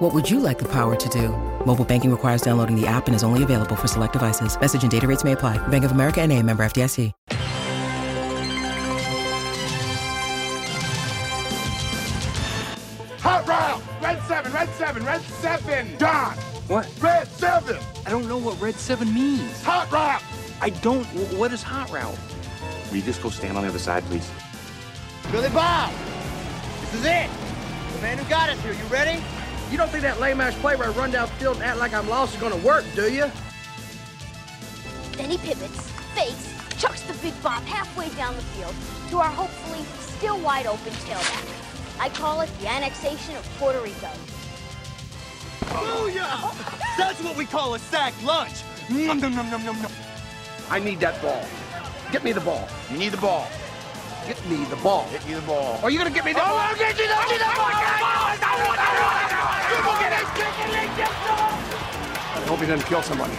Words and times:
What 0.00 0.14
would 0.14 0.30
you 0.30 0.40
like 0.40 0.58
the 0.58 0.68
power 0.68 0.96
to 0.96 1.08
do? 1.10 1.28
Mobile 1.66 1.84
banking 1.84 2.10
requires 2.10 2.40
downloading 2.42 2.74
the 2.74 2.86
app 2.86 3.06
and 3.06 3.14
is 3.14 3.22
only 3.22 3.42
available 3.42 3.76
for 3.76 3.86
select 3.86 4.14
devices. 4.14 4.58
Message 4.58 4.82
and 4.82 4.90
data 4.90 5.06
rates 5.06 5.24
may 5.24 5.32
apply. 5.32 5.58
Bank 5.68 5.84
of 5.84 5.92
America 5.92 6.20
and 6.22 6.32
a 6.32 6.42
member 6.42 6.64
FDIC. 6.64 7.12
Hot 13.22 13.46
route! 13.46 13.82
Red 14.02 14.22
7, 14.22 14.52
red 14.52 14.68
7, 14.70 15.04
red 15.04 15.20
7! 15.20 15.96
Don! 15.98 16.32
What? 16.68 16.88
Red 17.00 17.28
7! 17.28 17.76
I 18.06 18.10
don't 18.10 18.26
know 18.28 18.38
what 18.38 18.60
Red 18.60 18.74
7 18.76 19.12
means. 19.12 19.62
Hot 19.62 19.90
route! 19.92 20.22
I 20.62 20.70
don't. 20.70 21.04
wh- 21.04 21.38
What 21.38 21.52
is 21.52 21.62
Hot 21.62 21.90
Route? 21.90 22.16
Will 22.90 22.96
you 22.96 23.02
just 23.02 23.22
go 23.22 23.30
stand 23.30 23.56
on 23.56 23.62
the 23.64 23.68
other 23.68 23.78
side, 23.78 24.02
please? 24.04 24.30
Billy 25.30 25.48
Bob, 25.50 25.92
this 26.80 26.94
is 26.94 27.04
it. 27.04 27.30
The 27.94 28.02
man 28.02 28.18
who 28.18 28.28
got 28.28 28.48
us 28.50 28.60
here. 28.62 28.72
You 28.72 28.84
ready? 28.84 29.22
You 29.70 29.76
don't 29.76 29.88
think 29.88 30.02
that 30.02 30.18
lame 30.18 30.40
ass 30.40 30.58
play 30.58 30.74
where 30.74 30.88
I 30.88 30.90
run 30.92 31.12
down 31.12 31.28
field 31.28 31.56
and 31.56 31.64
act 31.64 31.78
like 31.78 31.94
I'm 31.94 32.08
lost 32.08 32.34
is 32.34 32.40
gonna 32.40 32.56
work, 32.56 32.84
do 32.96 33.12
you? 33.12 33.30
Then 35.12 35.30
he 35.30 35.38
pivots, 35.38 35.88
fakes, 36.14 36.52
chucks 36.76 37.02
the 37.02 37.14
big 37.14 37.40
bomb 37.40 37.64
halfway 37.66 38.08
down 38.16 38.34
the 38.34 38.42
field 38.42 38.74
to 39.10 39.18
our 39.18 39.28
hopefully 39.30 39.84
still 40.00 40.40
wide 40.40 40.66
open 40.66 40.92
tailback. 41.04 42.00
I 42.00 42.08
call 42.08 42.40
it 42.40 42.50
the 42.60 42.68
annexation 42.68 43.36
of 43.36 43.48
Puerto 43.58 43.80
Rico. 43.80 44.10
Booyah! 45.60 46.96
That's 46.98 47.22
what 47.22 47.36
we 47.36 47.46
call 47.46 47.74
a 47.74 47.78
sack 47.78 48.12
lunch. 48.24 48.64
Nom, 48.88 49.20
nom, 49.20 49.36
nom, 49.36 49.50
nom, 49.50 49.64
nom, 49.64 49.82
nom. 49.82 49.92
I 50.68 50.80
need 50.80 50.98
that 50.98 51.22
ball. 51.22 51.44
Get 52.10 52.24
me 52.24 52.32
the 52.32 52.40
ball. 52.40 52.66
You 52.90 52.98
need 52.98 53.12
the 53.12 53.18
ball. 53.18 53.46
Get 54.30 54.46
me 54.48 54.64
the 54.66 54.76
ball. 54.76 55.08
Get 55.10 55.28
you 55.28 55.34
the 55.34 55.42
ball. 55.42 55.80
Are 55.82 55.90
you 55.90 55.98
gonna 55.98 56.08
get 56.08 56.24
me 56.24 56.32
the 56.32 56.38
ball? 56.38 56.56
I'll 56.56 56.76
get 56.76 56.96
you 56.96 57.08
the, 57.08 57.14
oh, 57.16 57.28
get 57.28 57.40
the 57.40 57.46
ball! 57.46 57.56
I 62.36 62.44
hope 62.46 62.60
he 62.60 62.66
doesn't 62.66 62.86
kill 62.86 63.02
somebody. 63.02 63.32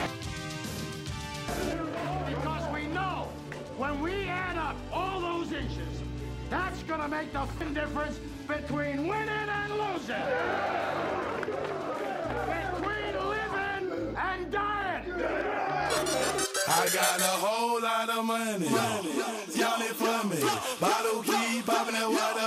Because 2.28 2.73
we 2.73 2.88
know 2.88 3.30
when 3.78 4.02
we 4.02 4.28
add 4.28 4.58
up 4.58 4.75
all 4.92 5.22
those 5.22 5.53
inches, 5.53 6.02
that's 6.50 6.83
gonna 6.83 7.08
make 7.08 7.31
the 7.31 7.45
difference 7.73 8.20
between 8.45 9.08
winning 9.08 9.30
and 9.30 9.72
losing. 9.72 10.17
Between 12.52 13.16
living 13.30 14.17
and 14.17 14.52
dying. 14.52 16.41
I 16.67 16.88
got 16.94 17.20
a 17.20 17.23
whole 17.23 17.81
lot 17.81 18.09
of 18.09 18.23
money. 18.23 18.67
Y'all 18.67 19.81
it 19.81 19.95
for 19.95 20.28
me. 20.28 20.40
Bottle 20.80 21.23
popping 21.64 21.95
that 21.95 22.08
water. 22.08 22.42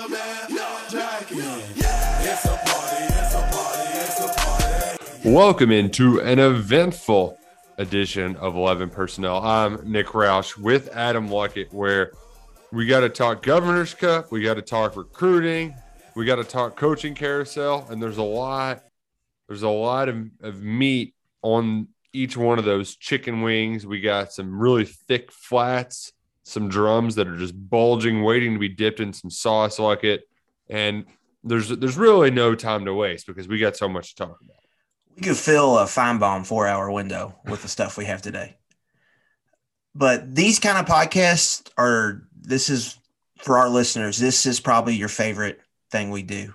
It's 2.23 2.45
a 2.45 2.49
party, 2.49 3.05
it's 3.11 3.35
a 3.35 3.39
party, 3.51 3.91
it's 3.99 4.21
a 4.21 4.29
party. 4.29 5.29
Welcome 5.29 5.73
into 5.73 6.21
an 6.21 6.39
eventful 6.39 7.39
edition 7.79 8.37
of 8.37 8.55
11 8.55 8.91
Personnel. 8.91 9.39
I'm 9.39 9.91
Nick 9.91 10.07
Roush 10.09 10.57
with 10.57 10.95
Adam 10.95 11.29
Luckett, 11.29 11.73
where 11.73 12.13
we 12.71 12.87
got 12.87 13.01
to 13.01 13.09
talk 13.09 13.43
Governor's 13.43 13.95
Cup, 13.95 14.31
we 14.31 14.43
got 14.43 14.55
to 14.55 14.63
talk 14.63 14.97
recruiting, 14.97 15.75
we 16.15 16.25
got 16.25 16.37
to 16.37 16.45
talk 16.45 16.77
coaching 16.77 17.17
carousel, 17.17 17.85
and 17.91 18.01
there's 18.01 18.19
a 18.19 18.23
lot, 18.23 18.85
there's 19.49 19.63
a 19.63 19.69
lot 19.69 20.09
of, 20.09 20.31
of 20.41 20.63
meat 20.63 21.15
on 21.43 21.89
each 22.15 22.37
one 22.37 22.59
of 22.59 22.65
those 22.65 22.97
chicken 22.97 23.43
wings. 23.43 23.87
We 23.87 24.01
got 24.01 24.33
some 24.33 24.59
really 24.59 24.85
thick 24.85 25.31
flats, 25.33 26.13
some 26.45 26.69
drums 26.69 27.17
that 27.17 27.29
are 27.29 27.37
just 27.37 27.55
bulging, 27.69 28.23
waiting 28.23 28.55
to 28.55 28.59
be 28.59 28.69
dipped 28.69 29.01
in 29.01 29.13
some 29.13 29.31
sauce 29.31 29.79
like 29.79 30.05
it. 30.05 30.23
And 30.71 31.05
there's 31.43 31.69
there's 31.69 31.99
really 31.99 32.31
no 32.31 32.55
time 32.55 32.87
to 32.87 32.95
waste 32.95 33.27
because 33.27 33.49
we 33.49 33.59
got 33.59 33.77
so 33.77 33.89
much 33.89 34.15
to 34.15 34.25
talk 34.25 34.41
about. 34.41 34.57
We 35.17 35.23
could 35.23 35.37
fill 35.37 35.79
a 35.79 35.85
Finebaum 35.85 36.47
four 36.47 36.67
hour 36.67 36.91
window 36.91 37.39
with 37.45 37.63
the 37.63 37.69
stuff 37.69 37.99
we 37.99 38.07
have 38.07 38.23
today. 38.23 38.57
But 39.95 40.35
these 40.35 40.59
kind 40.59 40.79
of 40.79 40.87
podcasts 40.87 41.71
are, 41.79 42.27
this 42.35 42.69
is 42.69 42.99
for 43.39 43.59
our 43.59 43.69
listeners, 43.69 44.19
this 44.19 44.45
is 44.47 44.59
probably 44.59 44.97
your 44.97 45.09
favorite 45.09 45.61
thing 45.91 46.11
we 46.11 46.23
do. 46.23 46.55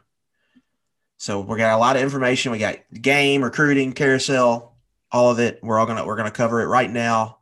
So 1.17 1.41
we 1.41 1.57
got 1.57 1.75
a 1.75 1.77
lot 1.77 1.95
of 1.95 2.01
information. 2.01 2.51
We 2.51 2.57
got 2.57 2.77
game, 3.01 3.43
recruiting, 3.43 3.93
carousel, 3.93 4.68
all 5.11 5.31
of 5.31 5.39
it. 5.39 5.59
We're 5.61 5.79
all 5.79 5.85
gonna 5.85 6.05
we're 6.05 6.17
gonna 6.17 6.31
cover 6.31 6.61
it 6.61 6.67
right 6.67 6.89
now. 6.89 7.39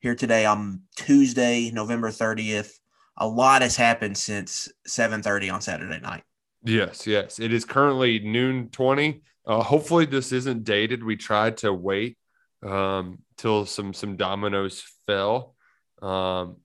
Here 0.00 0.14
today 0.14 0.44
on 0.44 0.82
Tuesday, 0.96 1.70
November 1.70 2.10
30th. 2.10 2.72
A 3.16 3.26
lot 3.26 3.62
has 3.62 3.76
happened 3.76 4.18
since 4.18 4.70
7:30 4.86 5.52
on 5.52 5.60
Saturday 5.60 6.00
night. 6.00 6.24
Yes, 6.62 7.06
yes. 7.06 7.38
It 7.38 7.52
is 7.52 7.64
currently 7.64 8.18
noon 8.18 8.70
20. 8.70 9.22
Uh, 9.46 9.62
hopefully 9.62 10.06
this 10.06 10.32
isn't 10.32 10.64
dated. 10.64 11.04
We 11.04 11.16
tried 11.16 11.58
to 11.58 11.72
wait 11.72 12.16
um, 12.62 13.18
till 13.36 13.66
some 13.66 13.92
some 13.92 14.16
dominoes 14.16 14.82
fell. 15.06 15.54
Um, 16.02 16.56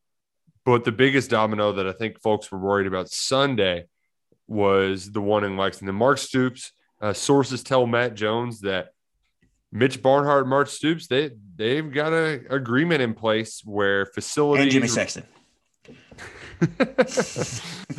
but 0.66 0.84
the 0.84 0.92
biggest 0.92 1.30
domino 1.30 1.74
that 1.74 1.88
I 1.88 1.94
think 1.94 2.22
folks 2.22 2.52
were 2.52 2.60
worried 2.60 2.88
about 2.88 3.10
Sunday 3.10 3.86
was 4.48 5.12
the 5.12 5.22
one 5.22 5.44
in 5.44 5.58
Lexington. 5.58 5.96
Mark 5.96 6.18
Stoops, 6.18 6.72
uh, 7.02 7.14
sources 7.14 7.64
tell 7.64 7.86
Matt 7.86 8.16
Jones 8.16 8.62
that 8.62 8.90
Mitch 9.72 10.02
Barnhart 10.02 10.48
Mark 10.48 10.68
Stoops, 10.68 11.08
they 11.08 11.32
they've 11.56 11.92
got 11.92 12.12
a 12.14 12.42
agreement 12.50 13.02
in 13.02 13.14
place 13.14 13.62
where 13.64 14.06
facilities 14.08 14.64
And 14.64 14.72
Jimmy 14.72 14.88
Sexton. 14.88 15.24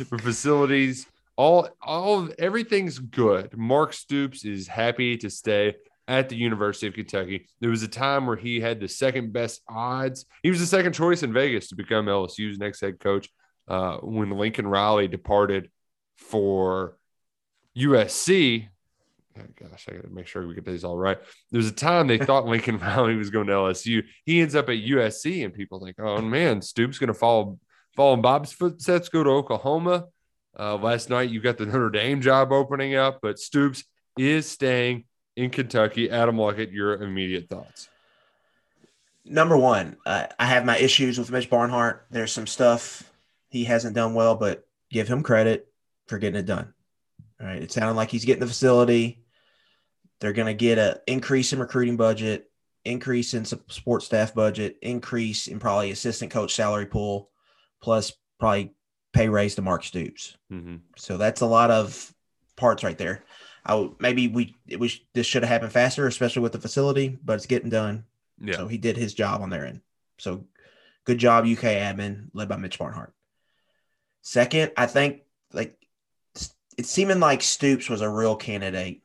for 0.05 0.19
facilities 0.19 1.07
all 1.35 1.69
all 1.81 2.29
everything's 2.37 2.99
good. 2.99 3.57
Mark 3.57 3.93
stoops 3.93 4.45
is 4.45 4.67
happy 4.67 5.17
to 5.17 5.29
stay 5.29 5.75
at 6.07 6.29
the 6.29 6.35
university 6.35 6.87
of 6.87 6.93
kentucky. 6.93 7.47
There 7.59 7.69
was 7.69 7.83
a 7.83 7.87
time 7.87 8.27
where 8.27 8.35
he 8.35 8.59
had 8.59 8.79
the 8.79 8.87
second 8.87 9.33
best 9.33 9.61
odds. 9.67 10.25
He 10.43 10.49
was 10.49 10.59
the 10.59 10.65
second 10.65 10.93
choice 10.93 11.23
in 11.23 11.33
vegas 11.33 11.69
to 11.69 11.75
become 11.75 12.05
lsu's 12.05 12.57
next 12.57 12.81
head 12.81 12.99
coach 12.99 13.29
uh, 13.67 13.97
when 13.97 14.29
lincoln 14.31 14.67
riley 14.67 15.07
departed 15.07 15.69
for 16.17 16.97
usc 17.77 18.67
gosh, 19.35 19.87
I 19.89 19.93
got 19.93 20.03
to 20.03 20.09
make 20.09 20.27
sure 20.27 20.45
we 20.45 20.55
get 20.55 20.65
these 20.65 20.83
all 20.83 20.97
right. 20.97 21.17
There 21.51 21.57
was 21.57 21.67
a 21.67 21.73
time 21.73 22.07
they 22.07 22.17
thought 22.17 22.45
Lincoln 22.45 22.77
Riley 22.79 23.15
was 23.15 23.29
going 23.29 23.47
to 23.47 23.53
LSU. 23.53 24.03
He 24.25 24.41
ends 24.41 24.55
up 24.55 24.69
at 24.69 24.77
USC, 24.77 25.43
and 25.43 25.53
people 25.53 25.83
think, 25.83 25.97
"Oh 25.99 26.21
man, 26.21 26.61
Stoops 26.61 26.99
going 26.99 27.07
to 27.07 27.13
follow 27.13 27.59
follow 27.95 28.13
in 28.13 28.21
Bob's 28.21 28.51
footsteps, 28.51 29.09
go 29.09 29.23
to 29.23 29.29
Oklahoma." 29.29 30.05
Uh, 30.57 30.75
last 30.75 31.09
night, 31.09 31.29
you 31.29 31.39
got 31.39 31.57
the 31.57 31.65
Notre 31.65 31.89
Dame 31.89 32.21
job 32.21 32.51
opening 32.51 32.95
up, 32.95 33.19
but 33.21 33.39
Stoops 33.39 33.85
is 34.17 34.47
staying 34.49 35.05
in 35.35 35.49
Kentucky. 35.49 36.09
Adam 36.09 36.35
Luckett, 36.35 36.73
your 36.73 37.01
immediate 37.01 37.49
thoughts? 37.49 37.87
number 39.25 39.57
one, 39.57 39.97
uh, 40.05 40.27
I 40.39 40.45
have 40.45 40.65
my 40.65 40.77
issues 40.77 41.17
with 41.17 41.31
Mitch 41.31 41.49
Barnhart. 41.49 42.05
There's 42.11 42.31
some 42.31 42.47
stuff 42.47 43.09
he 43.49 43.63
hasn't 43.63 43.95
done 43.95 44.13
well, 44.13 44.35
but 44.35 44.65
give 44.89 45.07
him 45.07 45.23
credit 45.23 45.67
for 46.07 46.17
getting 46.17 46.39
it 46.39 46.45
done. 46.45 46.73
All 47.39 47.47
right. 47.47 47.61
It 47.61 47.71
sounded 47.71 47.93
like 47.93 48.09
he's 48.09 48.25
getting 48.25 48.41
the 48.41 48.47
facility. 48.47 49.20
They're 50.21 50.33
going 50.33 50.47
to 50.47 50.53
get 50.53 50.77
an 50.77 50.95
increase 51.07 51.51
in 51.51 51.59
recruiting 51.59 51.97
budget, 51.97 52.49
increase 52.85 53.33
in 53.33 53.43
support 53.43 54.03
staff 54.03 54.33
budget, 54.33 54.77
increase 54.81 55.47
in 55.47 55.59
probably 55.59 55.91
assistant 55.91 56.31
coach 56.31 56.53
salary 56.53 56.85
pool, 56.85 57.29
plus 57.81 58.13
probably 58.39 58.73
pay 59.13 59.27
raise 59.29 59.55
to 59.55 59.63
Mark 59.63 59.83
Stoops. 59.83 60.37
Mm-hmm. 60.51 60.77
So 60.95 61.17
that's 61.17 61.41
a 61.41 61.47
lot 61.47 61.71
of 61.71 62.13
parts 62.55 62.83
right 62.83 62.97
there. 62.97 63.23
I 63.65 63.75
would, 63.75 63.93
maybe 63.99 64.27
we 64.27 64.55
it 64.67 64.79
was 64.79 64.99
this 65.13 65.25
should 65.25 65.43
have 65.43 65.49
happened 65.49 65.71
faster, 65.71 66.07
especially 66.07 66.43
with 66.43 66.51
the 66.51 66.61
facility, 66.61 67.19
but 67.23 67.33
it's 67.33 67.47
getting 67.47 67.69
done. 67.69 68.05
Yeah. 68.39 68.55
So 68.55 68.67
he 68.67 68.77
did 68.77 68.97
his 68.97 69.13
job 69.13 69.41
on 69.41 69.49
their 69.49 69.65
end. 69.65 69.81
So 70.17 70.45
good 71.03 71.17
job, 71.17 71.45
UK 71.45 71.63
admin 71.63 72.29
led 72.33 72.47
by 72.47 72.57
Mitch 72.57 72.79
Barnhart. 72.79 73.13
Second, 74.21 74.71
I 74.77 74.85
think 74.85 75.21
like 75.51 75.77
it's 76.77 76.89
seeming 76.89 77.19
like 77.19 77.41
Stoops 77.41 77.89
was 77.89 78.01
a 78.01 78.09
real 78.09 78.35
candidate 78.35 79.01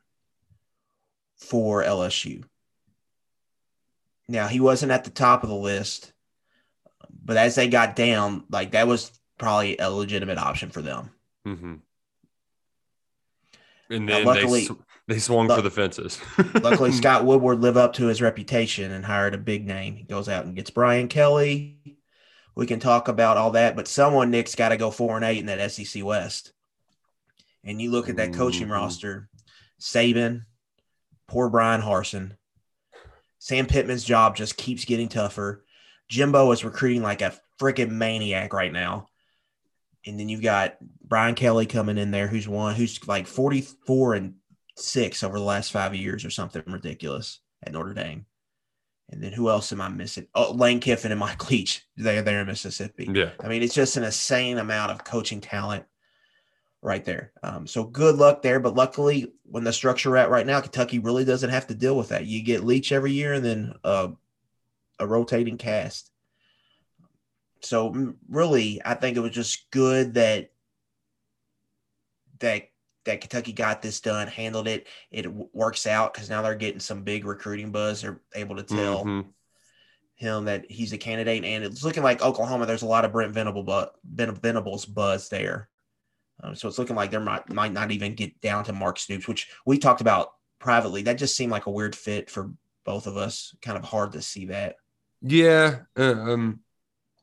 for 1.37 1.83
LSU. 1.83 2.43
Now 4.27 4.47
he 4.47 4.59
wasn't 4.59 4.91
at 4.91 5.03
the 5.03 5.09
top 5.09 5.43
of 5.43 5.49
the 5.49 5.55
list, 5.55 6.11
but 7.23 7.37
as 7.37 7.55
they 7.55 7.67
got 7.69 7.95
down, 7.95 8.43
like 8.49 8.71
that 8.71 8.87
was 8.87 9.11
probably 9.37 9.77
a 9.77 9.89
legitimate 9.89 10.37
option 10.37 10.69
for 10.69 10.81
them. 10.81 11.11
Mm-hmm. 11.47 11.75
And 13.89 14.05
Now, 14.05 14.17
then 14.17 14.25
luckily- 14.25 14.61
they, 14.61 14.65
sw- 14.65 14.77
they 15.07 15.19
swung 15.19 15.47
luck- 15.47 15.57
for 15.59 15.61
the 15.61 15.71
fences. 15.71 16.19
Luckily, 16.61 16.91
Scott 16.93 17.23
Woodward 17.25 17.61
lived 17.61 17.77
up 17.77 17.93
to 17.93 18.07
his 18.07 18.21
reputation 18.21 18.91
and 18.91 19.05
hired 19.05 19.33
a 19.33 19.37
big 19.37 19.65
name. 19.65 19.95
He 19.95 20.03
goes 20.03 20.27
out 20.27 20.45
and 20.45 20.55
gets 20.55 20.69
Brian 20.69 21.07
Kelly, 21.07 21.97
we 22.55 22.65
can 22.65 22.79
talk 22.79 23.07
about 23.07 23.37
all 23.37 23.51
that, 23.51 23.75
but 23.75 23.87
someone 23.87 24.31
Nick's 24.31 24.55
got 24.55 24.69
to 24.69 24.77
go 24.77 24.89
four 24.91 25.15
and 25.15 25.23
eight 25.23 25.37
in 25.37 25.45
that 25.45 25.71
SEC 25.71 26.03
West. 26.03 26.51
And 27.63 27.81
you 27.81 27.91
look 27.91 28.09
at 28.09 28.15
that 28.17 28.33
coaching 28.33 28.67
Mhm. 28.67 28.71
roster, 28.71 29.29
Saban, 29.79 30.41
poor 31.27 31.49
Bryan 31.49 31.81
Harsin. 31.81 32.37
Sam 33.39 33.65
Pittman's 33.65 34.03
job 34.03 34.35
just 34.35 34.57
keeps 34.57 34.85
getting 34.85 35.09
tougher. 35.09 35.63
Jimbo 36.09 36.51
is 36.51 36.65
recruiting 36.65 37.03
like 37.03 37.21
a 37.21 37.33
freaking 37.59 37.91
maniac 37.91 38.53
right 38.53 38.71
now. 38.71 39.07
And 40.05 40.19
then 40.19 40.29
you've 40.29 40.41
got 40.41 40.77
Brian 41.03 41.35
Kelly 41.35 41.65
coming 41.65 41.97
in 41.97 42.11
there, 42.11 42.27
who's 42.27 42.47
one 42.47 42.75
who's 42.75 43.05
like 43.07 43.27
44 43.27 44.15
and 44.15 44.35
six 44.77 45.23
over 45.23 45.37
the 45.37 45.43
last 45.43 45.71
five 45.71 45.93
years 45.95 46.23
or 46.23 46.29
something 46.29 46.63
ridiculous 46.65 47.39
at 47.63 47.73
Notre 47.73 47.93
Dame. 47.93 48.25
And 49.09 49.23
then 49.23 49.31
who 49.31 49.49
else 49.49 49.71
am 49.71 49.81
I 49.81 49.89
missing? 49.89 50.27
Oh, 50.35 50.51
Lane 50.51 50.79
Kiffin 50.79 51.11
and 51.11 51.19
Mike 51.19 51.49
Leach. 51.49 51.85
They're 51.95 52.21
there 52.21 52.41
in 52.41 52.47
Mississippi. 52.47 53.09
Yeah. 53.11 53.31
I 53.41 53.47
mean, 53.47 53.63
it's 53.63 53.75
just 53.75 53.97
an 53.97 54.03
insane 54.03 54.57
amount 54.57 54.91
of 54.91 55.03
coaching 55.03 55.41
talent 55.41 55.85
right 56.81 57.03
there. 57.03 57.31
Um, 57.43 57.67
so 57.67 57.83
good 57.83 58.15
luck 58.15 58.41
there. 58.41 58.59
But 58.59 58.75
luckily, 58.75 59.31
when 59.43 59.63
the 59.63 59.73
structure 59.73 60.15
at 60.17 60.29
right 60.29 60.45
now, 60.45 60.61
Kentucky 60.61 60.99
really 60.99 61.25
doesn't 61.25 61.49
have 61.49 61.67
to 61.67 61.75
deal 61.75 61.97
with 61.97 62.09
that. 62.09 62.25
You 62.25 62.43
get 62.43 62.63
Leach 62.63 62.91
every 62.91 63.11
year 63.11 63.33
and 63.33 63.45
then 63.45 63.73
uh, 63.83 64.09
a 64.99 65.07
rotating 65.07 65.57
cast. 65.57 66.11
So 67.61 67.91
mm, 67.91 68.15
really, 68.29 68.81
I 68.85 68.93
think 68.93 69.17
it 69.17 69.21
was 69.21 69.31
just 69.31 69.69
good 69.71 70.13
that 70.15 70.51
that 72.39 72.69
that 73.05 73.21
Kentucky 73.21 73.53
got 73.53 73.81
this 73.81 74.01
done, 74.01 74.27
handled 74.27 74.67
it. 74.67 74.87
It 75.11 75.31
works 75.31 75.87
out 75.87 76.13
because 76.13 76.29
now 76.29 76.41
they're 76.41 76.55
getting 76.55 76.79
some 76.79 77.03
big 77.03 77.25
recruiting 77.25 77.71
buzz. 77.71 78.01
They're 78.01 78.21
able 78.35 78.57
to 78.57 78.63
tell 78.63 79.05
Mhm. 79.05 79.25
him 80.15 80.45
that 80.45 80.69
he's 80.69 80.93
a 80.93 80.97
candidate, 80.97 81.45
and 81.45 81.63
it's 81.63 81.83
looking 81.83 82.03
like 82.03 82.21
Oklahoma. 82.21 82.65
There's 82.65 82.81
a 82.81 82.87
lot 82.87 83.05
of 83.05 83.13
Brent 83.13 83.33
Venable, 83.33 83.63
but 83.63 83.95
Venables 84.03 84.85
buzz 84.85 85.29
there. 85.29 85.69
Um, 86.43 86.55
so 86.55 86.67
it's 86.67 86.77
looking 86.77 86.95
like 86.95 87.11
there 87.11 87.19
might 87.19 87.49
might 87.49 87.73
not 87.73 87.91
even 87.91 88.15
get 88.15 88.39
down 88.41 88.63
to 88.65 88.73
Mark 88.73 88.99
Stoops, 88.99 89.27
which 89.27 89.47
we 89.65 89.77
talked 89.77 90.01
about 90.01 90.33
privately. 90.59 91.01
That 91.03 91.17
just 91.17 91.35
seemed 91.35 91.51
like 91.51 91.65
a 91.65 91.71
weird 91.71 91.95
fit 91.95 92.29
for 92.29 92.51
both 92.83 93.07
of 93.07 93.17
us. 93.17 93.55
Kind 93.61 93.77
of 93.77 93.83
hard 93.83 94.13
to 94.13 94.21
see 94.21 94.45
that. 94.47 94.75
Yeah. 95.21 95.79
uh, 95.97 96.13
Um, 96.13 96.59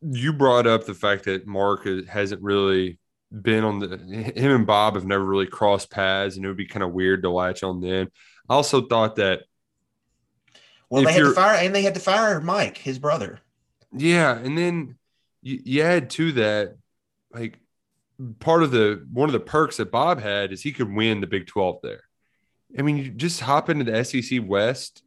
you 0.01 0.33
brought 0.33 0.67
up 0.67 0.85
the 0.85 0.95
fact 0.95 1.25
that 1.25 1.47
Mark 1.47 1.87
hasn't 2.09 2.43
really 2.43 2.99
been 3.31 3.65
on 3.65 3.79
the 3.79 3.97
him 3.97 4.51
and 4.53 4.67
Bob 4.67 4.95
have 4.95 5.07
never 5.07 5.25
really 5.25 5.47
crossed 5.47 5.91
paths, 5.91 6.37
and 6.37 6.45
it 6.45 6.49
would 6.49 6.57
be 6.57 6.67
kind 6.67 6.83
of 6.83 6.93
weird 6.93 7.23
to 7.23 7.31
latch 7.31 7.63
on 7.63 7.81
them. 7.81 8.11
I 8.49 8.55
also 8.55 8.87
thought 8.87 9.17
that 9.17 9.43
Well, 10.91 11.03
they 11.03 11.13
had 11.13 11.25
to 11.25 11.33
fire, 11.33 11.57
and 11.57 11.75
they 11.75 11.83
had 11.83 11.95
to 11.95 12.01
fire 12.01 12.41
Mike, 12.41 12.79
his 12.79 12.99
brother. 12.99 13.41
Yeah, 13.93 14.37
and 14.37 14.57
then 14.59 14.99
you, 15.43 15.61
you 15.65 15.83
add 15.83 16.11
to 16.11 16.33
that, 16.33 16.77
like 17.33 17.59
part 18.39 18.63
of 18.63 18.71
the 18.71 19.07
one 19.13 19.29
of 19.29 19.33
the 19.33 19.41
perks 19.41 19.77
that 19.79 19.91
Bob 19.91 20.21
had 20.21 20.53
is 20.53 20.63
he 20.63 20.73
could 20.73 20.93
win 20.93 21.21
the 21.21 21.27
Big 21.27 21.47
Twelve 21.47 21.79
there. 21.83 22.05
I 22.79 22.83
mean, 22.83 22.97
you 22.97 23.11
just 23.11 23.41
hop 23.41 23.71
into 23.71 23.85
the 23.85 24.05
SEC 24.05 24.41
West 24.45 25.03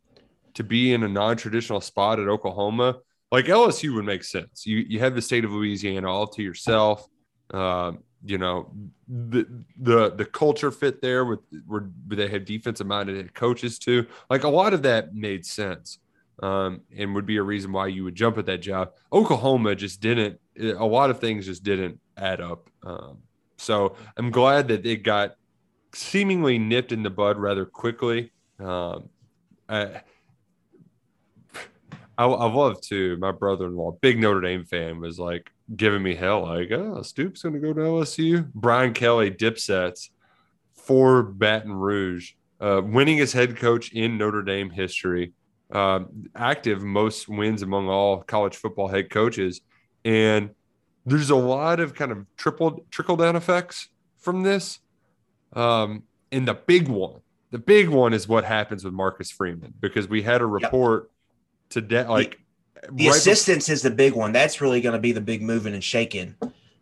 to 0.54 0.64
be 0.64 0.94
in 0.94 1.04
a 1.04 1.08
non-traditional 1.08 1.82
spot 1.82 2.20
at 2.20 2.28
Oklahoma. 2.28 2.98
Like 3.32 3.46
LSU 3.46 3.94
would 3.96 4.06
make 4.06 4.24
sense. 4.24 4.66
You 4.66 4.78
you 4.78 5.00
have 5.00 5.16
the 5.16 5.22
state 5.22 5.46
of 5.46 5.52
Louisiana 5.52 6.12
all 6.12 6.28
to 6.28 6.42
yourself. 6.42 7.08
Um, 7.52 8.00
you 8.26 8.38
know 8.38 8.74
the 9.08 9.46
the 9.80 10.12
the 10.12 10.26
culture 10.26 10.72
fit 10.72 11.02
there 11.02 11.26
with 11.26 11.40
where 11.66 11.90
they 12.08 12.28
have 12.28 12.46
defensive 12.46 12.88
minded 12.88 13.34
coaches 13.34 13.80
too. 13.80 14.06
Like 14.30 14.44
a 14.44 14.50
lot 14.50 14.74
of 14.74 14.82
that 14.84 15.14
made 15.14 15.46
sense 15.46 16.00
um, 16.42 16.82
and 16.96 17.16
would 17.16 17.26
be 17.26 17.38
a 17.38 17.44
reason 17.44 17.72
why 17.72 17.88
you 17.88 18.04
would 18.04 18.16
jump 18.16 18.38
at 18.38 18.46
that 18.46 18.60
job. 18.60 18.92
Oklahoma 19.12 19.76
just 19.76 20.02
didn't. 20.02 20.40
A 20.60 20.86
lot 20.86 21.10
of 21.10 21.20
things 21.20 21.46
just 21.46 21.64
didn't 21.64 22.00
add 22.16 22.42
up. 22.42 22.70
Um, 22.84 23.20
so 23.58 23.96
I'm 24.18 24.32
glad 24.32 24.68
that 24.70 24.86
it 24.86 25.04
got 25.04 25.36
seemingly 25.94 26.60
nipped 26.60 26.92
in 26.92 27.04
the 27.04 27.10
bud 27.10 27.38
rather 27.38 27.66
quickly. 27.66 28.32
Um, 28.60 29.10
I, 29.68 30.02
I, 32.18 32.26
I 32.26 32.52
love 32.52 32.82
to. 32.82 33.18
My 33.18 33.32
brother-in-law, 33.32 33.98
big 34.02 34.20
Notre 34.20 34.42
Dame 34.42 34.66
fan, 34.66 35.00
was 35.00 35.20
like 35.20 35.52
giving 35.76 36.02
me 36.02 36.16
hell, 36.16 36.44
like, 36.44 36.72
"Oh, 36.72 37.02
Stoops 37.02 37.44
going 37.44 37.56
to 37.56 37.60
go 37.60 37.74
to 37.74 37.82
LSU." 37.82 38.52
Brian 38.54 38.94
Kelly 38.94 39.32
dipsets 39.32 40.10
for 40.74 41.24
Baton 41.24 41.74
Rouge, 41.74 42.34
uh, 42.60 42.82
winning 42.84 43.20
as 43.20 43.34
head 43.34 43.58
coach 43.58 43.92
in 43.92 44.18
Notre 44.18 44.44
Dame 44.44 44.70
history 44.70 45.34
um, 45.72 46.26
active 46.36 46.82
most 46.82 47.28
wins 47.28 47.62
among 47.62 47.90
all 47.90 48.22
college 48.24 48.56
football 48.56 48.88
head 48.88 49.10
coaches 49.10 49.62
and 50.06 50.52
there's 51.06 51.30
a 51.30 51.36
lot 51.36 51.80
of 51.80 51.94
kind 51.94 52.12
of 52.12 52.26
triple 52.38 52.86
trickle 52.90 53.18
down 53.18 53.36
effects 53.36 53.90
from 54.18 54.44
this 54.44 54.80
um, 55.54 56.04
and 56.32 56.48
the 56.48 56.54
big 56.54 56.88
one 56.88 57.20
the 57.52 57.60
big 57.60 57.90
one 57.90 58.14
is 58.14 58.28
what 58.28 58.44
happens 58.44 58.84
with 58.84 58.94
marcus 58.94 59.30
freeman 59.30 59.74
because 59.80 60.08
we 60.08 60.22
had 60.22 60.42
a 60.42 60.46
report 60.46 61.12
today 61.70 62.06
like 62.06 62.40
The 62.92 63.08
right 63.08 63.16
assistants 63.16 63.70
is 63.70 63.82
the 63.82 63.92
big 63.92 64.14
one. 64.14 64.32
That's 64.32 64.62
really 64.62 64.82
going 64.82 64.94
to 64.94 65.00
be 65.00 65.12
the 65.12 65.22
big 65.22 65.42
moving 65.42 65.74
and 65.74 65.84
shaking. 65.84 66.36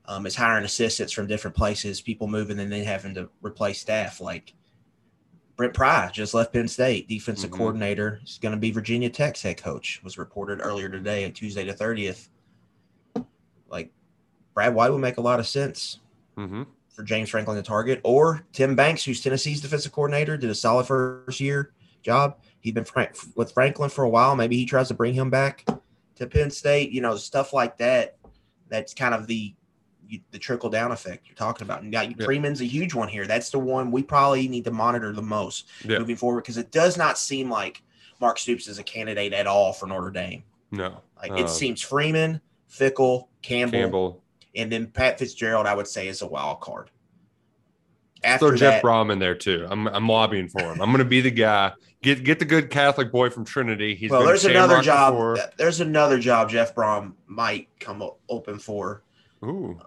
Um, 0.07 0.27
is 0.27 0.35
hiring 0.35 0.65
assistants 0.65 1.11
from 1.11 1.25
different 1.25 1.55
places, 1.55 1.99
people 1.99 2.27
moving 2.27 2.59
and 2.59 2.71
then 2.71 2.83
having 2.83 3.15
to 3.15 3.27
replace 3.41 3.81
staff. 3.81 4.21
Like 4.21 4.53
Brent 5.56 5.74
Pry 5.74 6.10
just 6.12 6.34
left 6.34 6.52
Penn 6.54 6.68
State, 6.68 7.07
defensive 7.07 7.50
Mhm. 7.50 7.57
coordinator. 7.57 8.19
He's 8.24 8.40
going 8.40 8.54
to 8.54 8.60
be 8.60 8.72
Virginia 8.72 9.10
Tech's 9.10 9.42
head 9.42 9.57
coach. 9.57 10.02
Was 10.04 10.18
reported 10.18 10.60
earlier 10.62 10.90
today, 10.90 11.24
on 11.25 11.31
Tuesday 11.31 11.63
the 11.66 11.74
thirtieth. 11.74 12.30
Like 13.69 13.92
Brad 14.54 14.75
White 14.75 14.92
would 14.92 15.02
make 15.02 15.18
a 15.18 15.22
lot 15.22 15.40
of 15.40 15.48
sense 15.48 16.00
mm-hmm. 16.38 16.63
for 16.90 17.04
James 17.04 17.30
Franklin 17.30 17.57
to 17.57 17.63
target, 17.63 18.02
or 18.04 18.46
Tim 18.52 18.75
Banks, 18.75 19.04
who's 19.04 19.22
Tennessee's 19.22 19.62
defensive 19.62 19.92
coordinator, 19.92 20.38
did 20.38 20.50
a 20.50 20.56
solid 20.56 20.86
first 20.88 21.40
year 21.40 21.74
job. 22.04 22.38
He's 22.60 22.74
been 22.74 22.84
Frank, 22.84 23.16
with 23.36 23.52
Franklin 23.54 23.90
for 23.90 24.04
a 24.04 24.10
while. 24.10 24.36
Maybe 24.36 24.57
he 24.57 24.66
tries 24.66 24.90
to 24.90 24.94
bring 24.94 25.13
him 25.13 25.30
back 25.30 25.66
to 26.16 26.28
Penn 26.28 26.52
State. 26.52 26.92
You 26.92 27.02
know, 27.02 27.16
stuff 27.16 27.54
like 27.54 27.78
that. 27.78 28.18
That's 28.69 28.94
kind 28.94 29.13
of 29.13 29.28
the 29.28 29.54
you, 30.07 30.19
the 30.31 30.40
trickle 30.40 30.69
down 30.69 30.92
effect 30.92 31.28
you're 31.28 31.36
talking 31.36 31.66
about. 31.66 31.81
And 31.81 31.92
Yeah. 31.94 32.12
Freeman's 32.25 32.62
a 32.62 32.66
huge 32.66 32.94
one 32.94 33.07
here. 33.07 33.25
That's 33.28 33.50
the 33.50 33.60
one 33.60 33.92
we 33.92 34.04
probably 34.04 34.48
need 34.48 34.63
to 34.66 34.72
monitor 34.72 35.12
the 35.13 35.22
most 35.22 35.68
Yeah. 35.84 36.00
moving 36.00 36.16
forward 36.16 36.42
because 36.42 36.57
it 36.57 36.72
does 36.72 36.98
not 36.98 37.18
seem 37.18 37.50
like 37.50 37.81
Mark 38.22 38.38
Stoops 38.40 38.68
is 38.68 38.80
a 38.80 38.84
candidate 38.84 39.34
at 39.34 39.48
all 39.48 39.74
for 39.74 39.88
Notre 39.88 40.12
Dame. 40.12 40.44
no 40.72 41.02
Like 41.22 41.31
Um, 41.31 41.38
it 41.38 41.50
seems 41.50 41.81
Freeman, 41.81 42.42
Fickell, 42.72 43.28
Campbell, 43.42 43.80
campbell 43.80 44.24
and 44.56 44.72
then 44.72 44.88
Pat 44.88 45.19
Fitzgerald. 45.19 45.66
I 45.68 45.75
would 45.75 45.88
say 45.88 46.07
is 46.07 46.21
a 46.21 46.28
wild 46.28 46.59
card. 46.62 46.90
throw 48.21 48.31
After 48.31 48.56
jeff 48.56 48.81
brohm 48.81 49.12
in 49.12 49.19
there 49.19 49.35
too 49.35 49.68
i'm, 49.69 49.88
I'm 49.88 50.07
lobbying 50.09 50.47
for 50.47 50.62
him 50.62 50.81
i'm 50.81 50.90
going 50.90 50.97
to 50.97 51.06
be 51.06 51.21
the 51.21 51.30
guy 51.30 51.74
get 52.02 52.24
get 52.24 52.40
the 52.40 52.45
good 52.45 52.69
catholic 52.71 53.12
boy 53.12 53.30
from 53.30 53.45
trinity 53.45 53.94
he's 53.94 54.09
well, 54.09 54.26
there's 54.26 54.45
another 54.45 54.81
job. 54.81 55.14
before. 55.14 55.38
There's 55.57 55.80
another 55.81 56.18
job 56.18 56.50
Jeff 56.50 56.74
Brohm 56.74 57.14
might 57.28 57.68
come 57.80 58.04
open 58.30 58.57
for. 58.59 59.04
Ooh. 59.44 59.80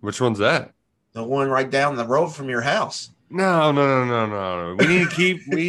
Which 0.00 0.20
one's 0.20 0.38
that 0.38 0.72
The 1.12 1.24
one 1.24 1.48
right 1.48 1.70
down 1.70 1.96
the 1.96 2.06
road 2.06 2.28
from 2.28 2.48
your 2.48 2.60
house. 2.62 3.10
No, 3.32 3.70
no, 3.70 3.86
no, 3.86 4.04
no, 4.04 4.26
no, 4.26 4.74
no. 4.74 4.74
We 4.74 4.88
need 4.88 5.08
to 5.08 5.14
keep. 5.14 5.42
We 5.48 5.68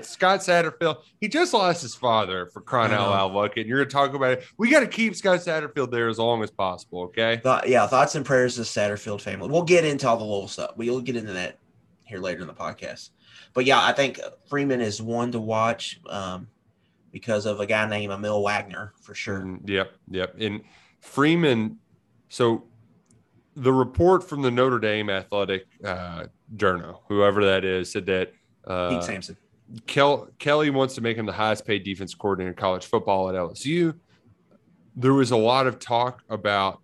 Scott 0.00 0.40
Satterfield. 0.40 1.02
He 1.20 1.28
just 1.28 1.52
lost 1.52 1.82
his 1.82 1.94
father 1.94 2.46
for 2.46 2.62
crying 2.62 2.90
out 2.90 3.10
loud. 3.10 3.34
Look, 3.34 3.58
and 3.58 3.66
you're 3.66 3.84
gonna 3.84 3.90
talk 3.90 4.14
about 4.14 4.32
it. 4.32 4.44
We 4.56 4.70
got 4.70 4.80
to 4.80 4.86
keep 4.86 5.14
Scott 5.14 5.40
Satterfield 5.40 5.90
there 5.90 6.08
as 6.08 6.18
long 6.18 6.42
as 6.42 6.50
possible. 6.50 7.02
Okay. 7.02 7.36
Thought, 7.36 7.68
yeah, 7.68 7.86
thoughts 7.86 8.14
and 8.14 8.24
prayers 8.24 8.54
to 8.54 8.60
the 8.60 8.64
Satterfield 8.64 9.20
family. 9.20 9.50
We'll 9.50 9.62
get 9.62 9.84
into 9.84 10.08
all 10.08 10.16
the 10.16 10.24
little 10.24 10.48
stuff. 10.48 10.70
We'll 10.76 11.02
get 11.02 11.16
into 11.16 11.34
that 11.34 11.58
here 12.04 12.18
later 12.18 12.40
in 12.40 12.46
the 12.46 12.54
podcast. 12.54 13.10
But 13.52 13.66
yeah, 13.66 13.84
I 13.84 13.92
think 13.92 14.18
Freeman 14.48 14.80
is 14.80 15.02
one 15.02 15.32
to 15.32 15.40
watch 15.40 16.00
um, 16.08 16.48
because 17.10 17.44
of 17.44 17.60
a 17.60 17.66
guy 17.66 17.86
named 17.86 18.10
Emil 18.10 18.42
Wagner 18.42 18.94
for 19.02 19.14
sure. 19.14 19.40
Mm, 19.40 19.68
Yep, 19.68 19.92
yep. 20.08 20.34
And 20.40 20.62
Freeman. 21.00 21.78
So 22.30 22.64
the 23.56 23.72
report 23.72 24.28
from 24.28 24.42
the 24.42 24.50
Notre 24.50 24.78
Dame 24.78 25.10
athletic 25.10 25.66
uh, 25.84 26.26
journal, 26.56 27.02
whoever 27.08 27.44
that 27.44 27.64
is, 27.64 27.90
said 27.90 28.06
that 28.06 28.32
uh, 28.66 28.90
Pete 28.90 29.04
Sampson. 29.04 29.36
Kel- 29.86 30.28
Kelly 30.38 30.70
wants 30.70 30.94
to 30.94 31.00
make 31.00 31.16
him 31.16 31.26
the 31.26 31.32
highest 31.32 31.66
paid 31.66 31.84
defense 31.84 32.14
coordinator 32.14 32.50
in 32.50 32.56
college 32.56 32.86
football 32.86 33.28
at 33.28 33.34
LSU. 33.34 33.94
There 34.96 35.14
was 35.14 35.30
a 35.30 35.36
lot 35.36 35.66
of 35.66 35.78
talk 35.78 36.22
about 36.28 36.80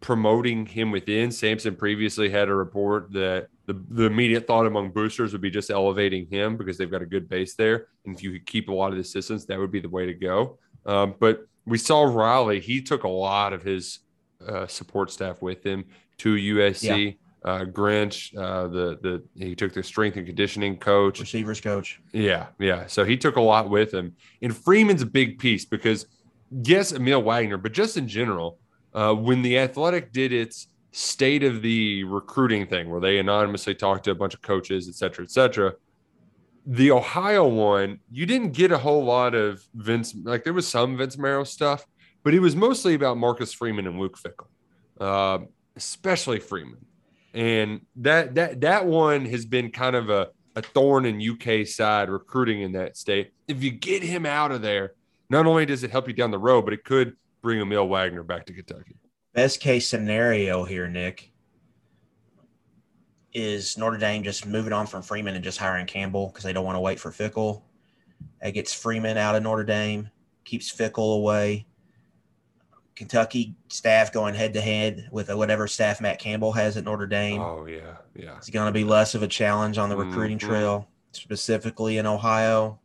promoting 0.00 0.66
him 0.66 0.90
within. 0.90 1.30
Sampson 1.30 1.76
previously 1.76 2.30
had 2.30 2.48
a 2.48 2.54
report 2.54 3.12
that 3.12 3.48
the, 3.66 3.80
the 3.90 4.04
immediate 4.04 4.46
thought 4.46 4.66
among 4.66 4.90
boosters 4.90 5.32
would 5.32 5.40
be 5.40 5.50
just 5.50 5.70
elevating 5.70 6.26
him 6.26 6.56
because 6.56 6.78
they've 6.78 6.90
got 6.90 7.02
a 7.02 7.06
good 7.06 7.28
base 7.28 7.54
there. 7.54 7.88
And 8.04 8.14
if 8.16 8.22
you 8.22 8.32
could 8.32 8.46
keep 8.46 8.68
a 8.68 8.72
lot 8.72 8.88
of 8.88 8.94
the 8.94 9.00
assistants, 9.00 9.44
that 9.46 9.58
would 9.58 9.70
be 9.70 9.80
the 9.80 9.88
way 9.88 10.06
to 10.06 10.14
go. 10.14 10.58
Um, 10.86 11.14
but 11.20 11.46
we 11.66 11.78
saw 11.78 12.02
Riley, 12.02 12.60
he 12.60 12.80
took 12.80 13.04
a 13.04 13.08
lot 13.08 13.52
of 13.52 13.62
his 13.62 14.00
uh, 14.46 14.66
support 14.66 15.10
staff 15.10 15.42
with 15.42 15.64
him 15.64 15.84
to 16.18 16.34
USC. 16.34 17.16
Uh, 17.42 17.60
Grinch, 17.64 18.36
uh, 18.36 18.68
the 18.68 18.98
the 19.00 19.22
he 19.34 19.54
took 19.54 19.72
the 19.72 19.82
strength 19.82 20.18
and 20.18 20.26
conditioning 20.26 20.76
coach, 20.76 21.20
Receivers 21.20 21.58
coach. 21.58 21.98
yeah, 22.12 22.48
yeah. 22.58 22.86
So 22.86 23.02
he 23.02 23.16
took 23.16 23.36
a 23.36 23.40
lot 23.40 23.70
with 23.70 23.94
him. 23.94 24.14
And 24.42 24.54
Freeman's 24.54 25.00
a 25.00 25.06
big 25.06 25.38
piece 25.38 25.64
because, 25.64 26.04
yes, 26.50 26.92
Emil 26.92 27.22
Wagner, 27.22 27.56
but 27.56 27.72
just 27.72 27.96
in 27.96 28.06
general, 28.06 28.58
uh, 28.92 29.14
when 29.14 29.40
the 29.40 29.58
Athletic 29.58 30.12
did 30.12 30.34
its 30.34 30.66
state 30.92 31.42
of 31.42 31.62
the 31.62 32.04
recruiting 32.04 32.66
thing, 32.66 32.90
where 32.90 33.00
they 33.00 33.18
anonymously 33.18 33.74
talked 33.74 34.04
to 34.04 34.10
a 34.10 34.14
bunch 34.14 34.34
of 34.34 34.42
coaches, 34.42 34.86
et 34.88 34.94
cetera, 34.94 35.24
et 35.24 35.30
cetera. 35.30 35.72
The 36.66 36.90
Ohio 36.90 37.48
one, 37.48 38.00
you 38.10 38.26
didn't 38.26 38.52
get 38.52 38.70
a 38.70 38.76
whole 38.76 39.02
lot 39.02 39.34
of 39.34 39.66
Vince. 39.74 40.14
Like 40.24 40.44
there 40.44 40.52
was 40.52 40.68
some 40.68 40.98
Vince 40.98 41.16
Marrow 41.16 41.44
stuff, 41.44 41.86
but 42.22 42.34
it 42.34 42.40
was 42.40 42.56
mostly 42.56 42.94
about 42.94 43.16
Marcus 43.16 43.52
Freeman 43.52 43.86
and 43.86 43.98
Luke 43.98 44.18
Fickell, 44.18 44.48
uh, 45.00 45.44
especially 45.76 46.40
Freeman. 46.40 46.84
And 47.32 47.82
that 47.96 48.34
that 48.34 48.60
that 48.62 48.86
one 48.86 49.24
has 49.26 49.44
been 49.46 49.70
kind 49.70 49.94
of 49.94 50.10
a, 50.10 50.28
a 50.56 50.62
thorn 50.62 51.06
in 51.06 51.20
UK 51.20 51.66
side 51.66 52.10
recruiting 52.10 52.62
in 52.62 52.72
that 52.72 52.96
state. 52.96 53.32
If 53.46 53.62
you 53.62 53.70
get 53.70 54.02
him 54.02 54.26
out 54.26 54.50
of 54.50 54.62
there, 54.62 54.94
not 55.28 55.46
only 55.46 55.64
does 55.64 55.84
it 55.84 55.90
help 55.90 56.08
you 56.08 56.14
down 56.14 56.32
the 56.32 56.38
road, 56.38 56.64
but 56.64 56.74
it 56.74 56.84
could 56.84 57.16
bring 57.40 57.60
Emil 57.60 57.88
Wagner 57.88 58.24
back 58.24 58.46
to 58.46 58.52
Kentucky. 58.52 58.96
Best 59.32 59.60
case 59.60 59.88
scenario 59.88 60.64
here, 60.64 60.88
Nick, 60.88 61.30
is 63.32 63.78
Notre 63.78 63.96
Dame 63.96 64.24
just 64.24 64.44
moving 64.44 64.72
on 64.72 64.86
from 64.86 65.02
Freeman 65.02 65.36
and 65.36 65.44
just 65.44 65.56
hiring 65.56 65.86
Campbell 65.86 66.26
because 66.28 66.42
they 66.42 66.52
don't 66.52 66.64
want 66.64 66.76
to 66.76 66.80
wait 66.80 66.98
for 66.98 67.12
Fickell. 67.12 67.62
That 68.42 68.50
gets 68.50 68.74
Freeman 68.74 69.16
out 69.16 69.36
of 69.36 69.44
Notre 69.44 69.64
Dame, 69.64 70.10
keeps 70.44 70.74
Fickell 70.74 71.16
away. 71.16 71.66
Kentucky 72.96 73.54
staff 73.68 74.12
going 74.12 74.34
head 74.34 74.52
to 74.54 74.60
head 74.60 75.08
with 75.10 75.30
whatever 75.34 75.66
staff 75.66 76.00
Matt 76.00 76.18
Campbell 76.18 76.52
has 76.52 76.76
at 76.76 76.84
Notre 76.84 77.06
Dame. 77.06 77.40
Oh 77.40 77.66
yeah, 77.66 77.96
yeah. 78.14 78.36
It's 78.36 78.50
going 78.50 78.66
to 78.66 78.72
be 78.72 78.84
less 78.84 79.14
of 79.14 79.22
a 79.22 79.28
challenge 79.28 79.78
on 79.78 79.88
the 79.88 79.96
recruiting 79.96 80.38
Mhm. 80.38 80.42
trail, 80.48 80.88
specifically 81.12 81.98
in 81.98 82.06
Ohio. 82.06 82.78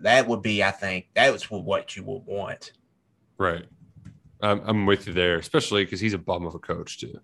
That 0.00 0.26
would 0.26 0.40
be, 0.42 0.64
I 0.64 0.70
think, 0.70 1.08
that 1.14 1.30
was 1.32 1.50
what 1.50 1.96
you 1.96 2.04
would 2.04 2.24
want. 2.24 2.72
Right. 3.36 3.66
I'm, 4.40 4.60
I'm 4.64 4.86
with 4.86 5.06
you 5.06 5.12
there, 5.12 5.36
especially 5.38 5.84
because 5.84 6.00
he's 6.00 6.14
a 6.14 6.18
bum 6.18 6.46
of 6.46 6.54
a 6.54 6.58
coach 6.58 6.98
too. 6.98 7.20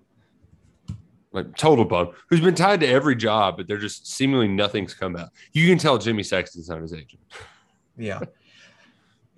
Like 1.32 1.56
total 1.56 1.84
bum, 1.84 2.10
who's 2.28 2.40
been 2.40 2.54
tied 2.54 2.80
to 2.80 2.86
every 2.86 3.16
job, 3.16 3.56
but 3.56 3.66
they're 3.66 3.76
just 3.78 4.06
seemingly 4.06 4.48
nothing's 4.48 4.94
come 4.94 5.16
out. 5.16 5.28
You 5.52 5.66
can 5.66 5.78
tell 5.78 5.98
Jimmy 5.98 6.22
Sexton's 6.22 6.68
not 6.68 6.80
his 6.82 6.92
agent. 6.92 7.20
Yeah. 7.96 8.20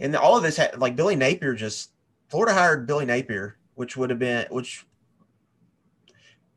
and 0.00 0.16
all 0.16 0.36
of 0.36 0.42
this, 0.42 0.56
had, 0.56 0.78
like 0.78 0.96
Billy 0.96 1.14
Napier, 1.16 1.54
just 1.54 1.90
Florida 2.28 2.52
hired 2.54 2.86
Billy 2.86 3.04
Napier, 3.04 3.56
which 3.74 3.96
would 3.96 4.10
have 4.10 4.18
been, 4.18 4.46
which 4.50 4.84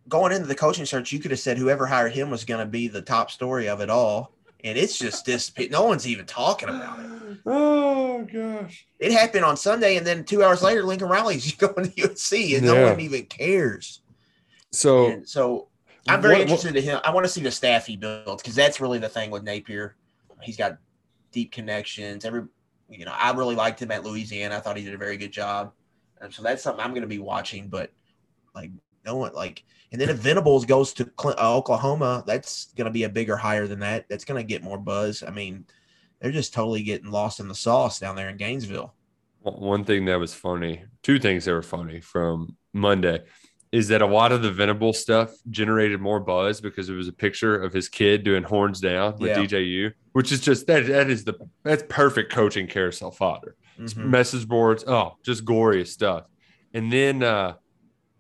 going 0.10 0.32
into 0.32 0.48
the 0.48 0.56
coaching 0.56 0.86
search, 0.86 1.12
you 1.12 1.20
could 1.20 1.32
have 1.32 1.40
said 1.40 1.58
whoever 1.58 1.86
hired 1.86 2.12
him 2.14 2.30
was 2.30 2.46
going 2.46 2.60
to 2.60 2.66
be 2.70 2.88
the 2.88 3.02
top 3.02 3.32
story 3.32 3.68
of 3.70 3.82
it 3.82 3.90
all. 3.90 4.34
And 4.64 4.78
it's 4.78 4.98
just 4.98 5.26
this, 5.26 5.52
no 5.72 5.84
one's 5.84 6.08
even 6.08 6.26
talking 6.26 6.70
about 6.70 7.00
it. 7.00 7.06
Oh 7.46 8.24
gosh. 8.32 8.86
It 9.00 9.12
happened 9.12 9.44
on 9.44 9.58
Sunday, 9.58 9.98
and 9.98 10.06
then 10.06 10.24
two 10.24 10.44
hours 10.44 10.62
later, 10.62 10.84
Lincoln 10.84 11.10
Riley's 11.10 11.52
going 11.56 11.92
to 11.92 12.02
USC, 12.08 12.56
and 12.56 12.66
no 12.66 12.90
one 12.90 13.00
even 13.00 13.26
cares. 13.26 14.02
So 14.72 15.08
And 15.08 15.28
so 15.28 15.68
I'm 16.08 16.22
very 16.22 16.36
What- 16.36 16.40
what- 16.42 16.44
interested 16.64 16.76
in 16.78 16.84
him. 16.84 17.00
I 17.04 17.10
want 17.12 17.26
to 17.26 17.30
see 17.32 17.42
the 17.42 17.50
staff 17.52 17.88
he 17.88 17.98
builds 17.98 18.42
because 18.44 18.56
that's 18.56 18.80
really 18.80 19.00
the 19.00 19.10
thing 19.10 19.32
with 19.32 19.44
Napier. 19.44 19.96
He's 20.42 20.56
got 20.58 20.78
deep 21.32 21.52
connections. 21.52 22.24
Every 22.24 22.44
you 22.94 23.06
know, 23.06 23.14
I 23.18 23.32
really 23.32 23.56
liked 23.56 23.82
him 23.82 23.92
at 23.92 24.04
Louisiana. 24.04 24.58
I 24.58 24.60
thought 24.60 24.78
he 24.78 24.84
did 24.84 24.94
a 24.94 24.98
very 24.98 25.18
good 25.18 25.32
job. 25.32 25.72
And 26.22 26.34
so 26.34 26.42
that's 26.44 26.64
something 26.64 26.84
I'm 26.84 26.92
going 26.92 27.02
to 27.02 27.08
be 27.08 27.20
watching. 27.20 27.68
But 27.68 27.92
like 28.56 28.72
no 29.06 29.18
one 29.18 29.34
like, 29.34 29.64
and 29.92 30.00
then 30.00 30.10
if 30.10 30.18
Venables 30.18 30.66
goes 30.66 30.94
to 30.94 31.10
Cl- 31.20 31.36
uh, 31.38 31.56
Oklahoma, 31.58 32.24
that's 32.26 32.74
going 32.74 32.86
to 32.86 32.92
be 32.92 33.04
a 33.04 33.10
bigger 33.10 33.36
hire 33.36 33.68
than 33.68 33.80
that. 33.80 34.06
That's 34.10 34.26
going 34.26 34.42
to 34.42 34.48
get 34.48 34.64
more 34.64 34.78
buzz. 34.78 35.24
I 35.26 35.32
mean, 35.32 35.66
they're 36.20 36.32
just 36.32 36.54
totally 36.54 36.84
getting 36.84 37.12
lost 37.12 37.40
in 37.40 37.48
the 37.48 37.56
sauce 37.56 38.00
down 38.00 38.16
there 38.16 38.30
in 38.30 38.38
Gainesville. 38.38 38.94
one 39.42 39.84
thing 39.84 40.06
that 40.06 40.20
was 40.20 40.34
funny, 40.34 40.86
two 41.02 41.20
things 41.20 41.46
that 41.46 41.52
were 41.52 41.62
funny 41.62 42.00
from 42.00 42.56
Monday 42.72 43.24
is 43.74 43.88
that 43.90 44.02
a 44.04 44.06
lot 44.06 44.32
of 44.32 44.42
the 44.44 44.52
Venable 44.52 44.94
stuff 44.94 45.32
generated 45.50 46.00
more 46.00 46.20
buzz 46.20 46.62
because 46.62 46.90
it 46.90 46.94
was 46.94 47.08
a 47.08 47.14
picture 47.14 47.60
of 47.62 47.74
his 47.74 47.90
kid 47.90 48.24
doing 48.24 48.44
horns 48.44 48.80
down 48.80 49.18
with 49.18 49.32
Yeah. 49.32 49.40
DJU, 49.44 49.94
which 50.14 50.32
is 50.32 50.40
just 50.40 50.66
that 50.68 50.88
that 50.88 51.10
is 51.10 51.24
the 51.26 51.34
that's 51.64 51.84
perfect 51.90 52.32
coaching 52.32 52.68
carousel 52.68 53.12
fodder. 53.12 53.56
It's 53.78 53.94
Mhm. 53.96 54.06
Message 54.06 54.48
boards, 54.48 54.84
oh, 54.88 55.18
just 55.24 55.44
glorious 55.46 55.92
stuff. 55.92 56.26
And 56.74 56.92
then 56.92 57.22
uh 57.24 57.54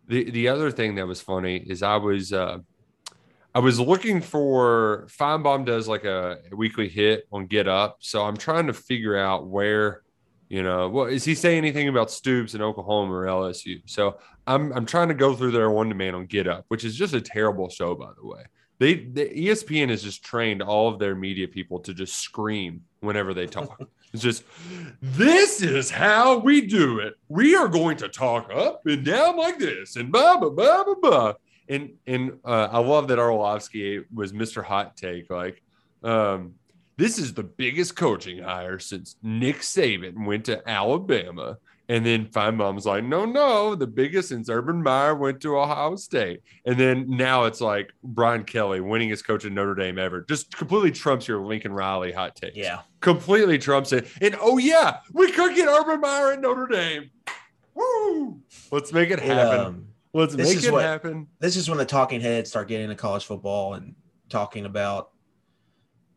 the 0.08 0.30
the 0.32 0.48
other 0.50 0.70
thing 0.72 0.96
that 0.96 1.08
was 1.08 1.22
funny 1.22 1.58
is 1.58 1.82
I 1.82 1.96
was 1.96 2.34
uh 2.34 2.58
I 3.56 3.60
was 3.60 3.80
looking 3.80 4.20
for 4.20 5.08
Finebaum 5.10 5.64
does 5.66 5.88
like 5.88 6.06
a 6.06 6.40
weekly 6.52 6.90
hit 6.90 7.28
on 7.32 7.46
Get 7.46 7.68
Up, 7.68 7.98
so 8.00 8.24
I'm 8.24 8.36
trying 8.36 8.66
to 8.66 8.74
figure 8.74 9.16
out 9.16 9.46
where, 9.46 10.02
you 10.50 10.64
know, 10.64 10.90
well, 10.90 11.06
is 11.06 11.24
he 11.24 11.36
saying 11.36 11.60
anything 11.60 11.88
about 11.88 12.10
Stoops 12.10 12.56
in 12.56 12.64
Oklahoma 12.64 13.14
or 13.14 13.26
LSU? 13.28 13.82
So 13.86 14.18
I'm 14.48 14.74
I'm 14.74 14.88
trying 14.88 15.10
to 15.10 15.14
go 15.14 15.36
through 15.36 15.52
their 15.52 15.70
one 15.70 15.88
demand 15.88 16.16
on 16.16 16.26
Get 16.26 16.48
Up, 16.48 16.66
which 16.70 16.84
is 16.84 16.96
just 16.96 17.14
a 17.14 17.22
terrible 17.22 17.70
show, 17.70 17.94
by 17.94 18.10
the 18.20 18.26
way. 18.28 18.42
They 18.84 18.96
the 18.96 19.30
ESPN 19.30 19.88
has 19.92 20.04
just 20.04 20.25
trained 20.25 20.62
all 20.62 20.90
of 20.90 21.00
their 21.00 21.16
media 21.16 21.48
people 21.48 21.80
to 21.80 21.94
just 21.94 22.18
scream 22.18 22.82
whenever 23.00 23.34
they 23.34 23.48
talk. 23.48 23.82
It's 24.13 24.22
just 24.22 24.44
this 25.02 25.63
is 25.63 25.90
how 25.90 26.38
we 26.38 26.68
do 26.68 27.00
it. 27.00 27.16
We 27.30 27.56
are 27.56 27.70
going 27.70 27.98
to 27.98 28.10
talk 28.10 28.52
up 28.54 28.82
and 28.86 29.06
down 29.06 29.38
like 29.38 29.58
this, 29.58 29.96
and 29.96 30.12
blah 30.12 30.38
blah 30.38 30.50
blah 30.50 30.84
blah 30.84 30.96
blah. 31.02 31.34
And 31.70 31.94
and 32.06 32.40
uh, 32.44 32.68
I 32.72 32.80
love 32.80 33.08
that 33.08 33.20
Orlovsky 33.20 34.04
was 34.13 34.34
Mr. 34.34 34.63
Hot 34.63 34.98
Take. 34.98 35.30
Like, 35.30 35.63
um, 36.04 36.56
this 36.98 37.18
is 37.18 37.34
the 37.34 37.44
biggest 37.44 37.96
coaching 37.96 38.44
hire 38.44 38.80
since 38.80 39.16
Nick 39.24 39.62
Saban 39.62 40.25
went 40.25 40.46
to 40.46 40.62
Alabama. 40.70 41.58
And 41.90 42.06
then 42.06 42.28
Finebaum's 42.28 42.86
like, 42.86 43.04
no, 43.04 43.25
no, 43.25 43.75
the 43.75 43.86
biggest 43.88 44.30
since 44.30 44.50
Urban 44.50 44.82
Meyer 44.82 45.16
went 45.16 45.42
to 45.42 45.58
Ohio 45.58 45.96
State. 45.98 46.42
And 46.66 46.80
then 46.80 47.06
now 47.10 47.44
it's 47.44 47.60
like 47.60 47.92
Brian 48.04 48.46
Kelly, 48.46 48.80
winningest 48.80 49.25
coach 49.25 49.44
in 49.44 49.54
Notre 49.54 49.75
Dame 49.75 50.00
ever, 50.00 50.22
just 50.22 50.56
completely 50.56 50.92
trumps 50.92 51.28
your 51.28 51.42
Lincoln 51.42 51.74
Riley 51.74 52.13
hot 52.13 52.36
takes. 52.38 52.56
Yeah. 52.56 52.82
Completely 53.02 53.58
trumps 53.58 53.92
it. 53.92 54.08
And 54.22 54.36
oh, 54.40 54.58
yeah, 54.58 55.00
we 55.12 55.30
could 55.34 55.56
get 55.56 55.68
Urban 55.68 56.00
Meyer 56.00 56.32
at 56.32 56.40
Notre 56.42 56.68
Dame. 56.68 57.10
Woo! 57.75 58.40
Let's 58.72 58.94
make 58.94 59.10
it 59.10 59.20
It, 59.20 59.25
happen. 59.25 59.60
um, 59.60 59.88
Let's 60.13 60.36
make 60.36 60.63
it 60.63 60.72
what- 60.72 60.84
happen. 60.84 61.28
this 61.40 61.58
is 61.58 61.68
when 61.68 61.78
the 61.80 61.86
talking 61.86 62.22
heads 62.22 62.50
start 62.50 62.68
getting 62.70 62.86
into 62.86 62.96
college 62.96 63.25
football 63.25 63.74
and 63.74 63.94
talking 64.30 64.66
about, 64.66 65.10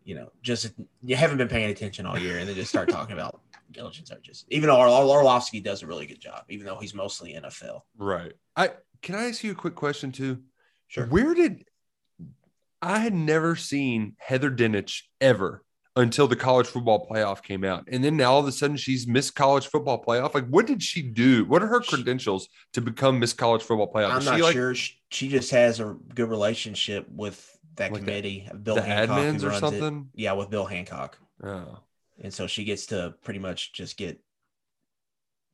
you 0.05 0.15
know, 0.15 0.31
just 0.43 0.71
you 1.03 1.17
haven't 1.17 1.39
been 1.39 1.49
paying 1.49 1.71
attention 1.71 2.07
all 2.07 2.17
year, 2.19 2.39
and 2.39 2.49
they 2.49 2.55
just 2.55 2.69
start 2.71 2.89
talking 2.89 3.15
about 3.15 3.41
diligence 3.77 4.09
searches. 4.09 4.45
Even 4.49 4.69
though 4.69 4.77
Or- 4.79 4.89
Or- 4.89 5.19
Orlovsky 5.19 5.61
does 5.61 5.83
a 5.83 5.87
really 5.87 6.07
good 6.07 6.21
job, 6.21 6.45
even 6.49 6.67
though 6.67 6.79
he's 6.79 6.95
mostly 6.95 7.35
NFL. 7.35 7.83
Right. 7.97 8.33
I 8.57 8.71
can 9.03 9.15
I 9.15 9.29
ask 9.29 9.45
you 9.45 9.53
a 9.53 9.55
quick 9.55 9.75
question 9.77 10.11
too? 10.11 10.43
Sure. 10.89 11.07
Where 11.07 11.35
did 11.35 11.65
I 12.83 12.99
had 12.99 13.15
never 13.15 13.57
seen 13.57 14.17
Heather 14.19 14.51
Dinich 14.51 15.03
ever 15.21 15.63
until 15.97 16.29
the 16.29 16.37
college 16.37 16.67
football 16.67 17.07
playoff 17.11 17.43
came 17.43 17.65
out. 17.65 17.89
And 17.91 18.05
then 18.05 18.19
now 18.19 18.33
all 18.35 18.41
of 18.41 18.47
a 18.47 18.53
sudden 18.53 18.77
she's 18.77 19.07
Miss 19.07 19.31
College 19.31 19.67
Football 19.67 20.05
Playoff. 20.05 20.35
Like, 20.35 20.47
what 20.49 20.67
did 20.67 20.83
she 20.83 21.01
do? 21.01 21.47
What 21.47 21.63
are 21.63 21.67
her 21.69 21.81
credentials 21.81 22.49
to 22.75 22.83
become 22.83 23.19
Miss 23.19 23.33
College 23.33 23.63
Football 23.63 23.91
Playoff? 23.91 24.11
I'm 24.11 24.19
Is 24.19 24.27
not 24.27 24.37
she 24.37 24.43
like 24.43 24.53
sure. 24.53 24.75
She, 24.75 24.93
she 25.11 25.29
just 25.29 25.51
has 25.53 25.81
a 25.81 25.97
good 26.15 26.29
relationship 26.29 27.07
with 27.11 27.51
that 27.77 27.93
Like 27.93 28.03
the- 28.03 28.07
committee, 28.07 28.49
Bill 28.63 28.75
the 28.75 28.83
Hancock, 28.83 29.19
admins 29.19 29.43
or 29.43 29.47
runs 29.49 29.57
it. 29.57 29.61
something? 29.61 30.09
Yeah, 30.15 30.33
with 30.35 30.51
Bill 30.51 30.67
Hancock, 30.67 31.19
Oh. 31.43 31.79
And 32.23 32.33
so 32.33 32.47
she 32.47 32.65
gets 32.65 32.87
to 32.87 33.15
pretty 33.23 33.41
much 33.41 33.73
just 33.73 33.97
get. 33.97 34.21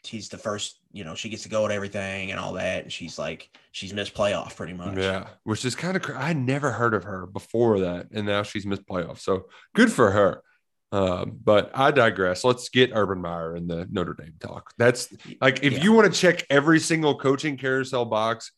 She's 0.05 0.29
the 0.29 0.39
first, 0.39 0.81
you 0.91 1.05
know. 1.05 1.15
She 1.15 1.29
gets 1.29 1.45
to 1.45 1.49
go 1.49 1.65
at 1.65 1.71
everything 1.71 2.33
and 2.33 2.41
all 2.41 2.55
that, 2.55 2.83
and 2.83 2.93
she's 2.93 3.21
like, 3.21 3.49
she's 3.71 3.95
missed 3.95 4.15
playoff 4.15 4.57
pretty 4.57 4.73
much. 4.73 4.97
Yeah, 4.99 5.29
which 5.45 5.65
is 5.65 5.77
kind 5.77 5.97
of 5.97 6.03
cra- 6.03 6.21
I 6.21 6.33
never 6.33 6.73
heard 6.73 6.93
of 6.95 7.05
her 7.05 7.25
before 7.27 7.79
that, 7.81 8.09
and 8.11 8.27
now 8.27 8.43
she's 8.43 8.67
missed 8.67 8.85
playoffs. 8.87 9.21
So 9.21 9.45
good 9.77 9.93
for 9.93 10.11
her. 10.11 10.43
Um, 10.91 11.39
but 11.43 11.71
I 11.73 11.91
digress. 11.93 12.43
Let's 12.43 12.69
get 12.69 12.91
Urban 12.95 13.21
Meyer 13.21 13.55
in 13.57 13.69
the 13.69 13.87
Notre 13.93 14.13
Dame 14.15 14.35
talk. 14.41 14.73
That's 14.77 15.09
like 15.41 15.63
if 15.63 15.75
Yeah. 15.75 15.83
you 15.85 15.93
want 15.93 16.13
to 16.13 16.21
check 16.21 16.45
every 16.51 16.81
single 16.81 17.17
coaching 17.17 17.57
carousel 17.57 18.05
box, 18.05 18.51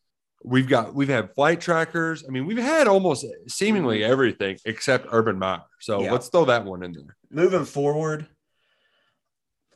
we've 0.43 0.67
got 0.67 0.95
we've 0.95 1.07
had 1.09 1.33
flight 1.35 1.61
trackers. 1.61 2.25
I 2.27 2.31
mean, 2.31 2.47
we've 2.47 2.57
had 2.57 2.87
almost 2.87 3.23
seemingly 3.47 4.03
everything 4.03 4.57
except 4.65 5.07
Urban 5.11 5.37
Meyer. 5.37 5.61
So 5.79 5.97
Mm-hmm. 5.97 6.05
Yeah. 6.05 6.11
let's 6.11 6.27
throw 6.29 6.45
that 6.45 6.65
one 6.65 6.81
in 6.83 6.91
there. 6.93 7.15
Moving 7.35 7.65
forward, 7.65 8.25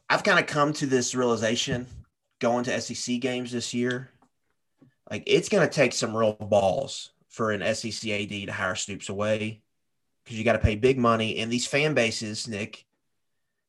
I've 0.09 0.23
kind 0.23 0.39
of 0.39 0.47
come 0.47 0.73
to 0.73 0.85
this 0.85 1.13
realization 1.13 1.85
going 2.39 2.63
to 2.63 2.81
SEC 2.81 3.19
games 3.19 3.51
this 3.51 3.73
year. 3.73 4.09
Like 5.11 5.23
it's 5.27 5.49
going 5.49 5.67
to 5.67 5.73
take 5.73 5.93
some 5.93 6.15
real 6.15 6.33
balls 6.33 7.11
for 7.27 7.51
an 7.51 7.75
SEC 7.75 8.09
AD 8.09 8.29
to 8.29 8.47
hire 8.47 8.75
Stoops 8.75 9.09
away 9.09 9.61
because 10.23 10.37
you 10.37 10.45
got 10.45 10.53
to 10.53 10.59
pay 10.59 10.75
big 10.75 10.97
money. 10.97 11.39
And 11.39 11.51
these 11.51 11.67
fan 11.67 11.93
bases, 11.93 12.47
Nick, 12.47 12.85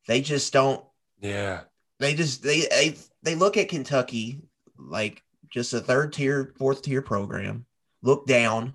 they 0.07 0.21
just 0.21 0.53
don't. 0.53 0.85
Yeah. 1.21 1.63
They 1.99 2.15
just 2.15 2.43
they 2.43 2.61
they, 2.71 2.97
they 3.23 3.35
look 3.35 3.57
at 3.57 3.69
Kentucky 3.69 4.41
like 4.79 5.23
just 5.51 5.75
a 5.75 5.81
third 5.81 6.13
tier, 6.13 6.55
fourth 6.57 6.83
tier 6.83 7.03
program. 7.03 7.67
Look 8.03 8.27
down, 8.27 8.75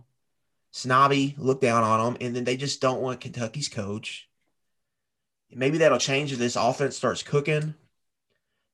snobby, 0.71 1.35
look 1.37 1.61
down 1.61 1.83
on 1.83 2.13
them, 2.13 2.17
and 2.21 2.35
then 2.35 2.43
they 2.43 2.57
just 2.57 2.81
don't 2.81 3.01
want 3.01 3.21
Kentucky's 3.21 3.69
coach. 3.69 4.27
Maybe 5.55 5.77
that'll 5.79 5.97
change 5.97 6.31
if 6.33 6.37
this 6.37 6.55
offense 6.57 6.95
starts 6.97 7.23
cooking. 7.23 7.73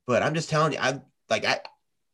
But 0.08 0.24
I'm 0.24 0.34
just 0.34 0.50
telling 0.50 0.74
you, 0.74 0.80
I 0.82 1.00
like 1.30 1.46
I 1.46 1.60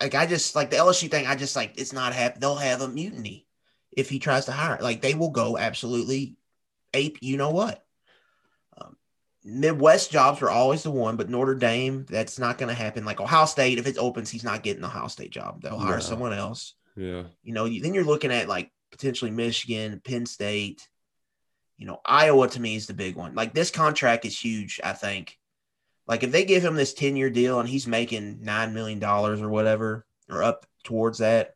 like 0.02 0.14
I 0.14 0.26
just 0.28 0.56
like 0.56 0.70
the 0.70 0.76
LSU 0.78 1.10
thing. 1.10 1.26
I 1.26 1.36
just 1.36 1.56
like 1.56 1.74
it's 1.78 1.94
not 1.94 2.14
happen. 2.14 2.42
They'll 2.42 2.56
have 2.56 2.82
a 2.82 2.88
mutiny 2.88 3.48
if 3.96 4.10
he 4.10 4.20
tries 4.20 4.46
to 4.46 4.52
hire. 4.52 4.78
Like 4.82 5.02
they 5.02 5.14
will 5.16 5.32
go 5.32 5.58
absolutely 5.58 6.36
ape. 6.94 7.18
You 7.22 7.38
know 7.38 7.50
what? 7.52 7.84
Um, 8.80 8.98
Midwest 9.44 10.12
jobs 10.12 10.42
are 10.42 10.50
always 10.50 10.84
the 10.84 10.92
one, 10.92 11.16
but 11.16 11.30
Notre 11.30 11.56
Dame, 11.56 12.06
that's 12.10 12.38
not 12.38 12.58
going 12.58 12.70
to 12.70 12.76
happen. 12.80 13.06
Like 13.06 13.22
Ohio 13.22 13.46
State, 13.46 13.80
if 13.80 13.88
it 13.88 13.98
opens, 13.98 14.30
he's 14.30 14.44
not 14.44 14.64
getting 14.64 14.82
the 14.82 14.88
Ohio 14.90 15.08
State 15.08 15.32
job. 15.32 15.62
They'll 15.62 15.80
hire 15.80 15.96
No. 15.96 16.02
someone 16.02 16.34
else. 16.34 16.76
Yeah. 16.96 17.24
You 17.42 17.54
know, 17.54 17.66
you, 17.66 17.82
then 17.82 17.94
you're 17.94 18.04
looking 18.04 18.32
at 18.34 18.50
like 18.50 18.72
potentially 18.92 19.32
Michigan, 19.32 20.02
Penn 20.04 20.26
State. 20.26 20.88
You 21.78 21.86
know, 21.86 22.02
Iowa 22.06 22.48
to 22.50 22.60
me 22.60 22.76
is 22.76 22.88
the 22.88 22.94
big 22.94 23.16
one. 23.16 23.36
Like 23.36 23.54
this 23.54 23.72
contract 23.72 24.26
is 24.26 24.38
huge. 24.38 24.80
I 24.84 24.94
think. 24.94 25.38
Like 26.08 26.24
if 26.24 26.32
they 26.32 26.46
give 26.46 26.64
him 26.64 26.76
this 26.76 26.94
ten 26.94 27.16
year 27.16 27.30
deal 27.30 27.60
and 27.60 27.68
he's 27.70 27.88
making 27.88 28.40
nine 28.42 28.74
million 28.74 29.00
dollars 29.00 29.42
or 29.42 29.50
whatever, 29.50 30.06
or 30.30 30.42
up 30.44 30.66
towards 30.84 31.20
that, 31.20 31.56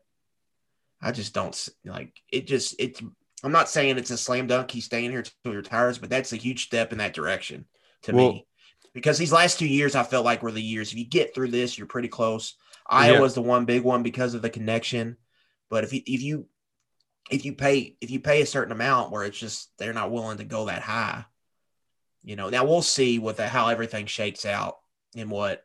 I 1.01 1.11
just 1.11 1.33
don't 1.33 1.69
like 1.85 2.21
it. 2.31 2.47
Just 2.47 2.75
it's. 2.79 3.01
I'm 3.43 3.51
not 3.51 3.69
saying 3.69 3.97
it's 3.97 4.11
a 4.11 4.17
slam 4.17 4.45
dunk. 4.45 4.69
He's 4.69 4.85
staying 4.85 5.09
here 5.09 5.23
till 5.23 5.51
he 5.51 5.57
retires, 5.57 5.97
but 5.97 6.11
that's 6.11 6.31
a 6.31 6.37
huge 6.37 6.65
step 6.65 6.91
in 6.91 6.99
that 6.99 7.13
direction 7.13 7.65
to 8.03 8.13
Well- 8.13 8.33
me. 8.33 8.47
Because 8.93 9.17
these 9.17 9.31
last 9.31 9.57
two 9.57 9.67
years, 9.67 9.95
I 9.95 10.03
felt 10.03 10.25
like 10.25 10.43
were 10.43 10.51
the 10.51 10.61
years. 10.61 10.91
If 10.91 10.97
you 10.97 11.05
get 11.05 11.33
through 11.33 11.51
this, 11.51 11.77
you're 11.77 11.87
pretty 11.87 12.09
close. 12.09 12.55
Yeah. 12.91 12.97
Iowa's 12.97 13.33
the 13.33 13.41
one 13.41 13.63
big 13.63 13.83
one 13.83 14.03
because 14.03 14.33
of 14.33 14.41
the 14.41 14.49
connection. 14.49 15.15
But 15.69 15.85
if 15.85 15.93
you, 15.93 16.01
if 16.05 16.21
you 16.21 16.47
if 17.29 17.45
you 17.45 17.53
pay 17.53 17.95
if 18.01 18.09
you 18.11 18.19
pay 18.19 18.41
a 18.41 18.45
certain 18.45 18.71
amount 18.71 19.11
where 19.11 19.23
it's 19.23 19.37
just 19.39 19.69
they're 19.77 19.93
not 19.93 20.11
willing 20.11 20.37
to 20.39 20.43
go 20.43 20.65
that 20.65 20.81
high, 20.81 21.25
you 22.23 22.35
know. 22.35 22.49
Now 22.49 22.65
we'll 22.65 22.81
see 22.81 23.19
with 23.19 23.37
the 23.37 23.47
how 23.47 23.67
everything 23.67 24.05
shakes 24.05 24.45
out 24.45 24.77
and 25.15 25.29
what. 25.29 25.63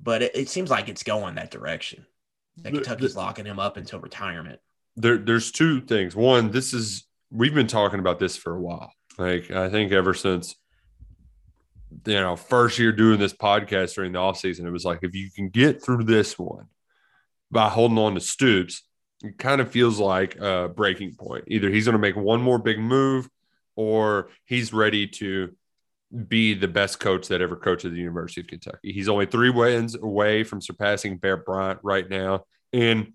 But 0.00 0.22
it, 0.22 0.36
it 0.36 0.48
seems 0.48 0.70
like 0.70 0.88
it's 0.88 1.02
going 1.02 1.36
that 1.36 1.50
direction. 1.50 2.04
That 2.58 2.72
The- 2.72 2.78
Kentucky's 2.80 3.16
locking 3.16 3.46
him 3.46 3.58
up 3.58 3.76
until 3.76 4.00
retirement. 4.00 4.60
there 4.96 5.18
there's 5.18 5.50
two 5.50 5.80
things. 5.80 6.14
One, 6.14 6.50
this 6.50 6.72
is 6.74 7.04
we've 7.30 7.54
been 7.54 7.66
talking 7.66 8.00
about 8.00 8.18
this 8.18 8.36
for 8.36 8.54
a 8.54 8.60
while. 8.60 8.92
Like 9.18 9.50
I 9.50 9.68
think 9.68 9.92
ever 9.92 10.14
since 10.14 10.54
you 12.06 12.14
know, 12.14 12.34
first 12.34 12.78
year 12.78 12.90
doing 12.92 13.18
this 13.20 13.32
podcast 13.32 13.94
during 13.94 14.12
the 14.12 14.18
offseason, 14.18 14.64
it 14.66 14.70
was 14.70 14.84
like 14.84 14.98
if 15.02 15.14
you 15.14 15.30
can 15.30 15.48
get 15.48 15.82
through 15.82 16.02
this 16.04 16.36
one 16.38 16.66
by 17.52 17.68
holding 17.68 17.98
on 17.98 18.14
to 18.14 18.20
Stoops, 18.20 18.82
it 19.24 19.38
kind 19.38 19.60
of 19.60 19.70
feels 19.70 19.98
like 19.98 20.36
a 20.36 20.68
breaking 20.68 21.14
point. 21.14 21.44
Either 21.48 21.70
he's 21.70 21.86
going 21.86 21.94
to 21.94 21.98
make 21.98 22.16
one 22.16 22.42
more 22.42 22.58
big 22.58 22.78
move 22.78 23.28
or 23.76 24.28
he's 24.44 24.72
ready 24.72 25.06
to 25.06 25.54
be 26.28 26.54
the 26.54 26.68
best 26.68 27.00
coach 27.00 27.28
that 27.28 27.40
ever 27.40 27.56
coached 27.56 27.84
at 27.84 27.90
the 27.90 27.98
University 27.98 28.42
of 28.42 28.46
Kentucky. 28.46 28.92
He's 28.92 29.08
only 29.08 29.26
three 29.26 29.50
wins 29.50 29.96
away 29.96 30.44
from 30.44 30.60
surpassing 30.60 31.16
Bear 31.16 31.36
Bryant 31.36 31.80
right 31.82 32.08
now. 32.08 32.44
And 32.72 33.14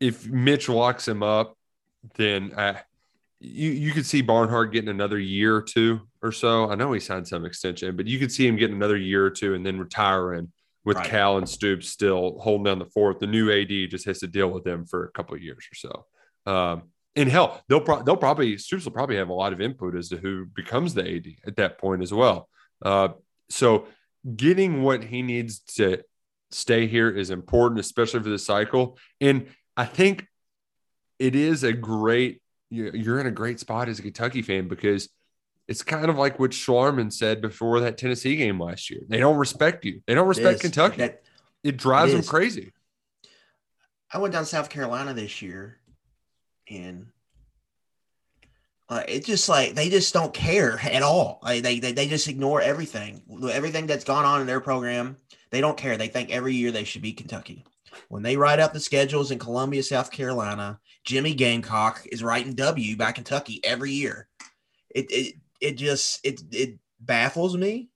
if 0.00 0.26
Mitch 0.26 0.68
locks 0.68 1.06
him 1.06 1.22
up, 1.22 1.56
then 2.16 2.52
uh, 2.54 2.78
you 3.38 3.70
you 3.70 3.92
could 3.92 4.06
see 4.06 4.22
Barnhart 4.22 4.72
getting 4.72 4.88
another 4.88 5.18
year 5.18 5.54
or 5.54 5.62
two 5.62 6.00
or 6.22 6.32
so. 6.32 6.68
I 6.68 6.74
know 6.74 6.92
he 6.92 7.00
signed 7.00 7.28
some 7.28 7.44
extension, 7.44 7.94
but 7.94 8.06
you 8.06 8.18
could 8.18 8.32
see 8.32 8.46
him 8.46 8.56
getting 8.56 8.76
another 8.76 8.96
year 8.96 9.24
or 9.24 9.30
two 9.30 9.54
and 9.54 9.64
then 9.64 9.78
retiring 9.78 10.50
with 10.84 10.96
Right. 10.96 11.06
Cal 11.08 11.38
and 11.38 11.48
Stoops 11.48 11.88
still 11.88 12.38
holding 12.40 12.64
down 12.64 12.78
the 12.78 12.86
fourth. 12.86 13.18
The 13.20 13.26
new 13.26 13.50
AD 13.50 13.90
just 13.90 14.04
has 14.06 14.18
to 14.20 14.26
deal 14.26 14.48
with 14.48 14.64
them 14.64 14.84
for 14.84 15.04
a 15.04 15.10
couple 15.12 15.34
of 15.34 15.42
years 15.42 15.64
or 15.70 15.74
so. 15.76 16.52
Um, 16.52 16.82
and 17.14 17.28
hell, 17.28 17.62
they'll 17.68 17.80
pro- 17.80 18.02
they'll 18.02 18.16
probably 18.16 18.56
Stoops 18.58 18.84
will 18.84 18.92
probably 18.92 19.16
have 19.16 19.28
a 19.28 19.34
lot 19.34 19.52
of 19.52 19.60
input 19.60 19.94
as 19.94 20.08
to 20.08 20.16
who 20.16 20.46
becomes 20.46 20.94
the 20.94 21.02
AD 21.16 21.26
at 21.46 21.56
that 21.56 21.78
point 21.78 22.02
as 22.02 22.12
well. 22.12 22.48
Uh, 22.80 23.10
so 23.48 23.86
getting 24.36 24.82
what 24.82 25.04
he 25.04 25.22
needs 25.22 25.60
to 25.60 26.02
stay 26.50 26.86
here 26.86 27.10
is 27.10 27.30
important, 27.30 27.78
especially 27.80 28.20
for 28.22 28.28
the 28.30 28.38
cycle. 28.38 28.98
And 29.20 29.46
I 29.76 29.84
think 29.84 30.26
it 31.18 31.34
is 31.36 31.62
a 31.64 31.72
great 31.72 32.40
you- 32.70 32.90
you're 32.94 33.20
in 33.20 33.26
a 33.26 33.30
great 33.30 33.60
spot 33.60 33.90
as 33.90 33.98
a 33.98 34.02
Kentucky 34.02 34.40
fan 34.40 34.66
because 34.66 35.10
it's 35.68 35.82
kind 35.82 36.10
of 36.10 36.18
like 36.18 36.38
what 36.38 36.50
Schwarman 36.50 37.12
said 37.12 37.40
before 37.40 37.80
that 37.80 37.98
Tennessee 37.98 38.36
game 38.36 38.60
last 38.60 38.90
year. 38.90 39.00
They 39.08 39.18
don't 39.18 39.36
respect 39.36 39.84
you. 39.84 40.02
They 40.06 40.14
don't 40.14 40.28
respect. 40.28 40.60
Kentucky. 40.60 40.98
That- 40.98 41.22
it 41.62 41.76
drives 41.76 42.12
it 42.12 42.16
them 42.16 42.24
crazy. 42.24 42.72
I 44.12 44.18
went 44.18 44.34
down 44.34 44.42
to 44.42 44.48
South 44.48 44.68
Carolina 44.68 45.14
this 45.14 45.40
year, 45.40 45.78
and 46.68 47.06
uh, 48.88 49.02
it 49.08 49.24
just 49.24 49.48
like 49.48 49.74
they 49.74 49.88
just 49.88 50.12
don't 50.12 50.34
care 50.34 50.78
at 50.80 51.02
all. 51.02 51.38
Like, 51.42 51.62
they, 51.62 51.78
they 51.78 51.92
they 51.92 52.08
just 52.08 52.28
ignore 52.28 52.60
everything, 52.60 53.22
everything 53.50 53.86
that's 53.86 54.04
gone 54.04 54.24
on 54.24 54.40
in 54.40 54.46
their 54.46 54.60
program. 54.60 55.16
They 55.50 55.60
don't 55.60 55.76
care. 55.78 55.96
They 55.96 56.08
think 56.08 56.30
every 56.30 56.54
year 56.54 56.72
they 56.72 56.84
should 56.84 57.02
be 57.02 57.12
Kentucky. 57.12 57.64
When 58.08 58.22
they 58.22 58.36
write 58.36 58.58
out 58.58 58.74
the 58.74 58.80
schedules 58.80 59.30
in 59.30 59.38
Columbia, 59.38 59.82
South 59.82 60.10
Carolina, 60.10 60.80
Jimmy 61.04 61.34
Gamecock 61.34 62.06
is 62.10 62.22
writing 62.22 62.54
W 62.54 62.96
by 62.96 63.12
Kentucky 63.12 63.60
every 63.64 63.92
year. 63.92 64.28
It 64.90 65.10
it 65.10 65.34
it 65.62 65.78
just 65.78 66.20
it 66.24 66.42
it 66.50 66.78
baffles 67.00 67.56
me, 67.56 67.88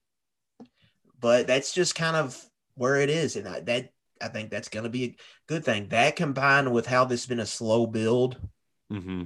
but 1.20 1.46
that's 1.46 1.72
just 1.72 1.94
kind 1.94 2.16
of 2.16 2.40
where 2.74 2.96
it 2.96 3.10
is, 3.10 3.36
and 3.36 3.46
I, 3.48 3.60
that 3.60 3.90
I 4.20 4.28
think 4.28 4.50
that's 4.50 4.68
going 4.68 4.84
to 4.84 4.90
be 4.90 5.04
a 5.04 5.16
good 5.46 5.64
thing. 5.64 5.88
That 5.88 6.16
combined 6.16 6.72
with 6.72 6.86
how 6.86 7.04
this 7.04 7.22
has 7.22 7.26
been 7.28 7.40
a 7.40 7.46
slow 7.46 7.86
build, 7.86 8.36
Mm-hmm. 8.92 9.24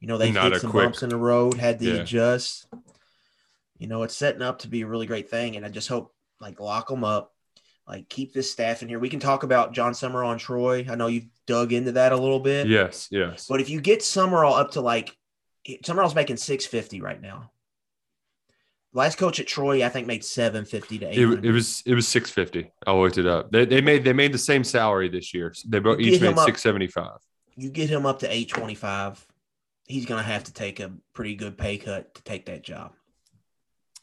you 0.00 0.08
know, 0.08 0.16
they've 0.16 0.32
Not 0.32 0.52
hit 0.52 0.60
some 0.62 0.70
quick- 0.70 0.84
bumps 0.84 1.02
in 1.02 1.08
the 1.10 1.16
road, 1.16 1.58
had 1.58 1.78
to 1.80 1.84
Yeah. 1.86 2.00
adjust. 2.02 2.66
You 3.78 3.88
know, 3.88 4.04
it's 4.04 4.16
setting 4.16 4.42
up 4.42 4.60
to 4.60 4.68
be 4.68 4.82
a 4.82 4.86
really 4.86 5.06
great 5.06 5.28
thing, 5.28 5.56
and 5.56 5.66
I 5.66 5.68
just 5.68 5.88
hope 5.88 6.14
like 6.40 6.60
lock 6.60 6.88
them 6.88 7.02
up, 7.04 7.34
like 7.88 8.08
keep 8.08 8.32
this 8.32 8.50
staff 8.52 8.82
in 8.82 8.88
here. 8.88 8.98
We 9.00 9.08
can 9.08 9.20
talk 9.20 9.42
about 9.42 9.72
Jon 9.72 9.92
Sumrall 9.92 10.30
and 10.32 10.40
Troy. 10.40 10.86
I 10.88 10.94
know 10.94 11.08
you've 11.08 11.28
dug 11.46 11.72
into 11.72 11.92
that 11.92 12.12
a 12.12 12.16
little 12.16 12.40
bit, 12.40 12.68
Yes, 12.68 13.08
yes. 13.10 13.46
but 13.48 13.60
if 13.60 13.68
you 13.70 13.80
get 13.80 14.00
Sumrall 14.00 14.58
up 14.58 14.72
to 14.72 14.80
like 14.80 15.16
Sumrall's 15.66 16.14
making 16.14 16.36
six 16.38 16.66
fifty 16.66 17.00
right 17.00 17.20
now. 17.20 17.51
Last 18.94 19.16
coach 19.16 19.40
at 19.40 19.46
Troy, 19.46 19.84
I 19.84 19.88
think, 19.88 20.06
made 20.06 20.24
seven 20.24 20.64
fifty 20.64 20.98
to 20.98 21.06
eight. 21.06 21.18
It, 21.18 21.44
it 21.46 21.52
was 21.52 21.82
it 21.86 21.94
was 21.94 22.06
six 22.06 22.30
fifty. 22.30 22.70
I 22.86 22.92
looked 22.92 23.18
it 23.18 23.26
up. 23.26 23.50
They, 23.50 23.64
they 23.64 23.80
made 23.80 24.04
they 24.04 24.12
made 24.12 24.32
the 24.32 24.38
same 24.38 24.64
salary 24.64 25.08
this 25.08 25.32
year. 25.32 25.54
They 25.66 25.78
both 25.78 25.98
each 26.00 26.20
made 26.20 26.38
six 26.40 26.60
seventy 26.62 26.88
five. 26.88 27.18
you 27.56 27.70
get 27.70 27.88
him 27.90 28.06
up 28.06 28.18
to 28.20 28.26
825 28.26 29.26
he's 29.86 30.06
going 30.06 30.22
to 30.22 30.26
have 30.30 30.44
to 30.44 30.52
take 30.52 30.80
a 30.80 30.90
pretty 31.12 31.34
good 31.34 31.58
pay 31.58 31.76
cut 31.76 32.14
to 32.14 32.22
take 32.22 32.46
that 32.46 32.62
job 32.62 32.92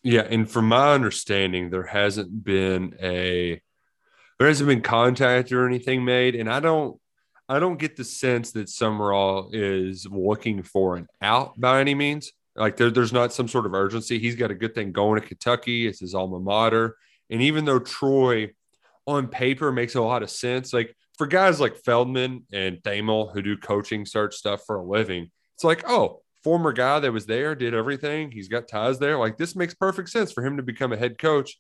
Yeah, 0.03 0.21
and 0.21 0.49
from 0.49 0.67
my 0.67 0.93
understanding, 0.93 1.69
there 1.69 1.83
hasn't 1.83 2.43
been 2.43 2.95
a 3.01 3.61
there 4.37 4.47
hasn't 4.47 4.69
been 4.69 4.81
contact 4.81 5.51
or 5.51 5.67
anything 5.67 6.05
made, 6.05 6.35
and 6.35 6.49
I 6.49 6.59
don't 6.59 6.99
I 7.47 7.59
don't 7.59 7.79
get 7.79 7.97
the 7.97 8.03
sense 8.03 8.51
that 8.51 8.67
Sumrall 8.67 9.49
is 9.51 10.07
looking 10.09 10.61
for 10.63 10.95
an 10.95 11.07
out 11.21 11.59
by 11.59 11.81
any 11.81 11.95
means. 11.95 12.31
Like 12.55 12.77
there, 12.77 12.89
there's 12.89 13.13
not 13.13 13.33
some 13.33 13.47
sort 13.47 13.65
of 13.65 13.73
urgency. 13.73 14.19
He's 14.19 14.35
got 14.35 14.51
a 14.51 14.55
good 14.55 14.75
thing 14.75 14.91
going 14.91 15.21
to 15.21 15.27
Kentucky. 15.27 15.87
It's 15.87 15.99
his 15.99 16.15
alma 16.15 16.39
mater, 16.39 16.97
and 17.29 17.41
even 17.41 17.65
though 17.65 17.79
Troy 17.79 18.51
on 19.07 19.27
paper 19.27 19.71
makes 19.71 19.95
a 19.95 20.01
lot 20.01 20.23
of 20.23 20.29
sense, 20.29 20.73
like 20.73 20.95
for 21.17 21.27
guys 21.27 21.59
like 21.59 21.77
Feldman 21.77 22.45
and 22.51 22.77
Thamel 22.77 23.31
who 23.33 23.41
do 23.41 23.57
coaching 23.57 24.05
search 24.05 24.35
stuff 24.35 24.61
for 24.65 24.77
a 24.77 24.83
living, 24.83 25.31
it's 25.55 25.63
like 25.63 25.83
oh 25.87 26.21
former 26.43 26.71
guy 26.71 26.99
that 26.99 27.11
was 27.11 27.25
there, 27.25 27.55
did 27.55 27.73
everything. 27.73 28.31
He's 28.31 28.47
got 28.47 28.67
ties 28.67 28.99
there. 28.99 29.17
Like 29.17 29.37
this 29.37 29.55
makes 29.55 29.73
perfect 29.73 30.09
sense 30.09 30.31
for 30.31 30.45
him 30.45 30.57
to 30.57 30.63
become 30.63 30.93
a 30.93 30.97
head 30.97 31.17
coach. 31.17 31.59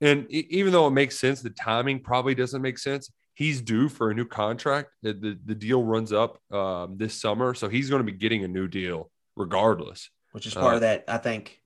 And 0.00 0.30
even 0.30 0.72
though 0.72 0.86
it 0.86 0.92
makes 0.92 1.18
sense, 1.18 1.40
the 1.40 1.50
timing 1.50 2.00
probably 2.00 2.34
doesn't 2.34 2.60
make 2.60 2.78
sense. 2.78 3.10
He's 3.34 3.60
due 3.60 3.88
for 3.88 4.10
a 4.10 4.14
new 4.14 4.26
contract. 4.26 4.90
The, 5.02 5.12
the, 5.12 5.38
the 5.44 5.54
deal 5.54 5.82
runs 5.82 6.12
up 6.12 6.38
um, 6.52 6.96
this 6.98 7.14
summer. 7.14 7.54
So 7.54 7.68
he's 7.68 7.88
going 7.88 8.00
to 8.00 8.12
be 8.12 8.18
getting 8.18 8.44
a 8.44 8.48
new 8.48 8.68
deal 8.68 9.10
regardless. 9.36 10.10
Which 10.36 10.46
is 10.46 10.54
part 10.54 10.74
Uh, 10.74 10.76
of 10.76 10.80
that 10.82 11.04
i 11.08 11.16
think 11.16 11.60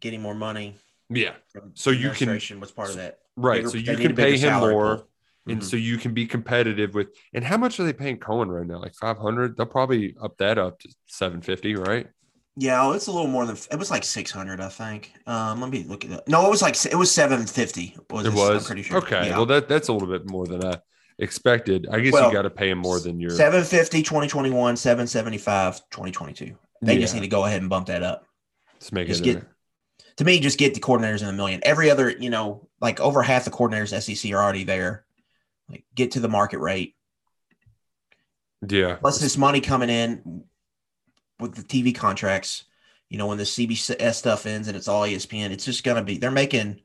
getting 0.00 0.20
more 0.20 0.34
money 0.34 0.76
Yeah. 1.08 1.34
So 1.74 1.90
you 1.90 2.10
can- 2.10 2.28
administration 2.28 2.60
was 2.60 2.70
part 2.72 2.90
of 2.90 2.96
that 2.96 3.18
Right. 3.36 3.58
Bigger- 3.58 3.70
so 3.70 3.76
you 3.78 3.96
can 3.96 4.14
pay 4.16 4.36
him 4.36 4.54
more. 4.60 4.96
pool. 4.96 5.08
And 5.48 5.60
Mhm. 5.60 5.64
so 5.64 5.76
you 5.76 5.96
can 5.98 6.12
be 6.12 6.26
competitive 6.26 6.94
with. 6.94 7.08
And 7.32 7.44
how 7.44 7.56
much 7.56 7.78
are 7.78 7.84
they 7.84 7.92
paying 7.92 8.18
Coen 8.18 8.48
right 8.48 8.66
now? 8.66 8.80
Like 8.80 8.94
500? 8.94 9.56
They'll 9.56 9.66
probably 9.78 10.16
up 10.20 10.36
that 10.38 10.58
up 10.58 10.78
to 10.80 10.88
750, 11.06 11.74
right? 11.76 12.06
yeah 12.58 12.90
it's 12.94 13.06
a 13.06 13.12
little 13.12 13.26
more 13.28 13.44
than 13.44 13.54
it 13.70 13.78
was 13.78 13.90
like 13.90 14.02
600 14.02 14.62
i 14.62 14.68
think 14.70 15.12
um 15.26 15.60
let 15.60 15.68
me 15.70 15.84
look 15.86 16.04
at 16.06 16.10
that. 16.10 16.26
no 16.26 16.46
it 16.46 16.50
was 16.50 16.62
like 16.62 16.74
it 16.86 16.94
was 16.96 17.10
750 17.12 17.94
was 18.08 18.24
It 18.26 18.32
was. 18.32 18.62
i'm 18.62 18.66
pretty 18.66 18.82
sure 18.82 18.96
Okay. 18.96 19.26
Yeah. 19.28 19.36
Well, 19.36 19.44
that 19.46 19.68
that's 19.68 19.88
a 19.88 19.92
little 19.92 20.08
bit 20.08 20.28
more 20.30 20.46
than 20.46 20.64
I 20.64 20.78
expected. 21.18 21.86
I 21.90 22.00
guess 22.00 22.12
Well, 22.14 22.28
you 22.28 22.32
got 22.34 22.42
to 22.42 22.50
pay 22.50 22.70
him 22.70 22.78
more 22.78 22.98
than 23.00 23.20
your. 23.20 23.30
750 23.30 24.02
2021 24.02 24.76
775 24.76 25.82
2022 25.90 26.56
they 26.82 26.98
just 26.98 27.14
need 27.14 27.20
to 27.20 27.28
go 27.28 27.44
ahead 27.44 27.60
and 27.60 27.70
bump 27.70 27.86
that 27.86 28.02
up 28.02 28.26
Let's 28.74 28.92
make 28.92 29.08
just 29.08 29.20
it. 29.20 29.24
get- 29.34 29.44
to 30.18 30.24
me, 30.24 30.40
just 30.40 30.58
get 30.58 30.72
the 30.72 30.80
coordinators 30.80 31.20
in 31.20 31.28
a 31.28 31.32
million. 31.34 31.60
Every 31.62 31.90
other, 31.90 32.08
you 32.08 32.30
know, 32.30 32.68
like 32.80 33.00
over 33.00 33.22
half 33.22 33.44
the 33.44 33.50
coordinators 33.50 33.92
SEC 34.00 34.32
are 34.32 34.42
already 34.42 34.64
there. 34.64 35.04
Like 35.68 35.84
get 35.94 36.12
to 36.12 36.20
the 36.20 36.28
market 36.28 36.58
rate. 36.58 36.94
yeah. 38.66 38.94
Plus 38.96 39.18
this 39.20 39.36
money 39.36 39.60
coming 39.60 39.90
in 39.90 40.44
with 41.38 41.54
the 41.54 41.62
TV 41.62 41.94
contracts. 41.94 42.64
You 43.10 43.18
know, 43.18 43.26
when 43.26 43.38
the 43.38 43.44
CBS 43.44 44.14
stuff 44.14 44.46
ends 44.46 44.68
and 44.68 44.76
it's 44.76 44.88
all 44.88 45.02
ESPN, 45.02 45.50
it's 45.50 45.64
just 45.66 45.84
gonna 45.84 46.02
be 46.02 46.16
they're 46.18 46.30
making, 46.30 46.80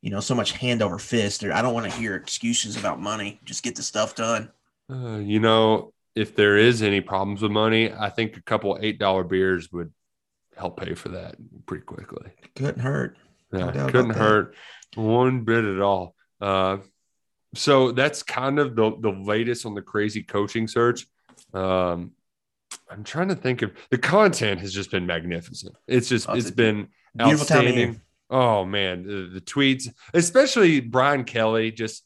you 0.00 0.10
know, 0.10 0.20
so 0.20 0.34
much 0.34 0.52
hand 0.52 0.80
over 0.82 0.98
fist. 0.98 1.44
I 1.44 1.60
don't 1.62 1.74
want 1.74 1.84
to 1.90 1.96
hear 1.98 2.16
excuses 2.16 2.76
about 2.76 2.98
money. 3.00 3.40
Just 3.44 3.62
get 3.62 3.76
the 3.76 3.82
stuff 3.82 4.14
done. 4.14 4.50
Uh, 4.90 5.18
you 5.18 5.38
know, 5.38 5.92
if 6.14 6.34
there 6.34 6.56
is 6.56 6.82
any 6.82 7.00
problems 7.00 7.42
with 7.42 7.52
money, 7.52 7.92
I 7.92 8.10
think 8.10 8.36
a 8.36 8.42
couple 8.42 8.78
eight 8.80 8.98
dollar 8.98 9.24
beers 9.24 9.70
would 9.72 9.92
help 10.56 10.80
pay 10.80 10.94
for 10.94 11.10
that 11.10 11.36
pretty 11.66 11.84
quickly. 11.84 12.30
Couldn't 12.56 12.80
hurt. 12.80 13.16
No 13.52 13.72
yeah, 13.72 13.86
couldn't 13.90 14.10
hurt 14.10 14.54
one 14.94 15.44
bit 15.44 15.64
at 15.64 15.80
all. 15.80 16.14
Uh, 16.40 16.78
so 17.54 17.92
that's 17.92 18.22
kind 18.22 18.58
of 18.58 18.76
the 18.76 18.96
the 19.00 19.10
latest 19.10 19.66
on 19.66 19.74
the 19.74 19.82
crazy 19.82 20.22
coaching 20.22 20.68
search. 20.68 21.06
Um, 21.52 22.12
I'm 22.88 23.04
trying 23.04 23.28
to 23.28 23.34
think 23.34 23.62
of 23.62 23.72
the 23.90 23.98
content 23.98 24.60
has 24.60 24.72
just 24.72 24.90
been 24.90 25.06
magnificent. 25.06 25.74
It's 25.86 26.08
just 26.08 26.28
oh, 26.28 26.34
it's 26.34 26.50
been 26.50 26.88
outstanding. 27.20 28.00
Oh 28.28 28.64
man, 28.64 29.02
the, 29.04 29.30
the 29.34 29.40
tweets, 29.40 29.88
especially 30.14 30.80
Brian 30.80 31.24
Kelly, 31.24 31.72
just 31.72 32.04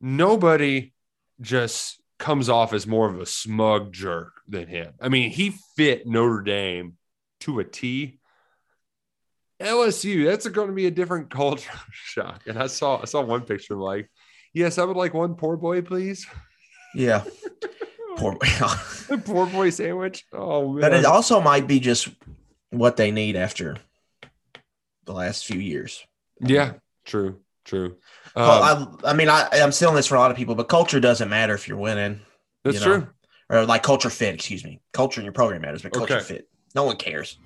nobody 0.00 0.92
just 1.40 2.00
comes 2.18 2.48
off 2.48 2.72
as 2.72 2.86
more 2.86 3.08
of 3.08 3.20
a 3.20 3.26
smug 3.26 3.92
jerk 3.92 4.32
than 4.48 4.66
him. 4.66 4.94
I 5.00 5.08
mean, 5.08 5.30
he 5.30 5.54
fit 5.76 6.06
Notre 6.06 6.42
Dame 6.42 6.94
to 7.40 7.60
a 7.60 7.64
T. 7.64 8.18
LSU, 9.60 10.26
that's 10.26 10.48
going 10.48 10.68
to 10.68 10.74
be 10.74 10.86
a 10.86 10.90
different 10.90 11.30
culture 11.30 11.70
shock. 11.90 12.42
And 12.46 12.58
I 12.58 12.66
saw 12.66 13.00
I 13.00 13.04
saw 13.04 13.22
one 13.22 13.42
picture 13.42 13.76
like, 13.76 14.10
yes, 14.52 14.78
I 14.78 14.84
would 14.84 14.96
like 14.96 15.14
one 15.14 15.34
poor 15.34 15.56
boy, 15.56 15.82
please. 15.82 16.26
Yeah. 16.94 17.24
poor 18.16 18.32
boy. 18.32 19.16
poor 19.24 19.46
boy 19.46 19.70
sandwich. 19.70 20.24
Oh 20.32 20.72
man. 20.72 20.80
But 20.80 20.94
it 20.94 21.04
also 21.04 21.40
might 21.40 21.66
be 21.66 21.80
just 21.80 22.08
what 22.70 22.96
they 22.96 23.10
need 23.10 23.36
after 23.36 23.76
the 25.04 25.12
last 25.12 25.46
few 25.46 25.60
years. 25.60 26.04
Yeah, 26.40 26.74
true, 27.04 27.40
true. 27.64 27.96
Um, 28.36 28.46
well, 28.46 28.98
I, 29.04 29.10
I 29.10 29.12
mean, 29.14 29.28
I, 29.28 29.48
I'm 29.52 29.72
stealing 29.72 29.96
this 29.96 30.06
for 30.06 30.16
a 30.16 30.18
lot 30.18 30.30
of 30.30 30.36
people, 30.36 30.54
but 30.54 30.68
culture 30.68 31.00
doesn't 31.00 31.28
matter 31.28 31.54
if 31.54 31.68
you're 31.68 31.78
winning. 31.78 32.20
That's 32.64 32.80
you 32.80 32.86
know? 32.86 32.98
true. 32.98 33.08
Or 33.50 33.64
like 33.66 33.82
culture 33.82 34.10
fit, 34.10 34.34
excuse 34.34 34.64
me. 34.64 34.80
Culture 34.92 35.20
in 35.20 35.24
your 35.24 35.32
program 35.32 35.62
matters, 35.62 35.82
but 35.82 35.92
culture 35.92 36.16
okay. 36.16 36.24
fit. 36.24 36.48
No 36.74 36.84
one 36.84 36.96
cares. 36.96 37.38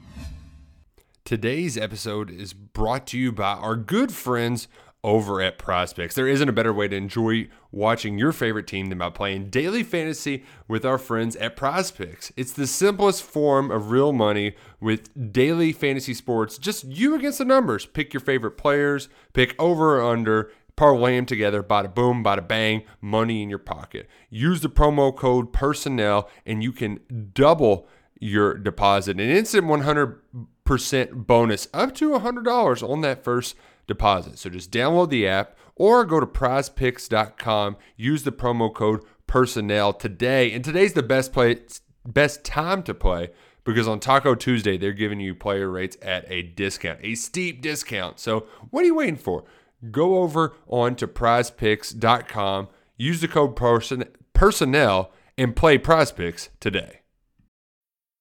Today's 1.24 1.76
episode 1.76 2.30
is 2.30 2.54
brought 2.54 3.06
to 3.08 3.18
you 3.18 3.32
by 3.32 3.52
our 3.52 3.76
good 3.76 4.12
friends 4.12 4.68
over 5.04 5.40
at 5.40 5.58
PrizePicks. 5.58 6.14
There 6.14 6.26
isn't 6.26 6.48
a 6.48 6.52
better 6.52 6.72
way 6.72 6.88
to 6.88 6.96
enjoy 6.96 7.48
watching 7.70 8.18
your 8.18 8.32
favorite 8.32 8.66
team 8.66 8.86
than 8.86 8.98
by 8.98 9.10
playing 9.10 9.50
daily 9.50 9.82
fantasy 9.82 10.44
with 10.66 10.84
our 10.84 10.98
friends 10.98 11.36
at 11.36 11.56
PrizePicks. 11.56 12.32
It's 12.36 12.52
the 12.52 12.66
simplest 12.66 13.22
form 13.22 13.70
of 13.70 13.90
real 13.90 14.12
money 14.12 14.56
with 14.80 15.32
daily 15.32 15.72
fantasy 15.72 16.14
sports. 16.14 16.58
Just 16.58 16.84
you 16.84 17.14
against 17.14 17.38
the 17.38 17.44
numbers. 17.44 17.86
Pick 17.86 18.12
your 18.12 18.20
favorite 18.20 18.58
players, 18.58 19.08
pick 19.32 19.54
over 19.58 20.00
or 20.00 20.10
under, 20.10 20.50
parlay 20.74 21.16
them 21.16 21.26
together, 21.26 21.62
bada 21.62 21.94
boom, 21.94 22.24
bada 22.24 22.46
bang, 22.46 22.82
money 23.00 23.42
in 23.42 23.48
your 23.48 23.58
pocket. 23.58 24.08
Use 24.30 24.60
the 24.60 24.68
promo 24.68 25.14
code 25.14 25.52
personnel 25.52 26.28
and 26.44 26.62
you 26.62 26.72
can 26.72 27.00
double 27.32 27.88
your 28.20 28.54
deposit. 28.54 29.20
An 29.20 29.30
instant 29.30 29.66
100 29.66 30.20
percent 30.68 31.26
bonus 31.26 31.66
up 31.72 31.94
to 31.94 32.10
$100 32.10 32.86
on 32.86 33.00
that 33.00 33.24
first 33.24 33.56
deposit. 33.88 34.38
So 34.38 34.48
just 34.48 34.70
download 34.70 35.10
the 35.10 35.26
app 35.26 35.56
or 35.74 36.04
go 36.04 36.20
to 36.20 36.26
prizepicks.com, 36.26 37.76
use 37.96 38.22
the 38.22 38.30
promo 38.30 38.72
code 38.72 39.02
personnel 39.26 39.92
today. 39.92 40.52
And 40.52 40.64
today's 40.64 40.92
the 40.92 41.02
best 41.02 41.32
play 41.32 41.58
best 42.06 42.44
time 42.44 42.82
to 42.84 42.94
play 42.94 43.30
because 43.64 43.88
on 43.88 43.98
Taco 43.98 44.34
Tuesday 44.36 44.78
they're 44.78 44.92
giving 44.92 45.18
you 45.18 45.34
player 45.34 45.68
rates 45.68 45.96
at 46.00 46.30
a 46.30 46.42
discount, 46.42 47.00
a 47.02 47.16
steep 47.16 47.60
discount. 47.60 48.20
So 48.20 48.46
what 48.70 48.82
are 48.82 48.86
you 48.86 48.94
waiting 48.94 49.16
for? 49.16 49.44
Go 49.90 50.18
over 50.18 50.54
on 50.68 50.94
to 50.96 51.08
prizepicks.com, 51.08 52.68
use 52.96 53.20
the 53.20 53.28
code 53.28 53.56
person, 53.56 54.04
personnel 54.32 55.10
and 55.38 55.54
play 55.54 55.78
PrizePicks 55.78 56.48
today. 56.60 57.00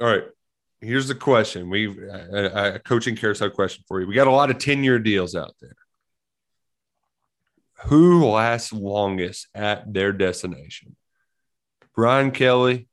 All 0.00 0.06
right. 0.06 0.24
Here's 0.80 1.08
the 1.08 1.14
question. 1.14 1.70
We 1.70 1.86
a, 2.08 2.74
a 2.74 2.78
coaching 2.78 3.16
carousel 3.16 3.50
question 3.50 3.84
for 3.88 4.00
you. 4.00 4.06
We 4.06 4.14
got 4.14 4.26
a 4.26 4.32
lot 4.32 4.50
of 4.50 4.58
10 4.58 4.84
year 4.84 4.98
deals 4.98 5.34
out 5.34 5.54
there. 5.60 5.76
Who 7.86 8.26
lasts 8.26 8.72
longest 8.72 9.48
at 9.54 9.92
their 9.92 10.12
destination? 10.12 10.96
Brian 11.94 12.32
Kelly, 12.32 12.88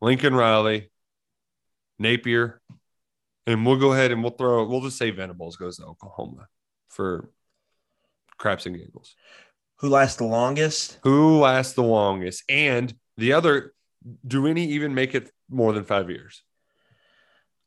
Lincoln 0.00 0.34
Riley, 0.34 0.90
Napier, 1.98 2.60
and 3.46 3.64
we'll 3.64 3.76
go 3.76 3.92
ahead 3.92 4.10
and 4.10 4.22
we'll 4.22 4.32
throw 4.32 4.66
we'll 4.66 4.82
just 4.82 4.98
say 4.98 5.10
Venables 5.10 5.56
goes 5.56 5.78
to 5.78 5.84
Oklahoma 5.84 6.48
for 6.88 7.30
craps 8.36 8.66
and 8.66 8.76
giggles. 8.76 9.14
Who 9.78 9.88
lasts 9.88 10.16
the 10.16 10.24
longest? 10.24 10.98
Who 11.02 11.38
lasts 11.38 11.74
the 11.74 11.82
longest? 11.82 12.44
And 12.48 12.94
the 13.16 13.34
other, 13.34 13.74
do 14.26 14.46
any 14.46 14.66
even 14.68 14.94
make 14.94 15.14
it 15.14 15.30
more 15.48 15.72
than 15.72 15.84
five 15.84 16.10
years. 16.10 16.42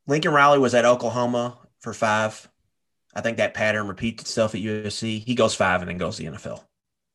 Lincoln 0.08 0.34
Riley 0.34 0.60
was 0.60 0.74
at 0.74 0.86
Oklahoma 0.86 1.58
for 1.80 1.94
five. 1.94 2.50
I 3.14 3.22
think 3.22 3.38
that 3.38 3.54
pattern 3.54 3.88
repeats 3.88 4.24
itself 4.24 4.56
at 4.56 4.62
USC. 4.62 5.24
He 5.24 5.36
goes 5.36 5.56
five 5.56 5.82
and 5.82 5.90
then 5.90 5.98
goes 5.98 6.18
to 6.18 6.24
the 6.24 6.38
NFL. 6.38 6.64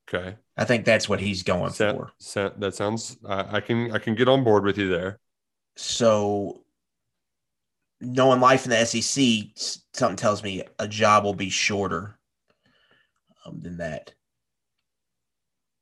Okay. 0.08 0.36
I 0.56 0.64
think 0.64 0.84
that's 0.84 1.08
what 1.08 1.20
he's 1.20 1.42
going 1.42 1.72
for. 1.72 2.12
that 2.58 2.74
sounds. 2.74 3.16
I, 3.26 3.56
I 3.56 3.60
can 3.60 3.90
I 3.92 3.98
can 3.98 4.14
get 4.14 4.28
on 4.28 4.44
board 4.44 4.64
with 4.64 4.78
you 4.78 4.88
there. 4.88 5.18
So, 5.76 6.64
knowing 8.00 8.40
life 8.40 8.64
in 8.64 8.70
the 8.70 8.84
SEC, 8.84 9.80
something 9.92 10.16
tells 10.16 10.42
me 10.42 10.62
a 10.78 10.86
job 10.86 11.24
will 11.24 11.34
be 11.34 11.50
shorter 11.50 12.18
um, 13.44 13.60
than 13.60 13.78
that. 13.78 14.14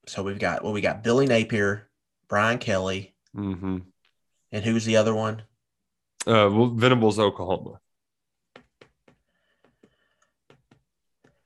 So 0.06 0.22
we've 0.22 0.38
got 0.38 0.64
well, 0.64 0.72
we 0.72 0.80
got 0.80 1.04
Billy 1.04 1.26
Napier, 1.26 1.88
Brian 2.28 2.58
Kelly, 2.58 3.14
mm-hmm. 3.36 3.78
And 4.52 4.64
who's 4.64 4.84
the 4.84 4.96
other 4.96 5.14
one? 5.14 5.42
Uh, 6.26 6.48
well, 6.52 6.66
Venables, 6.66 7.18
Oklahoma. 7.18 7.80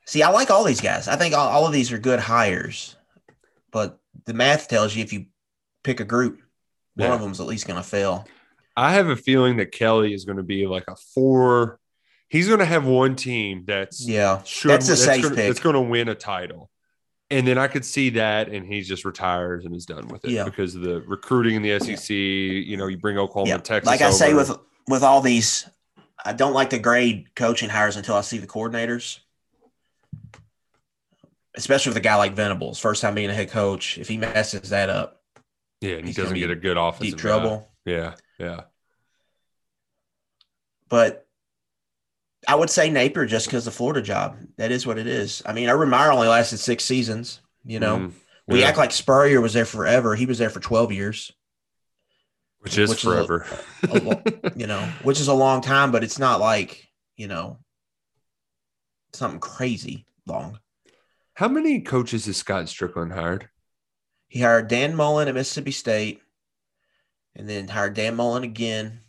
See, 0.04 0.22
I 0.22 0.30
like 0.30 0.50
all 0.50 0.64
these 0.64 0.80
guys. 0.80 1.08
I 1.08 1.16
think 1.16 1.34
all, 1.34 1.48
all 1.48 1.66
of 1.66 1.72
these 1.72 1.92
are 1.92 1.98
good 1.98 2.20
hires, 2.20 2.96
but 3.72 3.98
the 4.24 4.34
math 4.34 4.68
tells 4.68 4.94
you 4.94 5.02
if 5.02 5.12
you 5.12 5.26
pick 5.82 6.00
a 6.00 6.04
group, 6.04 6.40
one 6.94 7.08
yeah. 7.08 7.14
of 7.14 7.20
them's 7.20 7.40
at 7.40 7.46
least 7.46 7.66
going 7.66 7.80
to 7.80 7.88
fail. 7.88 8.26
I 8.76 8.92
have 8.92 9.08
a 9.08 9.16
feeling 9.16 9.56
that 9.56 9.72
Kelly 9.72 10.12
is 10.12 10.24
going 10.24 10.36
to 10.36 10.42
be 10.42 10.66
like 10.66 10.84
a 10.88 10.96
four. 11.14 11.80
He's 12.28 12.46
going 12.46 12.60
to 12.60 12.66
have 12.66 12.84
one 12.84 13.16
team 13.16 13.64
that's 13.66 14.06
yeah, 14.06 14.42
sure, 14.42 14.70
that's 14.70 14.86
a 14.86 14.90
that's 14.90 15.04
safe 15.04 15.22
gonna, 15.22 15.34
pick. 15.34 15.50
It's 15.50 15.60
going 15.60 15.74
to 15.74 15.80
win 15.80 16.08
a 16.08 16.14
title 16.14 16.70
and 17.30 17.46
then 17.46 17.58
I 17.58 17.66
could 17.66 17.84
see 17.84 18.10
that, 18.10 18.48
and 18.48 18.64
he 18.66 18.82
just 18.82 19.04
retires 19.04 19.64
and 19.64 19.74
is 19.74 19.86
done 19.86 20.06
with 20.08 20.24
it 20.24 20.30
yeah. 20.30 20.44
because 20.44 20.74
of 20.74 20.82
the 20.82 21.00
recruiting 21.02 21.56
in 21.56 21.62
the 21.62 21.78
SEC. 21.80 22.10
You 22.10 22.76
know, 22.76 22.86
you 22.86 22.98
bring 22.98 23.18
Oklahoma, 23.18 23.48
yeah. 23.50 23.58
Texas. 23.58 23.86
Like 23.86 24.00
I 24.00 24.06
over. 24.06 24.14
say 24.14 24.34
with 24.34 24.56
with 24.86 25.02
all 25.02 25.20
these, 25.20 25.68
I 26.24 26.32
don't 26.32 26.52
like 26.52 26.70
to 26.70 26.78
grade 26.78 27.34
coaching 27.34 27.68
hires 27.68 27.96
until 27.96 28.14
I 28.14 28.20
see 28.20 28.38
the 28.38 28.46
coordinators. 28.46 29.20
Especially 31.56 31.90
with 31.90 31.96
a 31.96 32.02
guy 32.02 32.16
like 32.16 32.34
Venables, 32.34 32.78
first 32.78 33.00
time 33.00 33.14
being 33.14 33.30
a 33.30 33.34
head 33.34 33.50
coach, 33.50 33.96
if 33.96 34.08
he 34.08 34.18
messes 34.18 34.68
that 34.68 34.90
up, 34.90 35.22
yeah, 35.80 35.94
and 35.94 36.06
he 36.06 36.12
doesn't 36.12 36.38
get 36.38 36.50
a 36.50 36.56
good 36.56 36.76
offensive 36.76 37.14
deep 37.14 37.18
trouble. 37.18 37.68
Guy. 37.86 37.92
Yeah, 37.92 38.14
yeah. 38.38 38.60
But 40.88 41.25
I 42.46 42.54
would 42.54 42.70
say 42.70 42.90
Napier 42.90 43.26
just 43.26 43.46
because 43.46 43.64
the 43.64 43.70
Florida 43.70 44.02
job. 44.02 44.36
That 44.56 44.70
is 44.70 44.86
what 44.86 44.98
it 44.98 45.06
is. 45.06 45.42
I 45.44 45.52
mean, 45.52 45.68
Urban 45.68 45.88
Meyer 45.88 46.12
only 46.12 46.28
lasted 46.28 46.58
six 46.58 46.84
seasons. 46.84 47.40
You 47.64 47.80
know, 47.80 47.98
mm, 47.98 48.12
yeah. 48.46 48.54
we 48.54 48.62
act 48.62 48.78
like 48.78 48.92
Spurrier 48.92 49.40
was 49.40 49.52
there 49.52 49.64
forever. 49.64 50.14
He 50.14 50.26
was 50.26 50.38
there 50.38 50.50
for 50.50 50.60
twelve 50.60 50.92
years, 50.92 51.32
which 52.60 52.78
is 52.78 52.90
which 52.90 53.02
forever. 53.02 53.46
Is 53.82 53.90
a, 53.90 54.22
a, 54.44 54.52
you 54.56 54.66
know, 54.66 54.80
which 55.02 55.20
is 55.20 55.28
a 55.28 55.34
long 55.34 55.60
time, 55.60 55.90
but 55.90 56.04
it's 56.04 56.18
not 56.18 56.40
like 56.40 56.88
you 57.16 57.26
know 57.26 57.58
something 59.12 59.40
crazy 59.40 60.06
long. 60.26 60.60
How 61.34 61.48
many 61.48 61.80
coaches 61.80 62.26
has 62.26 62.36
Scott 62.36 62.66
Stricklin 62.66 63.12
hired? 63.12 63.48
He 64.28 64.40
hired 64.40 64.68
Dan 64.68 64.94
Mullen 64.94 65.28
at 65.28 65.34
Mississippi 65.34 65.72
State, 65.72 66.22
and 67.34 67.48
then 67.48 67.68
hired 67.68 67.94
Dan 67.94 68.14
Mullen 68.14 68.44
again 68.44 69.00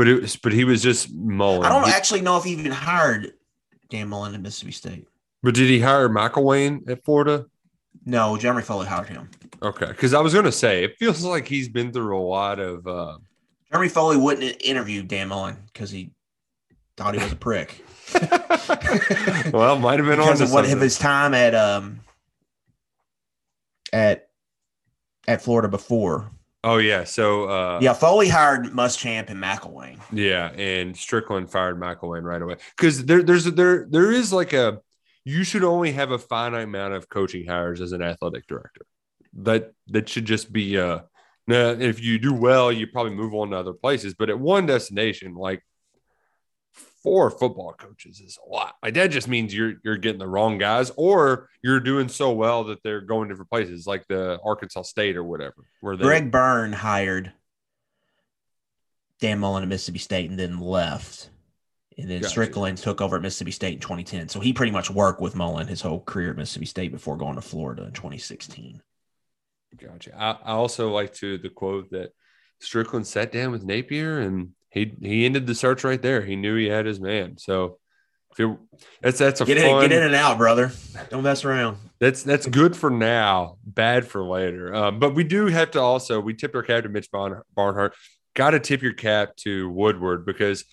but 0.00 0.08
it 0.08 0.22
was, 0.22 0.34
but 0.36 0.54
he 0.54 0.64
was 0.64 0.82
just 0.82 1.12
mulling. 1.12 1.64
I 1.64 1.68
don't 1.68 1.86
actually 1.90 2.22
know 2.22 2.38
if 2.38 2.44
he 2.44 2.52
even 2.52 2.72
hired 2.72 3.34
Dan 3.90 4.08
Mullen 4.08 4.34
at 4.34 4.40
Mississippi 4.40 4.72
State. 4.72 5.06
But 5.42 5.52
did 5.52 5.68
he 5.68 5.78
hire 5.78 6.08
McElwain 6.08 6.88
at 6.88 7.04
Florida? 7.04 7.44
No, 8.06 8.38
Jeremy 8.38 8.62
Foley 8.62 8.86
hired 8.86 9.10
him. 9.10 9.28
Okay, 9.60 9.88
because 9.88 10.14
I 10.14 10.22
was 10.22 10.32
going 10.32 10.46
to 10.46 10.52
say 10.52 10.84
it 10.84 10.96
feels 10.98 11.22
like 11.22 11.46
he's 11.46 11.68
been 11.68 11.92
through 11.92 12.18
a 12.18 12.18
lot 12.18 12.60
of. 12.60 12.86
Uh... 12.86 13.18
Jeremy 13.70 13.90
Foley 13.90 14.16
wouldn't 14.16 14.62
interview 14.62 15.02
Dan 15.02 15.28
Mullen 15.28 15.58
because 15.66 15.90
he 15.90 16.12
thought 16.96 17.12
he 17.12 17.22
was 17.22 17.32
a 17.32 17.36
prick. 17.36 17.84
well, 19.52 19.78
might 19.78 19.98
have 19.98 20.08
been 20.08 20.18
because 20.18 20.40
on 20.40 20.46
of 20.46 20.52
what 20.54 20.64
of 20.64 20.80
his 20.80 20.98
time 20.98 21.34
at 21.34 21.54
um 21.54 22.00
at 23.92 24.30
at 25.28 25.42
Florida 25.42 25.68
before. 25.68 26.30
Oh 26.62 26.76
yeah, 26.76 27.04
so 27.04 27.44
uh, 27.44 27.78
yeah, 27.80 27.94
Foley 27.94 28.28
hired 28.28 28.66
Muschamp 28.66 29.30
and 29.30 29.42
McElwain. 29.42 29.98
Yeah, 30.12 30.50
and 30.50 30.94
Stricklin 30.94 31.48
fired 31.50 31.80
McElwain 31.80 32.22
right 32.22 32.42
away 32.42 32.56
because 32.76 33.04
there, 33.06 33.22
there's 33.22 33.44
there 33.44 33.86
there 33.88 34.12
is 34.12 34.30
like 34.32 34.52
a 34.52 34.80
you 35.24 35.42
should 35.42 35.64
only 35.64 35.92
have 35.92 36.10
a 36.10 36.18
finite 36.18 36.64
amount 36.64 36.94
of 36.94 37.08
coaching 37.08 37.46
hires 37.46 37.80
as 37.80 37.92
an 37.92 38.02
athletic 38.02 38.46
director. 38.46 38.84
That 39.38 39.72
that 39.88 40.08
should 40.08 40.26
just 40.26 40.52
be 40.52 40.78
uh 40.78 41.00
now 41.46 41.70
if 41.70 42.02
you 42.02 42.18
do 42.18 42.34
well, 42.34 42.70
you 42.70 42.86
probably 42.86 43.14
move 43.14 43.32
on 43.34 43.50
to 43.50 43.56
other 43.56 43.72
places. 43.72 44.14
But 44.14 44.28
at 44.28 44.38
one 44.38 44.66
destination, 44.66 45.34
like 45.34 45.62
four 47.02 47.30
football 47.30 47.72
coaches 47.72 48.20
is 48.20 48.38
a 48.44 48.50
lot. 48.50 48.74
Like 48.82 48.94
that 48.94 49.10
just 49.10 49.28
means 49.28 49.54
you're 49.54 49.74
you're 49.84 49.96
getting 49.96 50.18
the 50.18 50.26
wrong 50.26 50.58
guys, 50.58 50.90
or 50.96 51.48
you're 51.62 51.80
doing 51.80 52.08
so 52.08 52.32
well 52.32 52.64
that 52.64 52.82
they're 52.82 53.00
going 53.00 53.28
different 53.28 53.50
places, 53.50 53.86
like 53.86 54.06
the 54.08 54.38
Arkansas 54.44 54.82
State 54.82 55.16
or 55.16 55.24
whatever. 55.24 55.64
Where 55.80 55.96
they, 55.96 56.04
Greg 56.04 56.30
Byrne 56.30 56.72
hired 56.72 57.32
Dan 59.20 59.38
Mullen 59.38 59.62
at 59.62 59.68
Mississippi 59.68 59.98
State 59.98 60.30
and 60.30 60.38
then 60.38 60.60
left. 60.60 61.30
And 61.98 62.10
then 62.10 62.22
gotcha. 62.22 62.40
Stricklin 62.40 62.80
took 62.80 63.00
over 63.00 63.16
at 63.16 63.22
Mississippi 63.22 63.50
State 63.50 63.74
in 63.74 63.80
2010. 63.80 64.28
So 64.28 64.40
he 64.40 64.52
pretty 64.52 64.72
much 64.72 64.90
worked 64.90 65.20
with 65.20 65.36
Mullen 65.36 65.66
his 65.66 65.82
whole 65.82 66.00
career 66.00 66.30
at 66.30 66.36
Mississippi 66.36 66.64
State 66.64 66.92
before 66.92 67.16
going 67.16 67.34
to 67.34 67.42
Florida 67.42 67.84
in 67.84 67.92
2016. 67.92 68.80
Gotcha. 69.76 70.16
I, 70.16 70.30
I 70.42 70.52
also 70.52 70.90
like 70.90 71.12
to 71.14 71.36
the 71.36 71.50
quote 71.50 71.90
that 71.90 72.12
Stricklin 72.62 73.04
sat 73.04 73.32
down 73.32 73.52
with 73.52 73.64
Napier 73.64 74.20
and 74.20 74.50
he 74.70 74.92
he 75.00 75.26
ended 75.26 75.46
the 75.46 75.54
search 75.54 75.84
right 75.84 76.00
there. 76.00 76.22
He 76.22 76.36
knew 76.36 76.56
he 76.56 76.66
had 76.66 76.86
his 76.86 77.00
man. 77.00 77.36
So 77.38 77.78
if 78.32 78.40
it, 78.40 78.58
that's 79.02 79.18
that's 79.18 79.40
a 79.40 79.44
get 79.44 79.58
fun, 79.58 79.84
in, 79.84 79.90
get 79.90 79.98
in 79.98 80.04
and 80.04 80.14
out, 80.14 80.38
brother. 80.38 80.72
Don't 81.10 81.24
mess 81.24 81.44
around. 81.44 81.78
That's 81.98 82.22
that's 82.22 82.46
good 82.46 82.76
for 82.76 82.88
now, 82.88 83.56
bad 83.64 84.06
for 84.06 84.22
later. 84.22 84.74
Um, 84.74 85.00
but 85.00 85.14
we 85.14 85.24
do 85.24 85.46
have 85.46 85.72
to 85.72 85.80
also 85.80 86.20
we 86.20 86.34
tipped 86.34 86.54
our 86.54 86.62
cap 86.62 86.84
to 86.84 86.88
Mitch 86.88 87.10
Barn, 87.10 87.42
Barnhart. 87.54 87.94
Got 88.34 88.50
to 88.50 88.60
tip 88.60 88.82
your 88.82 88.92
cap 88.92 89.34
to 89.38 89.68
Woodward 89.70 90.24
because 90.24 90.64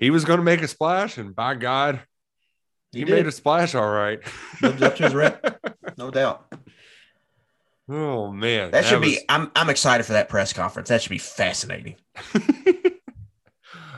he 0.00 0.10
was 0.10 0.24
going 0.24 0.38
to 0.38 0.44
make 0.44 0.60
a 0.62 0.68
splash, 0.68 1.16
and 1.16 1.34
by 1.34 1.54
God, 1.54 2.00
he, 2.90 3.00
he 3.00 3.04
made 3.04 3.26
a 3.26 3.32
splash. 3.32 3.76
All 3.76 3.88
right, 3.88 4.18
lives 4.60 4.82
up 4.82 4.96
to 4.96 5.04
his 5.04 5.14
rep, 5.14 5.60
no 5.96 6.10
doubt. 6.10 6.52
Oh 7.88 8.32
man, 8.32 8.72
that, 8.72 8.82
that 8.82 8.84
should 8.86 9.00
was... 9.00 9.10
be. 9.10 9.24
I'm 9.28 9.52
I'm 9.54 9.70
excited 9.70 10.04
for 10.04 10.14
that 10.14 10.28
press 10.28 10.52
conference. 10.52 10.88
That 10.88 11.02
should 11.02 11.10
be 11.10 11.18
fascinating. 11.18 11.94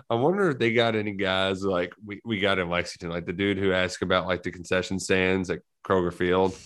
I 0.08 0.14
wonder 0.14 0.50
if 0.50 0.58
they 0.58 0.72
got 0.72 0.94
any 0.94 1.12
guys 1.12 1.64
like 1.64 1.92
we, 2.04 2.20
we 2.24 2.38
got 2.38 2.58
in 2.58 2.70
Lexington, 2.70 3.10
like 3.10 3.26
the 3.26 3.32
dude 3.32 3.58
who 3.58 3.72
asked 3.72 4.02
about 4.02 4.26
like 4.26 4.42
the 4.42 4.52
concession 4.52 5.00
stands 5.00 5.50
at 5.50 5.60
Kroger 5.84 6.12
Field. 6.12 6.56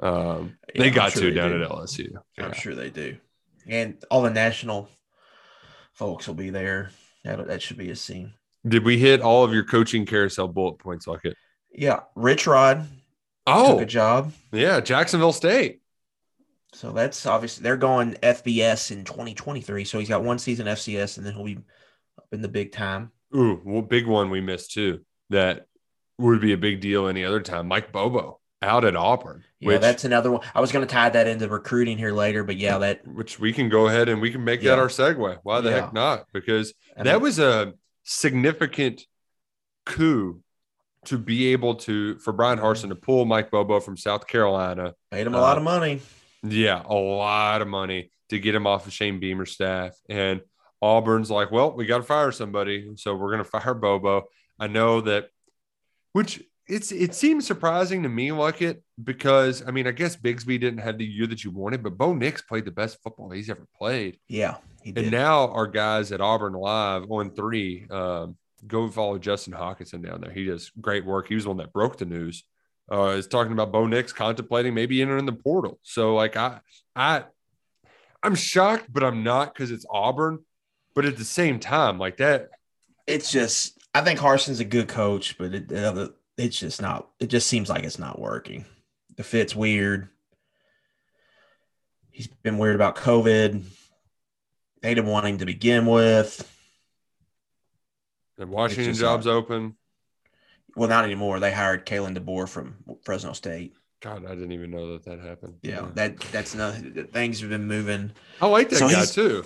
Um, 0.00 0.56
yeah, 0.74 0.82
they 0.82 0.90
got 0.90 1.12
sure 1.12 1.22
to 1.22 1.30
they 1.30 1.34
down 1.34 1.50
do. 1.50 1.62
at 1.62 1.70
LSU. 1.70 2.14
I'm 2.38 2.48
yeah. 2.48 2.52
sure 2.52 2.74
they 2.74 2.90
do. 2.90 3.16
And 3.66 4.02
all 4.10 4.22
the 4.22 4.30
national 4.30 4.88
folks 5.92 6.26
will 6.26 6.34
be 6.34 6.50
there. 6.50 6.90
That, 7.24 7.46
that 7.46 7.62
should 7.62 7.78
be 7.78 7.90
a 7.90 7.96
scene. 7.96 8.32
Did 8.66 8.84
we 8.84 8.98
hit 8.98 9.20
all 9.20 9.44
of 9.44 9.52
your 9.52 9.64
coaching 9.64 10.06
carousel 10.06 10.48
bullet 10.48 10.78
points 10.78 11.06
like 11.06 11.24
it? 11.24 11.36
Yeah. 11.72 12.00
Rich 12.14 12.46
Rod. 12.46 12.86
Oh, 13.46 13.72
took 13.72 13.82
a 13.82 13.86
job. 13.86 14.32
Yeah. 14.52 14.80
Jacksonville 14.80 15.32
State. 15.32 15.80
So 16.74 16.92
that's 16.92 17.26
obviously 17.26 17.62
they're 17.62 17.76
going 17.76 18.14
FBS 18.22 18.92
in 18.92 19.04
2023. 19.04 19.84
So 19.84 19.98
he's 19.98 20.08
got 20.08 20.24
one 20.24 20.38
season 20.38 20.66
FCS 20.66 21.18
and 21.18 21.26
then 21.26 21.34
he'll 21.34 21.44
be 21.44 21.58
in 22.32 22.42
the 22.42 22.48
big 22.48 22.72
time. 22.72 23.12
Ooh, 23.34 23.60
well, 23.64 23.82
big 23.82 24.06
one 24.06 24.30
we 24.30 24.40
missed 24.40 24.72
too. 24.72 25.00
That 25.30 25.66
would 26.18 26.40
be 26.40 26.52
a 26.52 26.58
big 26.58 26.80
deal 26.80 27.08
any 27.08 27.24
other 27.24 27.40
time. 27.40 27.68
Mike 27.68 27.92
Bobo 27.92 28.40
out 28.60 28.84
at 28.84 28.96
Auburn. 28.96 29.44
Yeah, 29.58 29.68
which, 29.68 29.80
that's 29.80 30.04
another 30.04 30.30
one. 30.30 30.40
I 30.54 30.60
was 30.60 30.72
going 30.72 30.86
to 30.86 30.92
tie 30.92 31.08
that 31.08 31.26
into 31.26 31.48
recruiting 31.48 31.98
here 31.98 32.12
later, 32.12 32.44
but 32.44 32.56
yeah, 32.56 32.78
that 32.78 33.06
which 33.06 33.38
we 33.38 33.52
can 33.52 33.68
go 33.68 33.88
ahead 33.88 34.08
and 34.08 34.20
we 34.20 34.30
can 34.30 34.44
make 34.44 34.62
yeah. 34.62 34.70
that 34.70 34.78
our 34.78 34.88
segue. 34.88 35.38
Why 35.42 35.60
the 35.60 35.70
yeah. 35.70 35.80
heck 35.80 35.92
not? 35.92 36.26
Because 36.32 36.72
that 36.96 37.20
was 37.20 37.38
a 37.38 37.74
significant 38.04 39.02
coup 39.84 40.42
to 41.06 41.18
be 41.18 41.48
able 41.48 41.74
to 41.74 42.18
for 42.18 42.32
Bryan 42.32 42.58
Harsin 42.58 42.88
to 42.90 42.94
pull 42.94 43.24
Mike 43.24 43.50
Bobo 43.50 43.80
from 43.80 43.96
South 43.96 44.26
Carolina. 44.26 44.94
Paid 45.10 45.26
him 45.26 45.34
a 45.34 45.38
uh, 45.38 45.40
lot 45.40 45.58
of 45.58 45.64
money. 45.64 46.00
Yeah, 46.42 46.82
a 46.84 46.94
lot 46.94 47.62
of 47.62 47.68
money 47.68 48.10
to 48.28 48.38
get 48.38 48.54
him 48.54 48.66
off 48.66 48.86
of 48.86 48.92
Shane 48.92 49.20
Beamer's 49.20 49.52
staff. 49.52 49.92
And 50.08 50.40
Auburn's 50.82 51.30
like, 51.30 51.52
well, 51.52 51.72
we 51.72 51.86
got 51.86 51.98
to 51.98 52.02
fire 52.02 52.32
somebody, 52.32 52.90
so 52.96 53.14
we're 53.14 53.30
going 53.30 53.44
to 53.44 53.48
fire 53.60 53.72
Bobo. 53.74 54.24
I 54.58 54.66
know 54.66 55.00
that, 55.02 55.28
which 56.12 56.42
it's 56.68 56.92
it 56.92 57.14
seems 57.14 57.46
surprising 57.46 58.02
to 58.02 58.08
me, 58.08 58.32
like 58.32 58.60
it 58.60 58.82
because 59.02 59.62
I 59.66 59.70
mean, 59.70 59.86
I 59.86 59.92
guess 59.92 60.16
Bigsby 60.16 60.60
didn't 60.60 60.78
have 60.78 60.98
the 60.98 61.04
year 61.04 61.26
that 61.28 61.44
you 61.44 61.50
wanted, 61.50 61.82
but 61.82 61.96
Bo 61.96 62.14
Nix 62.14 62.42
played 62.42 62.64
the 62.64 62.70
best 62.70 63.02
football 63.02 63.30
he's 63.30 63.48
ever 63.48 63.66
played. 63.76 64.18
Yeah, 64.28 64.56
and 64.84 65.10
now 65.10 65.48
our 65.48 65.66
guys 65.66 66.12
at 66.12 66.20
Auburn 66.20 66.54
Live 66.54 67.10
on 67.10 67.30
three, 67.30 67.86
um, 67.90 68.36
go 68.66 68.88
follow 68.88 69.18
Justin 69.18 69.54
Hokanson 69.54 70.04
down 70.04 70.20
there. 70.20 70.32
He 70.32 70.44
does 70.44 70.70
great 70.80 71.04
work. 71.04 71.28
He 71.28 71.34
was 71.34 71.44
the 71.44 71.50
one 71.50 71.58
that 71.58 71.72
broke 71.72 71.98
the 71.98 72.04
news. 72.04 72.44
Uh, 72.90 73.14
is 73.16 73.28
talking 73.28 73.52
about 73.52 73.72
Bo 73.72 73.86
Nix 73.86 74.12
contemplating 74.12 74.74
maybe 74.74 75.00
entering 75.00 75.24
the 75.24 75.32
portal. 75.32 75.78
So 75.82 76.14
like 76.14 76.36
I 76.36 76.60
I 76.94 77.24
I'm 78.22 78.34
shocked, 78.34 78.92
but 78.92 79.02
I'm 79.02 79.22
not 79.22 79.54
because 79.54 79.70
it's 79.70 79.86
Auburn. 79.90 80.40
But 80.94 81.04
at 81.04 81.16
the 81.16 81.24
same 81.24 81.58
time, 81.58 81.98
like 81.98 82.18
that, 82.18 82.50
it's 83.06 83.30
just 83.30 83.78
I 83.94 84.00
think 84.02 84.20
Harsin's 84.20 84.60
a 84.60 84.64
good 84.64 84.88
coach, 84.88 85.36
but 85.38 85.54
it, 85.54 86.14
it's 86.36 86.58
just 86.58 86.80
not. 86.80 87.08
It 87.20 87.28
just 87.28 87.46
seems 87.46 87.68
like 87.68 87.84
it's 87.84 87.98
not 87.98 88.18
working. 88.18 88.64
The 89.16 89.22
fit's 89.22 89.54
weird. 89.54 90.08
He's 92.10 92.26
been 92.26 92.58
weird 92.58 92.74
about 92.74 92.96
COVID. 92.96 93.62
They 94.82 94.94
didn't 94.94 95.10
want 95.10 95.26
him 95.26 95.38
to 95.38 95.46
begin 95.46 95.86
with. 95.86 96.48
The 98.36 98.46
Washington 98.46 98.94
job's 98.94 99.26
not, 99.26 99.34
open. 99.34 99.76
Well, 100.74 100.88
not 100.88 101.04
anymore. 101.04 101.38
They 101.38 101.52
hired 101.52 101.86
Kalen 101.86 102.16
DeBoer 102.16 102.48
from 102.48 102.76
Fresno 103.04 103.34
State. 103.34 103.74
God, 104.00 104.24
I 104.26 104.30
didn't 104.30 104.52
even 104.52 104.70
know 104.70 104.92
that 104.94 105.04
that 105.04 105.20
happened. 105.20 105.58
Yeah, 105.62 105.82
yeah. 105.82 105.88
that 105.94 106.18
that's 106.32 106.54
nothing. 106.54 107.08
Things 107.12 107.40
have 107.40 107.50
been 107.50 107.66
moving. 107.66 108.10
I 108.40 108.46
like 108.46 108.68
that 108.70 108.76
so 108.76 108.88
guy 108.88 109.04
too 109.04 109.44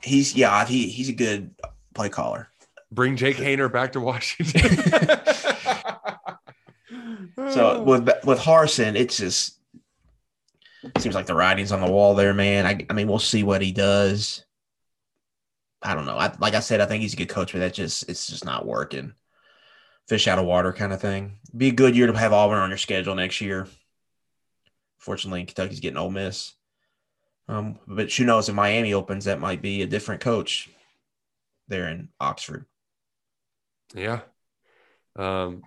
he's 0.00 0.34
yeah, 0.34 0.64
he 0.64 0.88
he's 0.88 1.08
a 1.08 1.14
good 1.14 1.54
play 1.94 2.08
caller. 2.08 2.48
Bring 2.90 3.16
Jake 3.16 3.36
Haener 3.36 3.70
back 3.70 3.92
to 3.92 4.00
Washington. 4.00 4.76
so 7.50 7.82
with 7.82 8.08
with 8.24 8.38
Harsin, 8.38 8.96
it's 8.96 9.16
just 9.16 9.58
it 10.94 11.00
seems 11.02 11.14
like 11.14 11.26
the 11.26 11.34
writing's 11.34 11.72
on 11.72 11.80
the 11.80 11.90
wall 11.90 12.14
there, 12.14 12.34
man. 12.34 12.66
I, 12.66 12.86
I 12.88 12.92
mean, 12.92 13.08
we'll 13.08 13.18
see 13.18 13.42
what 13.42 13.62
he 13.62 13.72
does. 13.72 14.44
I 15.82 15.94
don't 15.94 16.06
know. 16.06 16.16
I, 16.16 16.34
like 16.38 16.54
I 16.54 16.60
said, 16.60 16.80
I 16.80 16.86
think 16.86 17.02
he's 17.02 17.14
a 17.14 17.16
good 17.16 17.28
coach, 17.28 17.52
but 17.52 17.58
that 17.58 17.74
just 17.74 18.08
it's 18.08 18.26
just 18.26 18.44
not 18.44 18.66
working. 18.66 19.14
Fish 20.08 20.28
out 20.28 20.38
of 20.38 20.46
water 20.46 20.72
kind 20.72 20.92
of 20.92 21.00
thing. 21.00 21.38
Be 21.56 21.68
a 21.68 21.72
good 21.72 21.96
year 21.96 22.06
to 22.06 22.12
have 22.16 22.32
Auburn 22.32 22.58
on 22.58 22.70
your 22.70 22.78
schedule 22.78 23.14
next 23.14 23.40
year. 23.40 23.66
Fortunately, 24.98 25.44
Kentucky's 25.44 25.80
getting 25.80 25.98
Ole 25.98 26.10
Miss. 26.10 26.54
Um, 27.48 27.78
but 27.86 28.12
who 28.12 28.24
knows 28.24 28.48
if 28.48 28.54
Miami 28.54 28.92
opens, 28.92 29.26
that 29.26 29.40
might 29.40 29.62
be 29.62 29.82
a 29.82 29.86
different 29.86 30.20
coach 30.20 30.68
there 31.68 31.88
in 31.88 32.08
Oxford. 32.20 32.66
Yeah. 33.94 34.20
Um, 35.14 35.62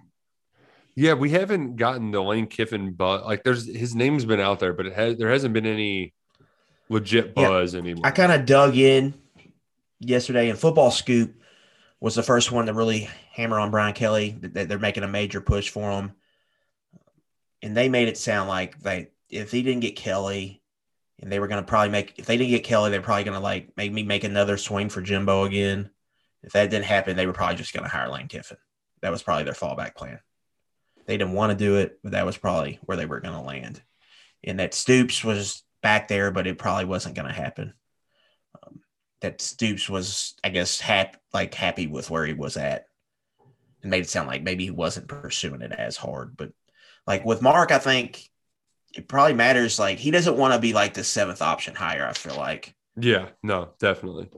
yeah, 0.96 1.13
we 1.13 1.30
haven't 1.30 1.78
gotten 1.78 2.12
the 2.12 2.22
Lane 2.22 2.48
Kiffin, 2.48 2.92
but 2.92 3.26
like 3.26 3.44
there's 3.44 3.65
his 3.65 3.96
name's 3.96 4.26
been 4.26 4.42
out 4.42 4.60
there, 4.60 4.74
but 4.74 4.86
it 4.86 4.94
has 4.94 5.18
there 5.18 5.30
hasn't 5.30 5.54
been 5.54 5.65
any 5.65 6.13
legit 6.89 7.34
buzz 7.34 7.74
yeah, 7.74 7.80
anymore. 7.80 8.06
I 8.06 8.12
kind 8.12 8.34
of 8.34 8.46
dug 8.46 8.76
in 8.76 9.13
yesterday, 10.00 10.50
and 10.50 10.60
Football 10.60 10.92
Scoop 10.92 11.36
was 12.02 12.15
the 12.15 12.24
first 12.24 12.52
one 12.52 12.65
to 12.65 12.74
really 12.74 13.10
hammer 13.32 13.60
on 13.60 13.72
Brian 13.72 13.94
Kelly. 13.94 14.38
That 14.42 14.68
they're 14.68 14.78
making 14.78 15.04
a 15.04 15.08
major 15.08 15.39
push 15.39 15.70
for 15.70 15.89
him, 15.89 16.12
and 17.62 17.78
they 17.78 17.88
made 17.88 18.10
it 18.10 18.18
sound 18.18 18.50
like 18.50 18.80
they 18.82 19.12
if 19.30 19.52
he 19.52 19.63
didn't 19.63 19.82
get 19.82 19.96
Kelly, 19.96 20.59
and 21.22 21.32
they 21.32 21.40
were 21.40 21.48
going 21.48 21.64
to 21.64 21.68
probably 21.68 21.90
make 21.90 22.14
if 22.18 22.26
they 22.26 22.38
didn't 22.38 22.52
get 22.52 22.64
Kelly, 22.64 22.92
they're 22.92 23.02
probably 23.02 23.24
going 23.24 23.38
to 23.38 23.44
like 23.44 23.72
make 23.76 23.92
me 23.92 24.04
make 24.04 24.24
another 24.24 24.58
swing 24.58 24.90
for 24.90 25.02
Jimbo 25.02 25.44
again. 25.44 25.90
If 26.44 26.54
that 26.54 26.70
didn't 26.70 26.86
happen, 26.86 27.18
they 27.18 27.26
were 27.26 27.34
probably 27.34 27.58
just 27.58 27.74
going 27.74 27.84
to 27.84 27.90
hire 27.90 28.10
Lane 28.10 28.28
Kiffin. 28.28 28.58
That 29.02 29.12
was 29.12 29.24
probably 29.24 29.44
their 29.44 29.54
fallback 29.54 29.96
plan. 29.96 30.20
They 31.06 31.18
didn't 31.18 31.34
want 31.34 31.52
to 31.52 31.58
do 31.58 31.78
it, 31.78 32.00
but 32.04 32.14
that 32.14 32.26
was 32.26 32.38
probably 32.38 32.80
where 32.84 32.96
they 32.96 33.06
were 33.06 33.20
going 33.20 33.34
to 33.34 33.42
land. 33.42 33.82
And 34.44 34.60
that 34.60 34.74
Stoops 34.74 35.24
was 35.24 35.64
back 35.82 36.08
there, 36.08 36.32
but 36.32 36.48
it 36.48 36.58
probably 36.58 36.86
wasn't 36.86 37.16
going 37.16 37.28
to 37.28 37.34
happen. 37.34 37.74
Um, 38.64 38.82
that 39.22 39.42
Stoops 39.42 39.90
was, 39.90 40.36
I 40.44 40.50
guess, 40.50 40.80
happy 40.80 41.18
like 41.34 41.54
happy 41.54 41.88
with 41.88 42.10
where 42.10 42.26
he 42.26 42.34
was 42.34 42.58
at. 42.58 42.86
and 43.82 43.92
made 43.92 44.04
it 44.04 44.10
sound 44.10 44.28
like 44.28 44.44
maybe 44.44 44.66
he 44.66 44.72
wasn't 44.72 45.08
pursuing 45.08 45.62
it 45.62 45.72
as 45.72 45.98
hard. 45.98 46.36
But 46.38 46.52
like 47.08 47.26
with 47.26 47.42
Mark, 47.42 47.72
I 47.72 47.80
think 47.80 48.30
it 48.95 49.08
probably 49.08 49.34
matters. 49.34 49.80
Like 49.80 49.97
he 49.97 50.12
doesn't 50.12 50.38
want 50.38 50.54
to 50.54 50.60
be 50.60 50.73
like 50.73 50.93
the 50.93 51.04
seventh 51.04 51.41
option 51.41 51.75
higher. 51.75 52.08
I 52.08 52.13
feel 52.13 52.36
like. 52.36 52.75
Yeah, 52.95 53.30
no, 53.43 53.69
definitely. 53.80 54.30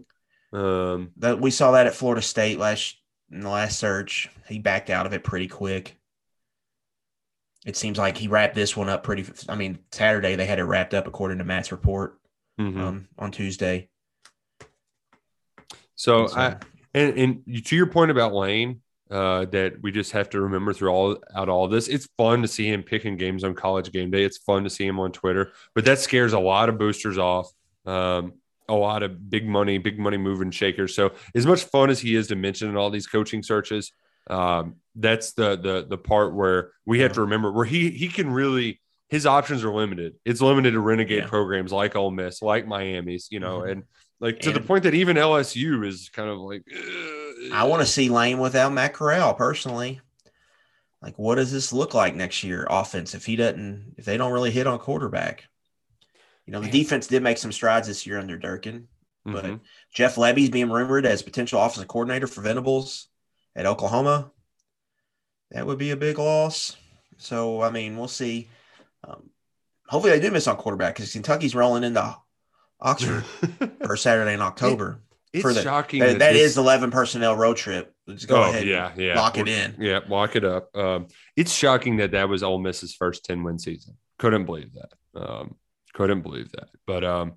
Um, 0.54 1.12
that 1.18 1.40
we 1.40 1.52
saw 1.52 1.72
that 1.72 1.88
at 1.88 1.96
Florida 1.96 2.22
State 2.22 2.60
last 2.60 2.98
in 3.32 3.42
the 3.42 3.50
last 3.50 3.80
search. 3.80 4.30
He 4.48 4.60
backed 4.60 4.90
out 4.90 5.06
of 5.06 5.14
it 5.14 5.24
pretty 5.24 5.48
quick. 5.48 5.98
It 7.66 7.78
seems 7.78 7.98
like 7.98 8.18
he 8.18 8.28
wrapped 8.28 8.56
this 8.56 8.76
one 8.76 8.90
up 8.90 9.04
pretty. 9.04 9.26
I 9.48 9.56
mean, 9.56 9.80
Saturday 9.92 10.36
they 10.36 10.46
had 10.46 10.60
it 10.60 10.64
wrapped 10.64 10.94
up 10.94 11.08
according 11.08 11.38
to 11.38 11.44
Matt's 11.44 11.72
report 11.72 12.20
mhm. 12.60 12.78
um, 12.78 13.08
on 13.18 13.32
Tuesday. 13.32 13.90
So, 15.96 16.22
And 16.22 16.30
so- 16.30 16.38
I 16.40 16.56
and, 16.94 17.18
and 17.18 17.66
to 17.66 17.76
your 17.76 17.88
point 17.88 18.12
about 18.12 18.34
Lane, 18.34 18.82
uh, 19.12 19.46
that 19.46 19.74
we 19.82 19.92
just 19.92 20.14
have 20.14 20.30
to 20.30 20.42
remember 20.42 20.74
through 20.74 20.90
all 20.90 21.18
out 21.36 21.50
all 21.50 21.68
this. 21.68 21.88
It's 21.90 22.08
fun 22.18 22.42
to 22.42 22.48
see 22.48 22.68
him 22.68 22.82
picking 22.82 23.18
games 23.18 23.44
on 23.44 23.54
college 23.54 23.92
game 23.92 24.10
day. 24.10 24.24
It's 24.24 24.38
fun 24.38 24.64
to 24.64 24.70
see 24.70 24.86
him 24.88 25.00
on 25.00 25.12
Twitter, 25.12 25.52
but 25.76 25.86
that 25.86 26.00
scares 26.00 26.34
a 26.34 26.40
lot 26.40 26.70
of 26.70 26.78
boosters 26.78 27.18
off. 27.18 27.52
Um, 27.86 28.34
a 28.70 28.76
lot 28.76 29.04
of 29.04 29.30
big 29.30 29.46
money, 29.46 29.78
big 29.80 30.00
money 30.00 30.16
moving 30.18 30.50
shakers. 30.50 30.96
So 30.96 31.12
as 31.36 31.46
much 31.46 31.64
fun 31.66 31.90
as 31.90 32.00
he 32.00 32.16
is 32.16 32.28
to 32.28 32.36
mention 32.38 32.70
in 32.70 32.78
all 32.78 32.90
these 32.90 33.06
coaching 33.08 33.44
searches, 33.44 33.92
um, 34.30 34.76
that's 34.96 35.34
the 35.34 35.58
the 35.58 35.86
the 35.90 35.98
part 35.98 36.34
where 36.34 36.72
we 36.86 37.00
have 37.02 37.12
to 37.14 37.22
remember 37.22 37.52
where 37.52 37.66
he 37.66 37.90
he 37.90 38.08
can 38.08 38.30
really 38.32 38.80
his 39.10 39.26
options 39.26 39.66
are 39.66 39.74
limited. 39.74 40.14
It's 40.24 40.40
limited 40.40 40.72
to 40.72 40.80
renegade 40.80 41.24
Yeah. 41.24 41.28
programs 41.28 41.74
like 41.74 41.98
Ole 41.98 42.12
Miss, 42.12 42.42
like 42.42 42.66
Miami's, 42.66 43.28
you 43.30 43.42
know, 43.42 43.60
Mhm. 43.60 43.72
and 43.72 43.84
like 44.22 44.40
to 44.40 44.52
the 44.54 44.62
point 44.62 44.84
that 44.84 44.94
even 44.94 45.18
LSU 45.18 45.84
is 45.86 46.10
kind 46.14 46.30
of 46.30 46.38
like 46.38 46.64
I 47.54 47.64
want 47.64 47.82
to 47.82 47.86
see 47.88 48.10
Lane 48.10 48.40
without 48.40 48.74
Matt 48.74 48.94
Corral 48.94 49.34
personally. 49.34 50.02
Like, 51.02 51.18
what 51.18 51.36
does 51.36 51.52
this 51.52 51.74
look 51.74 51.94
like 51.94 52.16
next 52.16 52.44
year? 52.44 52.68
Offense, 52.70 53.16
if 53.16 53.26
he 53.26 53.36
doesn't, 53.36 53.96
if 53.98 54.06
they 54.06 54.18
don't 54.18 54.32
really 54.34 54.52
hit 54.52 54.68
on 54.68 54.78
quarterback, 54.78 55.46
you 56.46 56.54
know, 56.54 56.60
the 56.62 56.70
defense 56.70 57.08
did 57.08 57.24
make 57.24 57.38
some 57.40 57.52
strides 57.52 57.88
this 57.88 58.06
year 58.06 58.20
under 58.20 58.38
Durkin, 58.38 58.88
but 59.26 59.46
Mhm. 59.46 59.60
Jeff 59.94 60.16
Lebby's 60.16 60.50
being 60.52 60.70
rumored 60.70 61.06
as 61.06 61.24
potential 61.24 61.62
offensive 61.62 61.88
coordinator 61.88 62.28
for 62.28 62.42
Venables 62.42 63.08
at 63.56 63.66
Oklahoma. 63.66 64.32
That 65.52 65.66
would 65.66 65.78
be 65.80 65.92
a 65.92 65.98
big 65.98 66.20
loss. 66.20 66.78
So, 67.18 67.62
I 67.62 67.72
mean, 67.72 67.98
we'll 67.98 68.08
see. 68.08 68.50
Um, 69.04 69.30
hopefully, 69.88 70.14
they 70.14 70.20
do 70.20 70.32
miss 70.32 70.48
on 70.48 70.58
quarterback 70.58 70.96
because 70.96 71.12
Kentucky's 71.14 71.56
rolling 71.56 71.84
into 71.84 72.16
Oxford 72.80 73.24
for 73.86 73.98
Saturday 73.98 74.34
in 74.34 74.42
October. 74.42 75.02
It's 75.34 75.42
for 75.42 75.54
the, 75.54 75.62
shocking 75.62 76.00
that- 76.02 76.14
that 76.14 76.20
that 76.20 76.36
is 76.36 76.58
11 76.58 76.92
personnel 76.92 77.36
road 77.36 77.58
trip. 77.58 77.94
Let's 78.08 78.26
go 78.26 78.44
oh 78.44 78.50
ahead. 78.50 78.68
yeah, 78.68 78.92
yeah, 78.98 79.16
Lock 79.20 79.38
it 79.38 79.48
in. 79.48 79.76
Yeah, 79.80 80.00
lock 80.10 80.36
it 80.36 80.44
up. 80.44 80.76
Um, 80.76 81.08
it's 81.38 81.54
shocking 81.54 81.98
that 81.98 82.12
that 82.12 82.28
was 82.28 82.44
Ole 82.44 82.60
Miss's 82.60 82.94
first 82.94 83.24
ten 83.24 83.44
win 83.44 83.58
season. 83.58 83.96
Couldn't 84.20 84.46
believe 84.46 84.72
that. 84.74 85.20
Um, 85.20 85.56
couldn't 85.94 86.22
believe 86.22 86.52
that. 86.52 86.68
But 86.86 87.06
um, 87.06 87.34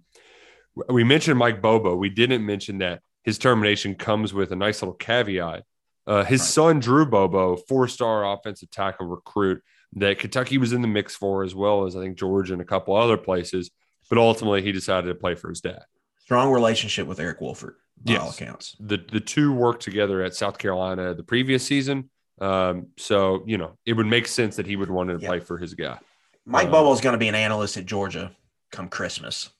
we 0.89 1.05
mentioned 1.05 1.39
Mike 1.39 1.63
Bobo. 1.63 1.95
We 1.95 2.09
didn't 2.11 2.45
mention 2.45 2.79
that 2.79 3.01
his 3.23 3.39
termination 3.39 3.95
comes 3.95 4.35
with 4.35 4.51
a 4.51 4.57
nice 4.57 4.83
little 4.83 4.95
caveat. 4.95 5.63
Uh, 6.07 6.25
his 6.25 6.43
son 6.47 6.81
Drew 6.81 7.07
Bobo, 7.07 7.57
four-star 7.57 8.31
offensive 8.35 8.71
tackle 8.71 9.07
recruit 9.07 9.63
that 9.95 10.19
Kentucky 10.19 10.59
was 10.59 10.73
in 10.73 10.83
the 10.83 10.89
mix 10.89 11.15
for, 11.15 11.45
as 11.45 11.55
well 11.55 11.87
as 11.87 11.97
I 11.97 12.01
think 12.01 12.19
Georgia 12.19 12.53
and 12.53 12.61
a 12.61 12.67
couple 12.67 12.97
other 12.97 13.17
places. 13.17 13.71
But 14.11 14.19
ultimately, 14.19 14.61
he 14.63 14.73
decided 14.73 15.09
to 15.09 15.15
play 15.15 15.35
for 15.35 15.49
his 15.49 15.61
dad. 15.61 15.85
Strong 16.25 16.53
relationship 16.53 17.07
with 17.07 17.21
Eric 17.21 17.41
Wolford, 17.41 17.77
by 18.03 18.17
all 18.17 18.31
accounts. 18.31 18.77
the 18.81 18.97
the 18.97 19.21
two 19.21 19.53
worked 19.53 19.83
together 19.83 20.23
at 20.23 20.35
South 20.35 20.59
Carolina 20.59 21.15
the 21.15 21.23
previous 21.23 21.65
season. 21.65 22.11
Um, 22.41 22.89
so 22.97 23.43
you 23.47 23.59
know 23.59 23.77
it 23.87 23.93
would 23.93 24.07
make 24.07 24.27
sense 24.27 24.57
that 24.57 24.67
he 24.67 24.77
would 24.77 24.91
want 24.91 25.11
to 25.11 25.19
Yeah. 25.19 25.29
play 25.29 25.41
for 25.41 25.59
his 25.59 25.75
guy. 25.75 25.99
Mike 26.47 26.69
Uh, 26.73 26.91
is 26.93 27.01
going 27.01 27.13
to 27.15 27.19
be 27.19 27.29
an 27.29 27.35
analyst 27.35 27.77
at 27.77 27.87
Georgia 27.87 28.35
come 28.71 28.89
Christmas. 28.89 29.51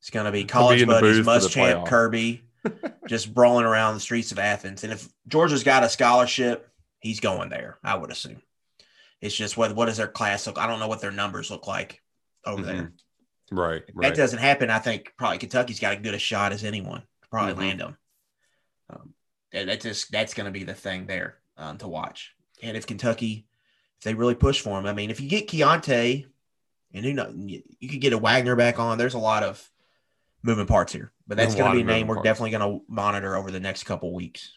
It's 0.00 0.10
going 0.10 0.26
to 0.26 0.32
be 0.32 0.42
be 0.42 0.48
college 0.48 0.80
the 0.80 0.86
buddies, 0.86 1.16
booth 1.16 1.24
for 1.26 1.40
the 1.40 1.48
Muschamp. 1.48 1.86
Kirby, 1.86 2.42
just 3.08 3.34
brawling 3.34 3.64
around 3.66 3.94
the 3.94 4.00
streets 4.00 4.32
of 4.32 4.38
Athens. 4.38 4.84
And 4.84 4.92
if 4.92 5.08
Georgia's 5.26 5.64
got 5.64 5.82
a 5.84 5.88
scholarship, 5.88 6.70
he's 7.00 7.20
going 7.20 7.48
there. 7.50 7.78
I 7.82 7.96
would 7.96 8.10
assume. 8.10 8.40
It's 9.20 9.34
just 9.34 9.56
what 9.56 9.74
what 9.74 9.86
does 9.86 9.96
their 9.96 10.08
class 10.08 10.46
look? 10.46 10.58
I 10.58 10.66
don't 10.66 10.78
know 10.78 10.88
what 10.88 11.00
their 11.00 11.10
numbers 11.10 11.50
look 11.50 11.66
like 11.66 12.00
over 12.44 12.62
there. 12.62 12.92
Right, 13.50 13.82
right. 13.94 14.08
that 14.08 14.16
doesn't 14.16 14.38
happen, 14.40 14.70
I 14.70 14.78
think 14.78 15.14
probably 15.16 15.38
Kentucky's 15.38 15.80
got 15.80 15.96
as 15.96 16.02
good 16.02 16.14
a 16.14 16.18
shot 16.18 16.52
as 16.52 16.64
anyone 16.64 17.00
to 17.22 17.28
probably 17.30 17.54
Mhm. 17.54 17.58
land 17.58 17.80
them. 17.80 17.96
Um, 18.90 19.14
that- 19.52 19.66
that's 19.66 19.84
just 19.84 20.10
that's 20.12 20.34
going 20.34 20.46
to 20.46 20.50
be 20.50 20.64
the 20.64 20.74
thing 20.74 21.06
there 21.06 21.38
um, 21.56 21.78
to 21.78 21.88
watch. 21.88 22.34
And 22.62 22.76
if 22.76 22.86
Kentucky, 22.86 23.46
if 23.98 24.04
they 24.04 24.14
really 24.14 24.34
push 24.34 24.60
for 24.60 24.78
him, 24.78 24.86
I 24.86 24.92
mean, 24.92 25.10
if 25.10 25.20
you 25.20 25.28
get 25.28 25.48
Kiyaunta, 25.48 26.26
and 26.94 27.04
you 27.04 27.14
know, 27.14 27.32
you 27.36 27.62
you 27.80 27.88
could 27.88 28.00
get 28.00 28.12
a 28.12 28.18
Wagner 28.18 28.56
back 28.56 28.78
on. 28.78 28.96
There's 28.98 29.14
a 29.14 29.18
lot 29.18 29.42
of 29.42 29.70
moving 30.42 30.66
parts 30.66 30.92
here, 30.92 31.12
but 31.26 31.36
that's 31.36 31.54
going 31.54 31.70
to 31.70 31.76
be 31.76 31.82
a 31.82 31.84
name 31.84 32.06
we're 32.06 32.14
parts. 32.16 32.24
definitely 32.26 32.50
going 32.52 32.78
to 32.80 32.84
monitor 32.88 33.36
over 33.36 33.50
the 33.50 33.60
next 33.60 33.84
couple 33.84 34.12
weeks. 34.14 34.56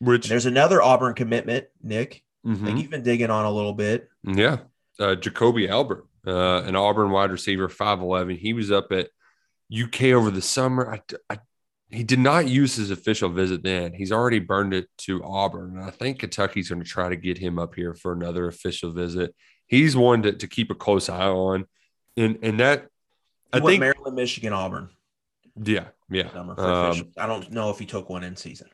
And 0.00 0.22
there's 0.22 0.46
another 0.46 0.80
Auburn 0.80 1.14
commitment, 1.14 1.66
Nick. 1.82 2.24
I 2.44 2.50
Mhm. 2.50 2.64
think 2.64 2.80
you've 2.80 2.90
been 2.90 3.02
digging 3.02 3.30
on 3.30 3.44
a 3.44 3.50
little 3.50 3.72
bit. 3.74 4.08
Yeah. 4.22 4.60
Uh, 4.98 5.14
Jacoby 5.16 5.68
Albert, 5.68 6.06
uh, 6.28 6.62
an 6.66 6.76
Auburn 6.76 7.10
wide 7.10 7.30
receiver, 7.30 7.68
5'11. 7.68 8.36
He 8.38 8.52
was 8.52 8.70
up 8.70 8.92
at 8.92 9.08
UK 9.76 10.02
over 10.14 10.30
the 10.30 10.42
summer. 10.42 10.92
I, 10.92 11.00
I- 11.34 11.38
he 11.90 12.04
did 12.04 12.18
not 12.18 12.46
use 12.46 12.74
his 12.76 12.90
official 12.90 13.30
visit 13.30 13.62
then. 13.62 13.94
He's 13.94 14.12
already 14.12 14.40
burned 14.40 14.74
it 14.74 14.88
to 14.98 15.24
Auburn. 15.24 15.78
And 15.78 15.84
I 15.86 15.90
think 15.90 16.18
Kentucky's 16.18 16.68
going 16.68 16.82
to 16.82 16.86
try 16.86 17.08
to 17.08 17.16
get 17.16 17.38
him 17.38 17.58
up 17.58 17.74
here 17.74 17.94
for 17.94 18.12
another 18.12 18.46
official 18.46 18.92
visit. 18.92 19.34
He's 19.66 19.96
one 19.96 20.22
to, 20.24 20.32
to 20.32 20.46
keep 20.46 20.70
a 20.70 20.74
close 20.74 21.08
eye 21.08 21.28
on. 21.28 21.64
And, 22.14 22.40
and 22.42 22.60
that, 22.60 22.88
I 23.54 23.60
think, 23.60 23.80
Maryland, 23.80 24.16
Michigan, 24.16 24.52
Auburn. 24.52 24.90
yeah, 25.64 25.86
yeah. 26.10 26.28
Um. 26.34 27.10
I 27.16 27.26
don't 27.26 27.50
know 27.52 27.70
if 27.70 27.78
he 27.78 27.86
took 27.86 28.10
one 28.10 28.22
in 28.22 28.36
season. 28.36 28.68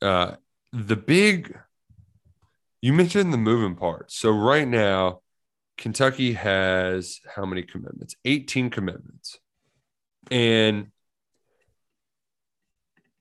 uh, 0.00 0.36
the 0.72 0.96
big 0.96 1.54
you 2.80 2.94
mentioned 2.94 3.34
the 3.34 3.38
moving 3.38 3.74
parts. 3.76 4.16
So 4.16 4.30
right 4.30 4.66
now, 4.66 5.20
Kentucky 5.76 6.32
has 6.34 7.20
how 7.34 7.44
many 7.44 7.62
commitments? 7.62 8.14
18 8.24 8.70
commitments. 8.70 9.38
And 10.30 10.88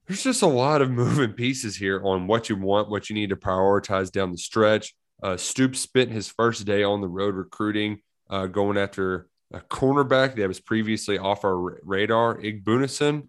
there's 0.08 0.24
just 0.24 0.42
a 0.42 0.48
lot 0.48 0.82
of 0.82 0.92
moving 1.02 1.34
pieces 1.34 1.76
here 1.76 2.02
on 2.04 2.28
what 2.28 2.50
you 2.50 2.56
want, 2.56 2.90
what 2.90 3.10
you 3.10 3.16
need 3.16 3.30
to 3.30 3.36
prioritize 3.36 4.12
down 4.12 4.32
the 4.32 4.38
stretch. 4.38 4.96
Uh, 5.22 5.38
Stoops 5.38 5.80
spent 5.80 6.12
his 6.12 6.28
first 6.28 6.66
day 6.66 6.84
on 6.84 7.02
the 7.02 7.08
road 7.08 7.36
recruiting, 7.36 8.00
uh, 8.30 8.46
going 8.48 8.78
after 8.78 9.28
a 9.54 9.60
cornerback 9.60 10.36
that 10.36 10.48
was 10.48 10.60
previously 10.60 11.18
off 11.18 11.46
our 11.46 11.58
ra- 11.58 11.76
radar, 11.84 12.38
Igbinosun, 12.40 13.28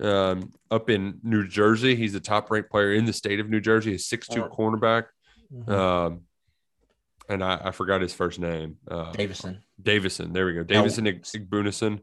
um, 0.00 0.52
up 0.70 0.90
in 0.90 1.20
New 1.22 1.46
Jersey. 1.46 1.94
He's 1.94 2.14
a 2.14 2.20
top 2.20 2.50
ranked 2.50 2.70
player 2.70 2.94
in 2.94 3.04
the 3.04 3.12
state 3.12 3.38
of 3.38 3.48
New 3.48 3.60
Jersey, 3.60 3.94
a 3.94 3.98
6'2 3.98 4.50
cornerback. 4.50 5.04
Um, 5.68 6.22
and 7.28 7.42
I, 7.42 7.60
I 7.64 7.70
forgot 7.70 8.00
his 8.00 8.12
first 8.14 8.38
name. 8.38 8.76
Uh, 8.88 9.12
Davison. 9.12 9.62
Davison. 9.80 10.32
There 10.32 10.46
we 10.46 10.54
go. 10.54 10.62
Davison 10.64 11.06
Ig- 11.06 11.22
Igbinosun. 11.22 12.00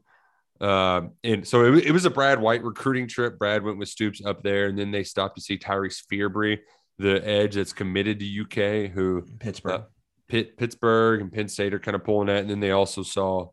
Um, 0.60 1.12
and 1.24 1.46
so 1.46 1.64
it, 1.74 1.86
it 1.86 1.92
was 1.92 2.04
a 2.04 2.10
Brad 2.10 2.40
White 2.40 2.62
recruiting 2.62 3.08
trip. 3.08 3.38
Brad 3.38 3.62
went 3.62 3.78
with 3.78 3.88
Stoops 3.88 4.24
up 4.24 4.42
there, 4.42 4.66
and 4.66 4.78
then 4.78 4.90
they 4.90 5.04
stopped 5.04 5.36
to 5.36 5.42
see 5.42 5.58
Tyrese 5.58 6.02
Fearbry, 6.10 6.60
the 6.98 7.26
edge 7.26 7.54
that's 7.56 7.72
committed 7.72 8.20
to 8.20 8.40
UK, 8.42 8.90
who 8.90 9.26
Pittsburgh. 9.40 9.72
uh, 9.72 9.84
Pitt, 10.28 10.56
Pittsburgh 10.56 11.20
and 11.20 11.32
Penn 11.32 11.48
State 11.48 11.74
are 11.74 11.78
kind 11.78 11.94
of 11.94 12.04
pulling 12.04 12.28
that. 12.28 12.38
And 12.38 12.50
then 12.50 12.60
they 12.60 12.70
also 12.70 13.02
saw 13.02 13.48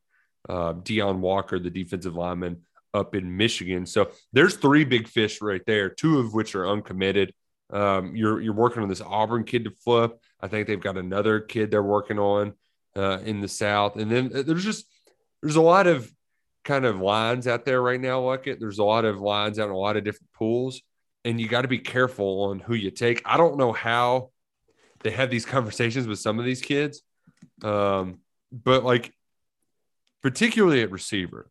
uh, 0.47 0.73
Deone 0.73 1.19
Walker, 1.19 1.59
the 1.59 1.69
defensive 1.69 2.15
lineman, 2.15 2.61
up 2.93 3.15
in 3.15 3.35
Michigan. 3.35 3.85
So 3.85 4.11
there's 4.33 4.55
three 4.55 4.85
big 4.85 5.07
fish 5.07 5.41
right 5.41 5.61
there, 5.65 5.89
two 5.89 6.19
of 6.19 6.33
which 6.33 6.55
are 6.55 6.67
uncommitted. 6.67 7.33
Um, 7.71 8.15
you're 8.15 8.41
you're 8.41 8.53
working 8.53 8.83
on 8.83 8.89
this 8.89 9.01
Auburn 9.01 9.43
kid 9.45 9.63
to 9.63 9.71
flip. 9.71 10.17
I 10.41 10.47
think 10.47 10.67
they've 10.67 10.79
got 10.79 10.97
another 10.97 11.39
kid 11.39 11.71
they're 11.71 11.83
working 11.83 12.19
on 12.19 12.53
uh, 12.95 13.19
in 13.23 13.41
the 13.41 13.47
South, 13.47 13.95
and 13.95 14.11
then 14.11 14.31
uh, 14.35 14.41
there's 14.41 14.63
just 14.63 14.85
there's 15.41 15.55
a 15.55 15.61
lot 15.61 15.87
of 15.87 16.11
kind 16.63 16.85
of 16.85 16.99
lines 16.99 17.47
out 17.47 17.65
there 17.65 17.81
right 17.81 17.99
now. 17.99 18.21
Like 18.21 18.47
it, 18.47 18.59
there's 18.59 18.79
a 18.79 18.83
lot 18.83 19.05
of 19.05 19.19
lines 19.19 19.59
out 19.59 19.65
in 19.65 19.71
a 19.71 19.77
lot 19.77 19.97
of 19.97 20.03
different 20.03 20.31
pools, 20.33 20.81
and 21.23 21.39
you 21.39 21.47
got 21.47 21.61
to 21.61 21.67
be 21.67 21.79
careful 21.79 22.43
on 22.45 22.59
who 22.59 22.73
you 22.73 22.91
take. 22.91 23.21
I 23.25 23.37
don't 23.37 23.57
know 23.57 23.71
how 23.71 24.31
they 25.01 25.11
have 25.11 25.29
these 25.29 25.45
conversations 25.55 26.07
with 26.07 26.19
some 26.19 26.39
of 26.39 26.45
these 26.45 26.61
kids, 26.61 27.01
um, 27.63 28.19
but 28.51 28.83
like 28.83 29.13
particularly 30.21 30.81
at 30.81 30.91
receiver, 30.91 31.49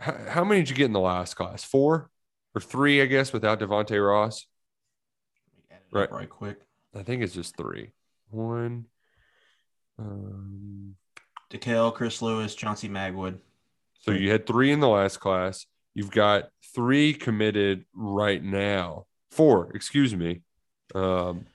how, 0.00 0.16
how 0.28 0.44
many 0.44 0.60
did 0.60 0.70
you 0.70 0.76
get 0.76 0.86
in 0.86 0.92
the 0.92 1.00
last 1.00 1.34
class? 1.34 1.64
Four 1.64 2.10
or 2.54 2.60
three, 2.60 3.02
I 3.02 3.06
guess, 3.06 3.32
without 3.32 3.60
Devonte 3.60 4.04
Ross. 4.06 4.46
Right. 5.92 6.10
Right 6.10 6.28
quick. 6.28 6.58
I 6.94 7.02
think 7.02 7.22
it's 7.22 7.34
just 7.34 7.56
three. 7.56 7.92
One. 8.30 8.86
Um, 9.98 10.96
DeKale, 11.50 11.94
Chris 11.94 12.20
Lewis, 12.22 12.54
Chauncey 12.54 12.88
Magwood. 12.88 13.38
so 14.00 14.10
you 14.10 14.30
had 14.30 14.46
three 14.46 14.72
in 14.72 14.80
the 14.80 14.88
last 14.88 15.18
class. 15.18 15.66
You've 15.94 16.10
got 16.10 16.50
three 16.74 17.14
committed 17.14 17.84
right 17.94 18.42
now. 18.42 19.06
Four, 19.30 19.70
excuse 19.74 20.14
me. 20.14 20.42
Um, 20.94 21.46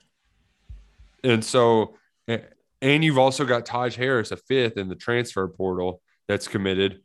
And 1.24 1.44
so, 1.44 1.96
and 2.26 3.04
you've 3.04 3.18
also 3.18 3.44
got 3.44 3.64
Taj 3.64 3.94
Harris, 3.94 4.32
a 4.32 4.36
fifth 4.36 4.76
in 4.76 4.88
the 4.88 4.96
transfer 4.96 5.46
portal 5.46 6.02
that's 6.26 6.48
committed. 6.48 7.00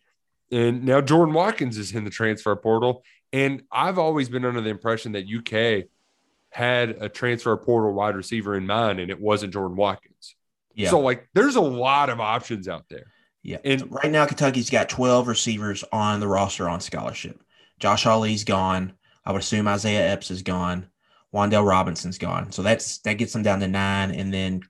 And 0.52 0.86
now 0.86 1.02
Jordan 1.02 1.36
Watkins 1.36 1.78
is 1.78 1.94
in 1.94 2.04
the 2.04 2.10
transfer 2.10 2.56
portal. 2.56 3.04
And 3.32 3.62
I've 3.72 4.00
always 4.00 4.30
been 4.30 4.46
under 4.46 4.62
the 4.62 4.70
impression 4.70 5.12
that 5.12 5.26
UK 5.28 5.88
had 6.50 6.90
a 7.02 7.10
transfer 7.10 7.56
portal 7.58 7.94
wide 7.94 8.16
receiver 8.16 8.56
in 8.56 8.66
mind, 8.66 9.00
and 9.00 9.12
it 9.12 9.20
wasn't 9.20 9.54
Jordan 9.54 9.78
Watkins. 9.78 10.36
Yeah. 10.74 10.90
So, 10.90 11.00
like, 11.00 11.28
there's 11.34 11.56
a 11.56 11.62
lot 11.62 12.10
of 12.10 12.20
options 12.20 12.68
out 12.68 12.86
there. 12.90 13.08
Yeah. 13.44 13.58
And 13.64 13.92
right 13.92 14.12
now, 14.12 14.26
Kentucky's 14.26 14.70
got 14.70 14.90
12 14.90 15.28
receivers 15.28 15.84
on 15.92 16.20
the 16.20 16.28
roster 16.28 16.68
on 16.70 16.82
scholarship. 16.82 17.42
Josh 17.80 18.06
Ali's 18.06 18.44
gone. 18.44 18.94
I 19.26 19.32
would 19.32 19.42
assume 19.42 19.68
Isaiah 19.68 20.12
Epps 20.12 20.32
is 20.32 20.42
gone. 20.42 20.88
Wan'Dale 21.34 21.68
Robinson's 21.68 22.18
gone. 22.18 22.52
So 22.52 22.62
that's 22.62 23.00
that 23.00 23.14
gets 23.14 23.34
them 23.34 23.44
down 23.44 23.60
to 23.60 23.68
nine. 23.68 24.12
And 24.12 24.34
then 24.34 24.62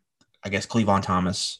I 0.43 0.49
guess 0.49 0.65
Clevan 0.65 1.01
Thomas 1.01 1.59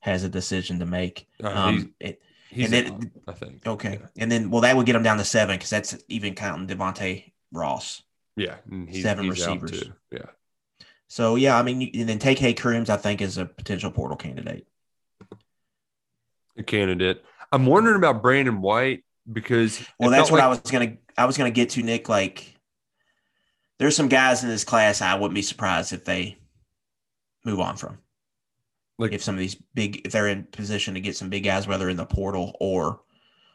has 0.00 0.24
a 0.24 0.28
decision 0.28 0.78
to 0.78 0.86
make. 0.86 1.26
Uh, 1.42 1.48
um, 1.48 1.74
he's- 1.74 1.88
it, 2.00 2.22
He's 2.48 2.66
and 2.66 2.72
then, 2.74 2.92
out, 2.92 3.02
I 3.28 3.32
think. 3.32 3.66
okay. 3.66 3.98
And 4.18 4.30
then, 4.30 4.50
well, 4.50 4.60
that 4.60 4.76
would 4.76 4.84
get 4.84 4.92
them 4.92 5.02
down 5.02 5.16
to 5.16 5.24
seven 5.24 5.56
because 5.56 5.70
that's 5.70 5.96
even 6.08 6.34
counting 6.34 6.66
Devontae 6.68 7.32
Ross. 7.50 8.02
Yeah. 8.36 8.56
he's- 8.88 9.02
Seven 9.02 9.24
he's 9.24 9.32
receivers. 9.38 9.70
too. 9.70 9.92
Yeah. 10.10 10.26
So, 11.08 11.36
yeah, 11.36 11.58
I 11.58 11.62
mean, 11.62 11.90
and 11.94 12.08
then 12.08 12.18
take 12.18 12.38
Hay 12.38 12.54
Crooms, 12.54 12.88
I 12.88 12.96
think, 12.96 13.20
is 13.20 13.36
a 13.36 13.44
potential 13.44 13.90
portal 13.90 14.16
candidate. 14.16 14.66
A 16.56 16.62
candidate. 16.62 17.22
I'm 17.50 17.66
wondering 17.66 17.96
about 17.96 18.22
Brandon 18.22 18.60
White 18.62 19.04
because 19.30 19.84
Well, 19.98 20.10
that's 20.10 20.30
what 20.30 20.40
I 20.40 20.48
was 20.48 20.60
gonna 20.60 20.96
I 21.16 21.26
was 21.26 21.36
gonna 21.36 21.50
get 21.50 21.70
to, 21.70 21.82
Nick. 21.82 22.08
Like, 22.08 22.58
there's 23.78 23.96
some 23.96 24.08
guys 24.08 24.42
in 24.42 24.48
this 24.48 24.64
class 24.64 25.02
I 25.02 25.14
wouldn't 25.14 25.34
be 25.34 25.42
surprised 25.42 25.92
if 25.92 26.04
they 26.04 26.38
move 27.44 27.60
on 27.60 27.76
from. 27.76 27.98
Like 28.98 29.12
if 29.12 29.22
some 29.22 29.34
of 29.34 29.38
these 29.38 29.56
big, 29.74 30.02
if 30.06 30.12
they're 30.12 30.28
in 30.28 30.44
position 30.44 30.94
to 30.94 31.00
get 31.00 31.16
some 31.16 31.28
big 31.30 31.44
guys, 31.44 31.66
whether 31.66 31.88
in 31.88 31.96
the 31.96 32.06
portal 32.06 32.56
or 32.60 33.00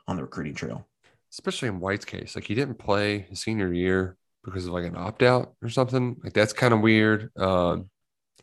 on 0.07 0.15
the 0.15 0.23
recruiting 0.23 0.55
trail. 0.55 0.87
especially 1.31 1.67
in 1.67 1.79
White's 1.79 2.05
case, 2.05 2.35
like 2.35 2.45
he 2.45 2.55
didn't 2.55 2.79
play 2.79 3.19
his 3.29 3.41
senior 3.41 3.71
year 3.73 4.17
because 4.47 4.65
of 4.65 4.71
like 4.71 4.85
an 4.85 4.95
opt 4.95 5.23
out 5.23 5.53
or 5.61 5.69
something. 5.69 6.15
Like 6.23 6.33
that's 6.33 6.53
kind 6.53 6.73
of 6.73 6.79
weird. 6.79 7.29
Um, 7.37 7.89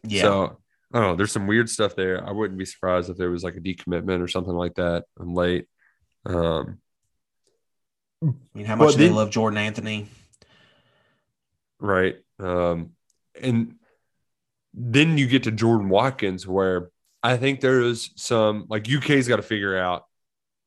Yeah. 0.06 0.22
So 0.22 0.58
I 0.92 1.00
don't 1.00 1.08
know. 1.08 1.16
There's 1.16 1.32
some 1.32 1.46
weird 1.46 1.70
stuff 1.70 1.96
there. 1.96 2.24
I 2.24 2.30
wouldn't 2.30 2.58
be 2.58 2.66
surprised 2.66 3.08
if 3.08 3.16
there 3.16 3.30
was 3.30 3.42
like 3.42 3.56
a 3.56 3.60
decommitment 3.60 4.22
or 4.22 4.28
something 4.28 4.52
like 4.52 4.74
that. 4.74 5.04
I'm 5.18 5.34
late. 5.34 5.66
Um, 6.26 6.78
I 8.22 8.32
mean, 8.54 8.66
how 8.66 8.76
much 8.76 8.92
do 8.92 8.98
they 8.98 9.08
love 9.08 9.30
Jordan 9.30 9.58
Anthony? 9.58 10.08
right. 11.80 12.16
Um, 12.38 12.90
and 13.40 13.76
then 14.72 15.18
you 15.18 15.26
get 15.26 15.44
to 15.44 15.50
Jordan 15.50 15.88
Watkins, 15.88 16.46
where 16.46 16.90
I 17.22 17.36
think 17.38 17.60
there 17.60 17.80
is 17.80 18.10
some 18.16 18.66
like 18.68 18.86
UK's 18.90 19.26
got 19.26 19.36
to 19.36 19.42
figure 19.42 19.76
out 19.76 20.04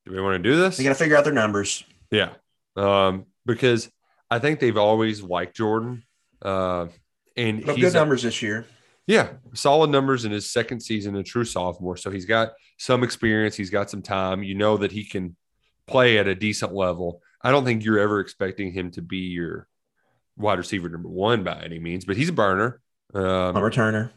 do 0.05 0.13
we 0.13 0.21
want 0.21 0.41
to 0.41 0.49
do 0.49 0.57
this? 0.57 0.77
They 0.77 0.83
got 0.83 0.89
to 0.89 0.95
figure 0.95 1.15
out 1.15 1.25
their 1.25 1.33
numbers. 1.33 1.83
Yeah. 2.11 2.31
Um, 2.75 3.25
because 3.45 3.89
I 4.29 4.39
think 4.39 4.59
they've 4.59 4.77
always 4.77 5.21
liked 5.21 5.55
Jordan. 5.55 6.03
Uh, 6.41 6.87
and 7.35 7.65
But 7.65 7.75
he's 7.75 7.85
good 7.85 7.95
a- 7.95 7.99
numbers 7.99 8.23
this 8.23 8.41
year. 8.41 8.65
yeah, 9.05 9.29
solid 9.53 9.89
numbers 9.89 10.25
in 10.25 10.31
his 10.31 10.49
second 10.51 10.81
season, 10.81 11.15
a 11.15 11.23
true 11.23 11.45
sophomore. 11.45 11.97
So 11.97 12.09
he's 12.11 12.25
got 12.25 12.53
some 12.77 13.03
experience, 13.03 13.55
he's 13.55 13.69
got 13.69 13.89
some 13.89 14.01
time. 14.01 14.43
You 14.43 14.55
know 14.55 14.77
that 14.77 14.91
he 14.91 15.03
can 15.05 15.35
play 15.87 16.17
at 16.17 16.27
a 16.27 16.35
decent 16.35 16.73
level. 16.73 17.21
I 17.41 17.51
don't 17.51 17.63
think 17.65 17.83
you're 17.85 17.99
ever 17.99 18.19
expecting 18.19 18.71
him 18.73 18.91
to 18.91 19.01
be 19.01 19.17
your 19.17 19.67
wide 20.35 20.57
receiver 20.57 20.89
number 20.89 21.09
one 21.09 21.43
by 21.43 21.61
any 21.63 21.79
means, 21.79 22.05
but 22.05 22.17
he's 22.17 22.29
a 22.29 22.33
burner. 22.33 22.81
Um, 23.13 23.55
A 23.55 23.61
returner. 23.61 24.11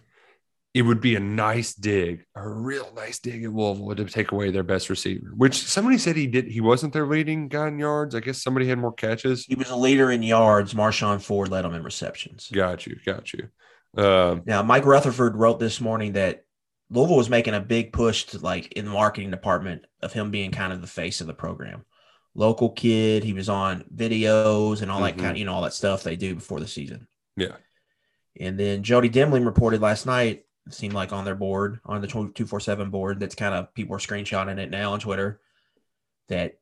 It 0.72 0.82
would 0.82 1.00
be 1.00 1.16
a 1.16 1.20
nice 1.20 1.74
dig, 1.74 2.24
a 2.36 2.48
real 2.48 2.92
nice 2.94 3.18
dig 3.18 3.42
at 3.42 3.52
Louisville 3.52 3.92
to 3.96 4.04
take 4.04 4.30
away 4.30 4.52
their 4.52 4.62
best 4.62 4.88
receiver, 4.88 5.32
which 5.34 5.56
somebody 5.56 5.98
said 5.98 6.14
he 6.14 6.28
did. 6.28 6.46
He 6.46 6.60
wasn't 6.60 6.92
their 6.92 7.06
leading 7.08 7.48
guy 7.48 7.66
in 7.68 7.78
yards. 7.80 8.14
I 8.14 8.20
guess 8.20 8.40
somebody 8.40 8.68
had 8.68 8.78
more 8.78 8.92
catches. 8.92 9.44
He 9.46 9.56
was 9.56 9.68
a 9.70 9.74
leader 9.76 10.12
in 10.12 10.22
yards. 10.22 10.72
Marshon 10.72 11.20
Ford 11.20 11.48
led 11.48 11.64
him 11.64 11.74
in 11.74 11.82
receptions. 11.82 12.48
Got 12.52 12.86
you. 12.86 12.96
Got 13.04 13.32
you. 13.32 13.48
Um, 13.96 14.42
Now, 14.46 14.62
Mike 14.62 14.84
Rutherford 14.86 15.34
wrote 15.34 15.58
this 15.58 15.80
morning 15.80 16.12
that 16.12 16.44
Louisville 16.88 17.16
was 17.16 17.30
making 17.30 17.54
a 17.54 17.60
big 17.60 17.92
push 17.92 18.24
to 18.26 18.38
like 18.38 18.70
in 18.74 18.84
the 18.84 18.90
marketing 18.92 19.32
department 19.32 19.86
of 20.02 20.12
him 20.12 20.30
being 20.30 20.52
kind 20.52 20.72
of 20.72 20.80
the 20.80 20.86
face 20.86 21.20
of 21.20 21.26
the 21.26 21.34
program. 21.34 21.84
Local 22.36 22.70
kid, 22.70 23.24
he 23.24 23.32
was 23.32 23.48
on 23.48 23.84
videos 23.92 24.82
and 24.82 24.90
all 24.92 25.00
that 25.02 25.16
Mhm. 25.16 25.18
kind 25.18 25.30
of, 25.32 25.36
you 25.38 25.44
know, 25.46 25.52
all 25.54 25.62
that 25.62 25.74
stuff 25.74 26.04
they 26.04 26.14
do 26.14 26.36
before 26.36 26.60
the 26.60 26.68
season. 26.68 27.08
yeah. 27.36 27.56
And 28.38 28.58
then 28.58 28.84
Jody 28.84 29.10
Demling 29.10 29.44
reported 29.44 29.80
last 29.80 30.06
night, 30.06 30.44
seemed 30.70 30.94
like 30.94 31.12
on 31.12 31.24
their 31.24 31.34
board, 31.34 31.80
on 31.84 32.00
the 32.00 32.06
247 32.06 32.90
board, 32.90 33.20
that's 33.20 33.34
kind 33.34 33.54
of 33.54 33.72
people 33.74 33.96
are 33.96 34.00
screenshotting 34.00 34.58
it 34.58 34.70
now 34.70 34.92
on 34.92 35.00
Twitter, 35.00 35.40
that 36.28 36.58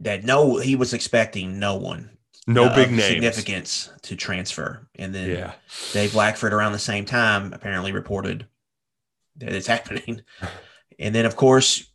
that 0.00 0.24
no, 0.24 0.56
he 0.56 0.76
was 0.76 0.94
expecting 0.94 1.58
no 1.58 1.76
one. 1.76 2.10
No 2.46 2.64
uh, 2.64 2.74
big 2.74 2.98
significance 3.00 3.90
to 4.02 4.16
transfer. 4.16 4.88
And 4.96 5.14
then 5.14 5.30
Yeah. 5.30 5.52
Dave 5.92 6.12
Blackford 6.12 6.52
around 6.52 6.72
the 6.72 6.78
same 6.78 7.04
time 7.04 7.52
apparently 7.52 7.92
reported 7.92 8.46
that 9.36 9.52
it's 9.52 9.66
happening. 9.68 10.22
And 10.98 11.14
then 11.14 11.26
of 11.26 11.36
course 11.36 11.86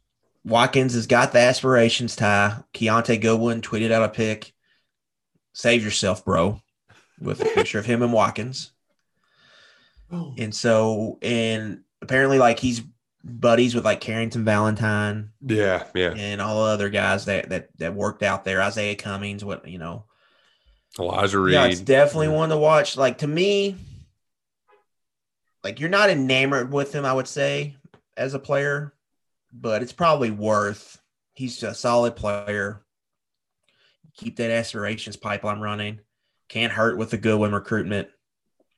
Watkins 0.46 0.94
has 0.94 1.08
got 1.08 1.34
the 1.34 1.40
aspirations 1.40 2.16
tie. 2.16 2.60
Kiyaunta 2.74 3.20
Goodwin 3.20 3.62
tweeted 3.62 3.92
out 3.92 4.04
a 4.04 4.10
pic. 4.10 4.54
Save 5.54 5.84
yourself, 5.84 6.24
bro, 6.24 6.62
with 7.20 7.42
a 7.42 7.46
picture 7.46 7.80
of 7.80 7.86
him 7.86 8.04
and 8.04 8.14
Watkins. 8.14 8.72
Oh. 10.12 10.34
And 10.38 10.54
so, 10.54 11.18
and 11.22 11.82
apparently, 12.02 12.38
like 12.40 12.60
he's 12.60 12.82
buddies 13.24 13.74
with 13.74 13.84
like 13.86 14.02
Carrington 14.02 14.46
Valentine 14.46 15.32
Yeah. 15.42 15.86
Yeah. 15.96 16.14
and 16.16 16.40
all 16.40 16.66
the 16.66 16.72
other 16.72 16.90
guys 16.90 17.26
that 17.26 17.50
that 17.50 17.70
that 17.80 17.96
worked 17.96 18.22
out 18.24 18.44
there. 18.46 18.62
Isaiah 18.62 18.96
Cummings, 18.96 19.44
what 19.44 19.68
you 19.68 19.78
know, 19.80 20.06
Elijah 21.00 21.40
Reed. 21.40 21.54
yeah, 21.54 21.66
it's 21.66 21.80
definitely 21.82 22.28
one 22.28 22.50
to 22.50 22.58
watch. 22.58 22.98
Like 22.98 23.20
to 23.20 23.28
me, 23.28 23.76
like 25.64 25.80
you're 25.80 25.90
not 25.90 26.10
enamored 26.10 26.72
with 26.72 26.94
him, 26.94 27.04
I 27.06 27.14
would 27.14 27.28
say, 27.28 27.76
as 28.16 28.34
a 28.36 28.40
player, 28.40 28.94
but 29.52 29.82
it's 29.82 29.94
probably 29.94 30.30
worth. 30.32 31.02
He's 31.34 31.62
a 31.64 31.74
solid 31.74 32.16
player. 32.16 32.82
Keep 34.18 34.38
that 34.38 34.52
aspirations 34.52 35.18
pipeline 35.18 35.60
running. 35.60 36.00
Can't 36.48 36.72
hurt 36.72 36.98
with 36.98 37.10
the 37.10 37.18
Goodwin 37.18 37.52
recruitment. 37.52 38.08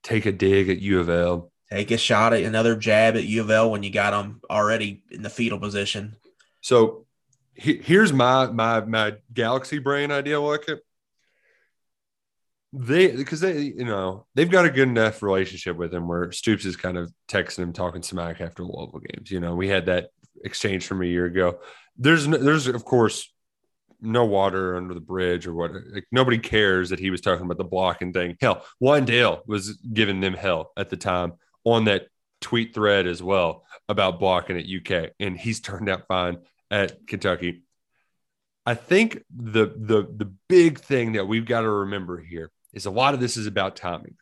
Take 0.07 0.25
a 0.25 0.31
dig 0.31 0.69
at 0.69 0.79
U 0.79 1.01
of 1.01 1.09
L. 1.09 1.51
Take 1.69 1.91
a 1.91 1.97
shot 1.97 2.31
at 2.31 2.43
another 2.43 2.77
jab 2.77 3.17
at 3.17 3.25
U 3.25 3.41
of 3.41 3.51
L 3.51 3.69
when 3.69 3.83
you 3.83 3.89
got 3.91 4.11
them 4.11 4.39
already 4.49 5.03
in 5.11 5.21
the 5.21 5.29
fetal 5.29 5.59
position. 5.59 6.15
So 6.61 7.05
he- 7.55 7.81
here's 7.83 8.13
my 8.13 8.47
my 8.47 8.79
my 8.85 9.15
galaxy 9.33 9.79
brain 9.79 10.09
idea. 10.09 10.39
Look 10.39 10.69
at 10.69 10.79
they 12.71 13.13
because 13.17 13.41
they 13.41 13.59
you 13.59 13.83
know 13.83 14.25
they've 14.33 14.49
got 14.49 14.63
a 14.63 14.69
good 14.69 14.87
enough 14.87 15.21
relationship 15.21 15.75
with 15.75 15.93
him 15.93 16.07
where 16.07 16.31
Stoops 16.31 16.63
is 16.63 16.77
kind 16.77 16.97
of 16.97 17.11
texting 17.27 17.59
him 17.59 17.73
talking 17.73 18.01
smack 18.01 18.39
after 18.39 18.63
Louisville 18.63 19.01
games. 19.13 19.29
You 19.29 19.41
know 19.41 19.55
we 19.55 19.67
had 19.67 19.87
that 19.87 20.11
exchange 20.45 20.87
from 20.87 21.01
a 21.01 21.05
year 21.05 21.25
ago. 21.25 21.59
There's 21.97 22.25
there's 22.27 22.67
of 22.67 22.85
course 22.85 23.29
no 24.01 24.25
water 24.25 24.75
under 24.77 24.93
the 24.93 24.99
bridge 24.99 25.47
or 25.47 25.53
what. 25.53 25.71
Like, 25.91 26.05
nobody 26.11 26.37
cares 26.37 26.89
that 26.89 26.99
he 26.99 27.09
was 27.09 27.21
talking 27.21 27.45
about 27.45 27.57
the 27.57 27.63
blocking 27.63 28.13
thing. 28.13 28.37
Hell, 28.41 28.65
Wandale 28.81 29.41
was 29.47 29.73
giving 29.73 30.19
them 30.19 30.33
hell 30.33 30.71
at 30.77 30.89
the 30.89 30.97
time 30.97 31.33
on 31.63 31.85
that 31.85 32.07
tweet 32.41 32.73
thread 32.73 33.07
as 33.07 33.21
well 33.21 33.65
about 33.89 34.19
blocking 34.19 34.57
at 34.57 34.65
UK, 34.65 35.11
and 35.19 35.37
he's 35.37 35.59
turned 35.59 35.89
out 35.89 36.07
fine 36.07 36.37
at 36.69 37.07
Kentucky. 37.07 37.63
I 38.65 38.73
think 38.73 39.23
the 39.33 39.67
the 39.67 40.07
the 40.13 40.33
big 40.49 40.79
thing 40.79 41.13
that 41.13 41.27
we've 41.27 41.45
got 41.45 41.61
to 41.61 41.69
remember 41.69 42.19
here 42.19 42.51
is 42.73 42.85
a 42.85 42.91
lot 42.91 43.13
of 43.13 43.19
this 43.19 43.37
is 43.37 43.47
about 43.47 43.75
timing. 43.75 44.15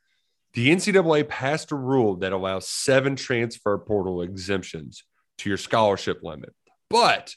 The 0.53 0.69
NCAA 0.69 1.27
passed 1.27 1.71
a 1.71 1.75
rule 1.75 2.17
that 2.17 2.31
allows 2.31 2.67
seven 2.69 3.15
transfer 3.15 3.77
portal 3.77 4.21
exemptions 4.21 5.03
to 5.39 5.49
your 5.49 5.57
scholarship 5.57 6.19
limit, 6.23 6.53
but 6.89 7.35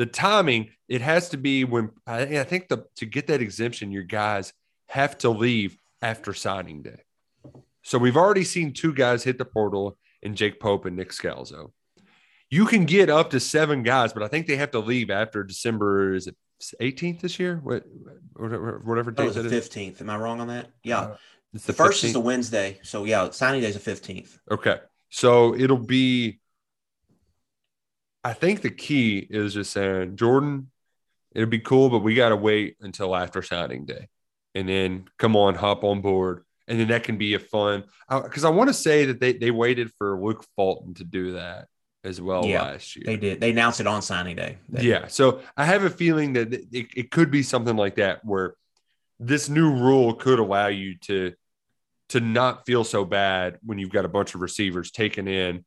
the 0.00 0.06
timing 0.06 0.70
it 0.88 1.02
has 1.02 1.28
to 1.28 1.36
be 1.36 1.62
when 1.64 1.90
I, 2.06 2.38
I 2.38 2.44
think 2.44 2.68
the 2.68 2.86
to 2.96 3.04
get 3.04 3.26
that 3.26 3.42
exemption, 3.42 3.92
your 3.92 4.02
guys 4.02 4.54
have 4.88 5.18
to 5.18 5.28
leave 5.28 5.76
after 6.00 6.32
signing 6.32 6.80
day. 6.80 7.02
So 7.82 7.98
we've 7.98 8.16
already 8.16 8.44
seen 8.44 8.72
two 8.72 8.94
guys 8.94 9.22
hit 9.24 9.36
the 9.36 9.44
portal 9.44 9.98
in 10.22 10.34
Jake 10.34 10.58
Pope 10.58 10.86
and 10.86 10.96
Nick 10.96 11.10
Scalzo. 11.10 11.72
You 12.48 12.64
can 12.64 12.86
get 12.86 13.10
up 13.10 13.28
to 13.30 13.40
seven 13.40 13.82
guys, 13.82 14.14
but 14.14 14.22
I 14.22 14.28
think 14.28 14.46
they 14.46 14.56
have 14.56 14.70
to 14.70 14.78
leave 14.78 15.10
after 15.10 15.44
December. 15.44 16.14
Is 16.14 16.26
it 16.28 16.36
18th 16.80 17.20
this 17.20 17.38
year? 17.38 17.60
What, 17.62 17.84
whatever, 18.36 19.10
date 19.10 19.26
was 19.26 19.34
the 19.34 19.42
that 19.42 19.52
is. 19.52 19.52
fifteenth. 19.52 20.00
Am 20.00 20.08
I 20.08 20.16
wrong 20.16 20.40
on 20.40 20.48
that? 20.48 20.70
Yeah. 20.82 21.00
Uh, 21.00 21.16
It's 21.52 21.66
the, 21.66 21.72
the 21.72 21.76
first 21.76 22.04
is 22.04 22.14
the 22.14 22.20
Wednesday. 22.20 22.80
So 22.82 23.04
yeah, 23.04 23.28
signing 23.32 23.60
day 23.60 23.68
is 23.68 23.74
the 23.74 23.80
fifteenth. 23.80 24.38
Okay. 24.50 24.78
So 25.10 25.54
it'll 25.54 25.76
be, 25.76 26.39
I 28.22 28.32
think 28.34 28.60
the 28.60 28.70
key 28.70 29.18
is 29.18 29.54
just 29.54 29.72
saying, 29.72 30.16
Jordan, 30.16 30.70
it'd 31.34 31.50
be 31.50 31.60
cool, 31.60 31.88
but 31.90 32.00
we 32.00 32.14
got 32.14 32.30
to 32.30 32.36
wait 32.36 32.76
until 32.80 33.16
after 33.16 33.42
signing 33.42 33.86
day. 33.86 34.08
And 34.54 34.68
then 34.68 35.04
come 35.18 35.36
on, 35.36 35.54
hop 35.54 35.84
on 35.84 36.00
board. 36.00 36.44
and 36.68 36.78
then 36.78 36.88
that 36.88 37.02
can 37.04 37.16
be 37.18 37.34
a 37.34 37.38
fun 37.38 37.84
because 38.08 38.44
I 38.44 38.50
want 38.50 38.68
to 38.68 38.74
say 38.74 39.06
that 39.06 39.18
they 39.20 39.32
they 39.32 39.50
waited 39.50 39.90
for 39.98 40.20
Luke 40.20 40.44
Fulton 40.56 40.94
to 40.94 41.04
do 41.04 41.32
that 41.32 41.66
as 42.04 42.20
well 42.20 42.46
yeah, 42.46 42.62
last 42.62 42.94
year. 42.96 43.04
They 43.06 43.16
did. 43.16 43.40
They 43.40 43.50
announced 43.50 43.80
it 43.80 43.86
on 43.86 44.02
signing 44.02 44.36
day. 44.36 44.58
They- 44.68 44.84
Yeah. 44.84 45.06
So 45.08 45.40
I 45.56 45.64
have 45.64 45.84
a 45.84 45.90
feeling 45.90 46.32
that 46.34 46.52
it, 46.52 46.66
it 46.72 47.10
could 47.10 47.30
be 47.30 47.42
something 47.42 47.76
like 47.76 47.96
that 47.96 48.24
where 48.24 48.54
this 49.18 49.48
new 49.48 49.70
rule 49.72 50.14
could 50.14 50.38
allow 50.38 50.68
you 50.68 50.96
to 51.02 51.32
to 52.10 52.20
not 52.20 52.66
feel 52.66 52.82
so 52.84 53.04
bad 53.04 53.58
when 53.62 53.78
you've 53.78 53.90
got 53.90 54.04
a 54.04 54.08
bunch 54.08 54.34
of 54.34 54.40
receivers 54.40 54.90
taken 54.90 55.28
in, 55.28 55.64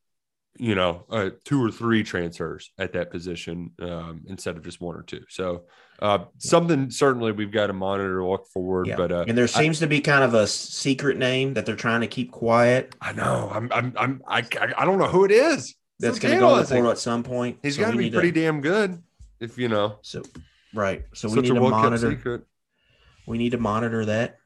you 0.58 0.74
know, 0.74 1.04
uh, 1.10 1.30
two 1.44 1.62
or 1.64 1.70
three 1.70 2.04
transfers 2.04 2.70
at 2.78 2.92
that 2.92 3.10
position 3.10 3.72
um, 3.80 4.22
instead 4.28 4.56
of 4.56 4.62
just 4.64 4.80
one 4.80 4.94
or 4.94 5.02
two. 5.02 5.22
So 5.28 5.64
uh, 6.00 6.24
something 6.38 6.90
certainly 6.90 7.32
we've 7.32 7.50
got 7.50 7.66
to 7.68 7.72
monitor, 7.72 8.24
look 8.24 8.46
forward. 8.52 8.86
Yeah. 8.86 8.96
But 8.96 9.12
uh, 9.12 9.24
and 9.26 9.36
there 9.36 9.44
I- 9.44 9.48
seems 9.48 9.80
to 9.80 9.86
be 9.86 10.00
kind 10.00 10.22
of 10.22 10.34
a 10.34 10.46
secret 10.46 11.16
name 11.16 11.54
that 11.54 11.66
they're 11.66 11.76
trying 11.76 12.02
to 12.02 12.06
keep 12.06 12.30
quiet. 12.30 12.94
I, 13.00 13.12
know 13.12 13.50
I'm 13.52 13.70
I'm 13.72 13.92
I'm 13.96 14.22
I, 14.28 14.38
I 14.60 14.74
I 14.78 14.84
don't 14.84 14.98
know 14.98 15.08
who 15.08 15.24
it 15.24 15.30
is. 15.30 15.74
That's 16.00 16.18
going 16.18 16.34
to 16.34 16.40
go 16.40 16.56
in 16.56 16.62
the 16.62 16.68
portal 16.68 16.90
at 16.90 16.98
some 16.98 17.22
point. 17.22 17.58
He's 17.62 17.76
So 17.76 17.82
got 17.82 17.92
to 17.92 17.96
be 17.96 18.10
pretty 18.10 18.32
damn 18.32 18.60
good 18.60 19.00
if 19.40 19.58
you 19.58 19.68
know. 19.68 19.98
So 20.02 20.22
right. 20.74 21.04
So 21.14 21.28
we 21.28 21.40
need 21.40 21.50
a 21.52 21.54
to 21.54 21.60
monitor. 21.60 22.10
secret. 22.10 22.42
We 23.26 23.38
need 23.38 23.50
to 23.50 23.58
monitor 23.58 24.04
that. 24.04 24.38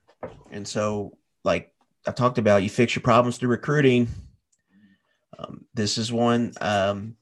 And 0.51 0.67
so, 0.67 1.17
like 1.45 1.73
I 2.07 2.13
talked 2.13 2.39
about, 2.39 2.63
you 2.63 2.71
fix 2.71 2.95
your 2.95 3.03
problems 3.03 3.39
through 3.39 3.49
recruiting. 3.51 4.09
Um, 5.37 5.65
this 5.75 5.99
is 5.99 6.13
one 6.13 6.53
um, 6.61 7.17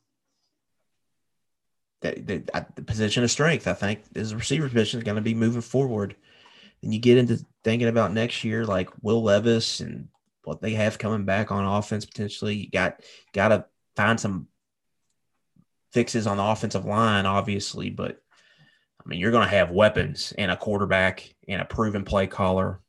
that, 2.03 2.27
that 2.27 2.51
at 2.53 2.77
the 2.77 2.83
position 2.83 3.25
of 3.25 3.31
strength. 3.31 3.67
I 3.67 3.75
think 3.75 4.03
is 4.15 4.35
receiver 4.35 4.69
position 4.69 4.99
is 4.99 5.05
going 5.05 5.17
to 5.17 5.23
be 5.23 5.35
moving 5.35 5.63
forward. 5.63 6.17
And 6.83 6.93
you 6.93 7.01
get 7.01 7.19
into 7.19 7.45
thinking 7.65 7.89
about 7.89 8.13
next 8.13 8.45
year, 8.45 8.65
like 8.65 8.91
Will 9.03 9.23
Levis 9.23 9.81
and 9.81 10.09
what 10.45 10.61
they 10.61 10.75
have 10.75 10.99
coming 10.99 11.25
back 11.25 11.51
on 11.51 11.65
offense 11.65 12.05
potentially. 12.05 12.55
You 12.55 12.71
got 12.71 13.01
got 13.33 13.49
to 13.49 13.65
find 13.97 14.21
some 14.21 14.49
fixes 15.93 16.27
on 16.27 16.37
the 16.37 16.45
offensive 16.45 16.85
line, 16.85 17.27
obviously, 17.27 17.91
but 17.91 18.21
I 19.05 19.09
mean, 19.09 19.21
you're 19.21 19.31
going 19.31 19.49
to 19.49 19.55
have 19.55 19.71
weapons 19.71 20.33
and 20.37 20.51
a 20.51 20.57
quarterback 20.57 21.35
and 21.49 21.63
a 21.63 21.65
proven 21.65 22.05
play 22.05 22.27
caller. 22.27 22.81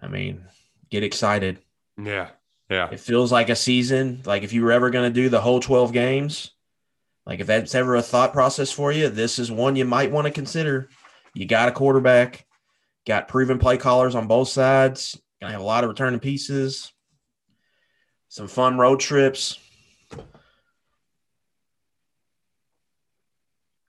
I 0.00 0.08
mean, 0.08 0.44
get 0.88 1.04
excited. 1.04 1.60
Yeah. 2.02 2.30
Yeah. 2.72 2.88
It 2.90 3.00
feels 3.00 3.30
like 3.30 3.50
a 3.50 3.56
season. 3.56 4.22
Like 4.24 4.44
if 4.44 4.54
you 4.54 4.62
were 4.62 4.72
ever 4.72 4.88
going 4.88 5.12
to 5.12 5.14
do 5.14 5.28
the 5.28 5.42
whole 5.42 5.60
12 5.60 5.92
games, 5.92 6.52
like 7.26 7.40
if 7.40 7.46
that's 7.46 7.74
ever 7.74 7.96
a 7.96 8.02
thought 8.02 8.32
process 8.32 8.72
for 8.72 8.90
you, 8.90 9.10
this 9.10 9.38
is 9.38 9.52
one 9.52 9.76
you 9.76 9.84
might 9.84 10.10
want 10.10 10.26
to 10.26 10.32
consider. 10.32 10.88
You 11.34 11.46
got 11.46 11.68
a 11.68 11.72
quarterback, 11.72 12.46
got 13.06 13.28
proven 13.28 13.58
play 13.58 13.76
callers 13.76 14.14
on 14.14 14.26
both 14.26 14.48
sides, 14.48 15.20
gonna 15.38 15.52
have 15.52 15.60
a 15.60 15.64
lot 15.64 15.84
of 15.84 15.90
returning 15.90 16.18
pieces, 16.18 16.90
some 18.28 18.48
fun 18.48 18.78
road 18.78 19.00
trips. 19.00 19.58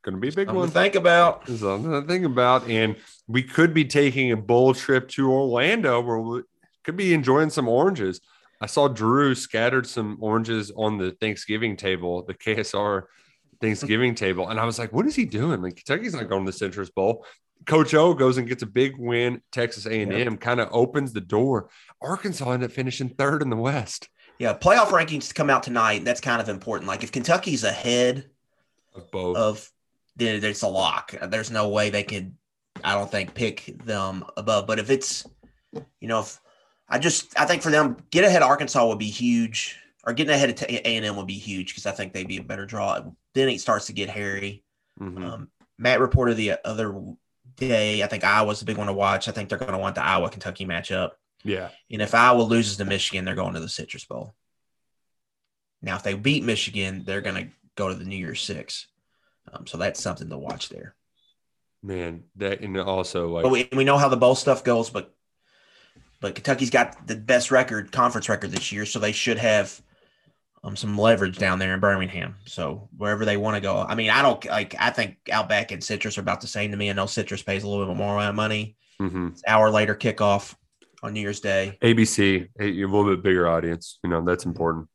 Going 0.04 0.16
to 0.16 0.20
be 0.20 0.28
a 0.28 0.32
big 0.32 0.48
Something 0.48 0.56
one. 0.56 0.68
to 0.68 0.74
think 0.74 0.96
about. 0.96 1.48
Something 1.48 1.92
to 1.92 2.02
think 2.02 2.26
about. 2.26 2.68
And 2.68 2.98
we 3.30 3.42
could 3.42 3.74
be 3.74 3.86
taking 3.86 4.34
a 4.34 4.36
bowl 4.36 4.74
trip 4.74 5.08
to 5.12 5.32
Orlando 5.32 6.02
where 6.02 6.20
we 6.20 6.42
could 6.84 6.98
be 6.98 7.14
enjoying 7.14 7.50
some 7.50 7.70
oranges. 7.70 8.20
I 8.64 8.66
saw 8.66 8.88
Drew 8.88 9.36
scattered 9.36 9.86
some 9.86 10.18
oranges 10.22 10.72
on 10.74 10.98
the 10.98 11.12
Thanksgiving 11.20 11.76
table, 11.76 12.24
the 12.24 12.34
KSR 12.34 13.04
Thanksgiving 13.60 14.16
table. 14.16 14.48
And 14.48 14.58
I 14.58 14.64
was 14.64 14.80
like, 14.80 14.94
what 14.94 15.06
is 15.06 15.18
he 15.18 15.26
doing? 15.26 15.62
Like 15.62 15.76
Kentucky's 15.76 16.14
not 16.14 16.30
going 16.30 16.46
to 16.46 16.52
the 16.52 16.58
Citrus 16.58 16.90
Bowl. 16.90 17.26
Coach 17.66 17.94
O 17.94 18.14
goes 18.14 18.38
and 18.38 18.48
gets 18.48 18.64
a 18.64 18.66
big 18.66 18.98
win. 18.98 19.42
Texas 19.52 19.86
A&M 19.86 20.38
kind 20.38 20.62
of 20.62 20.70
opens 20.72 21.12
the 21.12 21.20
door. 21.20 21.68
Arkansas 22.02 22.50
ended 22.52 22.70
up 22.70 22.74
finishing 22.74 23.10
third 23.10 23.42
in 23.42 23.50
the 23.50 23.58
West. 23.58 24.08
Yeah, 24.40 24.54
playoff 24.54 24.88
rankings 24.88 25.28
to 25.28 25.34
come 25.34 25.50
out 25.50 25.64
tonight. 25.64 26.06
That's 26.06 26.22
kind 26.22 26.42
of 26.42 26.48
important. 26.48 26.88
Like 26.88 27.04
if 27.04 27.12
Kentucky's 27.12 27.66
ahead 27.66 28.30
Of 28.96 29.12
both. 29.12 29.36
of, 29.36 29.70
then 30.16 30.42
it's 30.42 30.62
a 30.62 30.70
lock. 30.70 31.14
There's 31.22 31.52
no 31.52 31.68
way 31.68 31.90
they 31.90 32.04
could. 32.04 32.34
I 32.82 32.94
don't 32.96 33.12
think 33.12 33.34
pick 33.34 33.78
them 33.84 34.24
above. 34.38 34.68
But 34.68 34.80
if 34.80 34.90
it's, 34.90 35.28
you 36.00 36.08
know, 36.08 36.22
if 36.22 36.40
I 36.94 37.00
just 37.00 37.38
I 37.40 37.46
think 37.46 37.64
for 37.64 37.72
them 37.72 37.98
get 38.12 38.24
ahead 38.24 38.44
of 38.44 38.50
Arkansas 38.50 38.88
would 38.88 39.00
be 39.00 39.10
huge, 39.10 39.80
or 40.06 40.14
getting 40.14 40.34
ahead 40.34 40.52
of 40.52 40.62
A 40.62 40.84
and 40.96 41.04
M 41.04 41.16
would 41.16 41.26
be 41.28 41.40
huge 41.40 41.70
because 41.70 41.88
I 41.88 41.92
think 41.92 42.14
they'd 42.14 42.28
be 42.28 42.38
a 42.38 42.44
better 42.44 42.68
draw. 42.68 43.02
Then 43.34 43.50
it 43.50 43.62
starts 43.62 43.88
to 43.88 43.94
get 43.94 44.10
hairy. 44.10 44.64
Mhm. 45.02 45.24
Um, 45.24 45.52
Matt 45.80 46.00
reported 46.00 46.38
the 46.38 46.56
other 46.64 46.94
day. 47.56 48.04
I 48.04 48.08
think 48.08 48.24
Iowa's 48.24 48.60
the 48.60 48.66
big 48.66 48.78
one 48.78 48.88
to 48.88 48.94
watch. 48.94 49.28
I 49.28 49.32
think 49.32 49.50
they're 49.50 49.58
going 49.58 49.72
to 49.72 49.78
want 49.80 49.96
the 49.96 50.04
Iowa 50.04 50.30
Kentucky 50.30 50.66
matchup. 50.66 51.12
yeah. 51.44 51.70
And 51.92 52.02
if 52.02 52.14
Iowa 52.14 52.44
loses 52.44 52.78
to 52.78 52.86
Michigan, 52.86 53.26
they're 53.26 53.36
going 53.36 53.56
to 53.56 53.60
the 53.60 53.68
Citrus 53.68 54.06
Bowl. 54.06 54.36
Now, 55.82 55.96
if 55.96 56.04
they 56.04 56.14
beat 56.14 56.44
Michigan, 56.44 57.04
they're 57.06 57.22
going 57.22 57.48
to 57.48 57.52
go 57.76 57.90
to 57.90 57.96
the 57.96 58.06
New 58.06 58.16
Year's 58.16 58.42
Six. 58.42 58.88
Um, 59.52 59.68
so 59.68 59.78
that's 59.78 60.02
something 60.02 60.30
to 60.30 60.38
watch 60.38 60.70
there. 60.70 60.96
Man, 61.82 62.24
that 62.38 62.62
and 62.62 62.78
also 62.80 63.28
like 63.30 63.44
But 63.44 63.52
we, 63.52 63.68
we 63.74 63.84
know 63.84 63.98
how 63.98 64.08
the 64.08 64.16
bowl 64.16 64.36
stuff 64.36 64.64
goes, 64.64 64.90
but 64.90 65.13
but 66.24 66.36
Kentucky's 66.36 66.70
got 66.70 67.06
the 67.06 67.18
best 67.18 67.52
record, 67.52 67.92
conference 67.92 68.30
record 68.30 68.50
this 68.52 68.72
year, 68.72 68.86
so 68.86 68.98
they 68.98 69.12
should 69.12 69.38
have 69.38 69.82
um, 70.64 70.74
some 70.74 70.98
leverage 70.98 71.38
down 71.38 71.60
there 71.60 71.74
in 71.74 71.82
Birmingham. 71.82 72.36
So 72.46 72.88
wherever 72.96 73.26
they 73.26 73.36
want 73.36 73.56
to 73.56 73.62
go, 73.62 73.80
I 73.80 73.94
mean, 73.96 74.10
I 74.10 74.22
don't 74.22 74.44
like. 74.46 74.74
I 74.80 74.90
think 74.90 75.18
Outback 75.30 75.74
and 75.74 75.84
Citrus 75.84 76.18
are 76.18 76.22
about 76.22 76.40
the 76.40 76.48
same 76.48 76.72
to 76.72 76.78
me. 76.78 76.90
I 76.90 76.94
know 76.94 77.08
Citrus 77.08 77.44
pays 77.44 77.64
a 77.64 77.68
little 77.68 77.86
bit 77.86 77.98
more 77.98 78.32
money. 78.32 78.78
mhm. 79.02 79.34
It's 79.34 79.44
hour 79.46 79.70
later 79.70 79.96
kickoff 79.96 80.56
on 81.04 81.12
New 81.12 81.20
Year's 81.20 81.42
Day. 81.42 81.78
ABC, 81.82 82.48
a, 82.58 82.64
a 82.64 82.86
little 82.88 83.04
bit 83.04 83.22
bigger 83.22 83.46
audience. 83.50 84.00
You 84.02 84.10
know, 84.10 84.24
that's 84.24 84.46
important. 84.46 84.88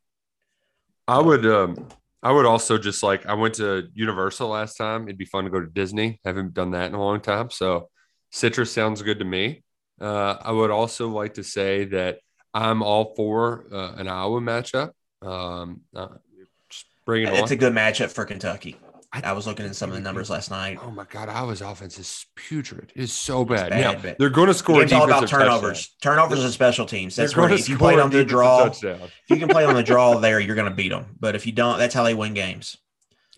I 1.06 1.18
would 1.20 1.44
um 1.44 1.88
I 2.22 2.32
would 2.32 2.46
also 2.46 2.78
just 2.78 3.02
like 3.02 3.26
I 3.26 3.34
went 3.34 3.56
to 3.56 3.86
Universal 3.92 4.48
last 4.48 4.76
time. 4.76 5.02
It'd 5.02 5.18
be 5.18 5.26
fun 5.26 5.44
to 5.44 5.50
go 5.50 5.60
to 5.60 5.66
Disney. 5.66 6.20
haven't 6.24 6.54
done 6.54 6.70
that 6.70 6.86
in 6.86 6.94
a 6.94 6.98
long 6.98 7.20
time. 7.20 7.50
So 7.50 7.90
citrus 8.32 8.72
sounds 8.72 9.02
good 9.02 9.18
to 9.18 9.26
me. 9.26 9.62
Uh, 10.00 10.36
I 10.40 10.52
would 10.52 10.70
also 10.70 11.08
like 11.08 11.34
to 11.34 11.44
say 11.44 11.84
that 11.86 12.20
I'm 12.54 12.82
all 12.82 13.14
for 13.16 13.66
uh, 13.72 13.94
an 13.96 14.08
Iowa 14.08 14.40
matchup. 14.40 14.92
Um, 15.22 15.80
uh, 15.94 16.08
just 16.70 16.86
bring 17.04 17.24
it 17.24 17.32
It's 17.32 17.42
on. 17.42 17.52
a 17.52 17.56
good 17.56 17.72
matchup 17.72 18.10
for 18.10 18.24
Kentucky. 18.24 18.76
I 19.10 19.32
was 19.32 19.46
looking 19.46 19.64
at 19.64 19.74
some 19.74 19.88
of 19.88 19.96
the 19.96 20.02
numbers 20.02 20.28
last 20.28 20.50
night. 20.50 20.78
oh 20.82 20.90
my 20.90 21.04
God, 21.08 21.30
Iowa's 21.30 21.62
offense 21.62 21.98
is 21.98 22.26
putrid. 22.36 22.92
It 22.94 23.04
is 23.04 23.12
so 23.12 23.42
bad. 23.42 23.70
bad, 23.70 24.04
now, 24.04 24.14
they're 24.18 24.28
going 24.28 24.48
to 24.48 24.54
score. 24.54 24.82
It's 24.82 24.92
all 24.92 25.04
about 25.04 25.26
turnovers, 25.26 25.96
turnovers 26.02 26.44
and 26.44 26.52
special 26.52 26.84
teams. 26.84 27.16
That's 27.16 27.34
where 27.34 27.50
if 27.50 27.70
you 27.70 27.78
play 27.78 27.98
on 27.98 28.10
the 28.10 28.22
draw, 28.22 28.66
if 28.66 28.82
you 29.28 29.36
can 29.36 29.48
play 29.48 29.64
on 29.64 29.74
the 29.74 29.82
draw 29.82 30.18
there, 30.20 30.38
you're 30.40 30.54
going 30.56 30.68
to 30.68 30.74
beat 30.74 30.90
them. 30.90 31.16
But 31.18 31.34
if 31.34 31.46
you 31.46 31.52
don't, 31.52 31.78
that's 31.78 31.94
how 31.94 32.02
they 32.04 32.12
win 32.12 32.34
games. 32.34 32.76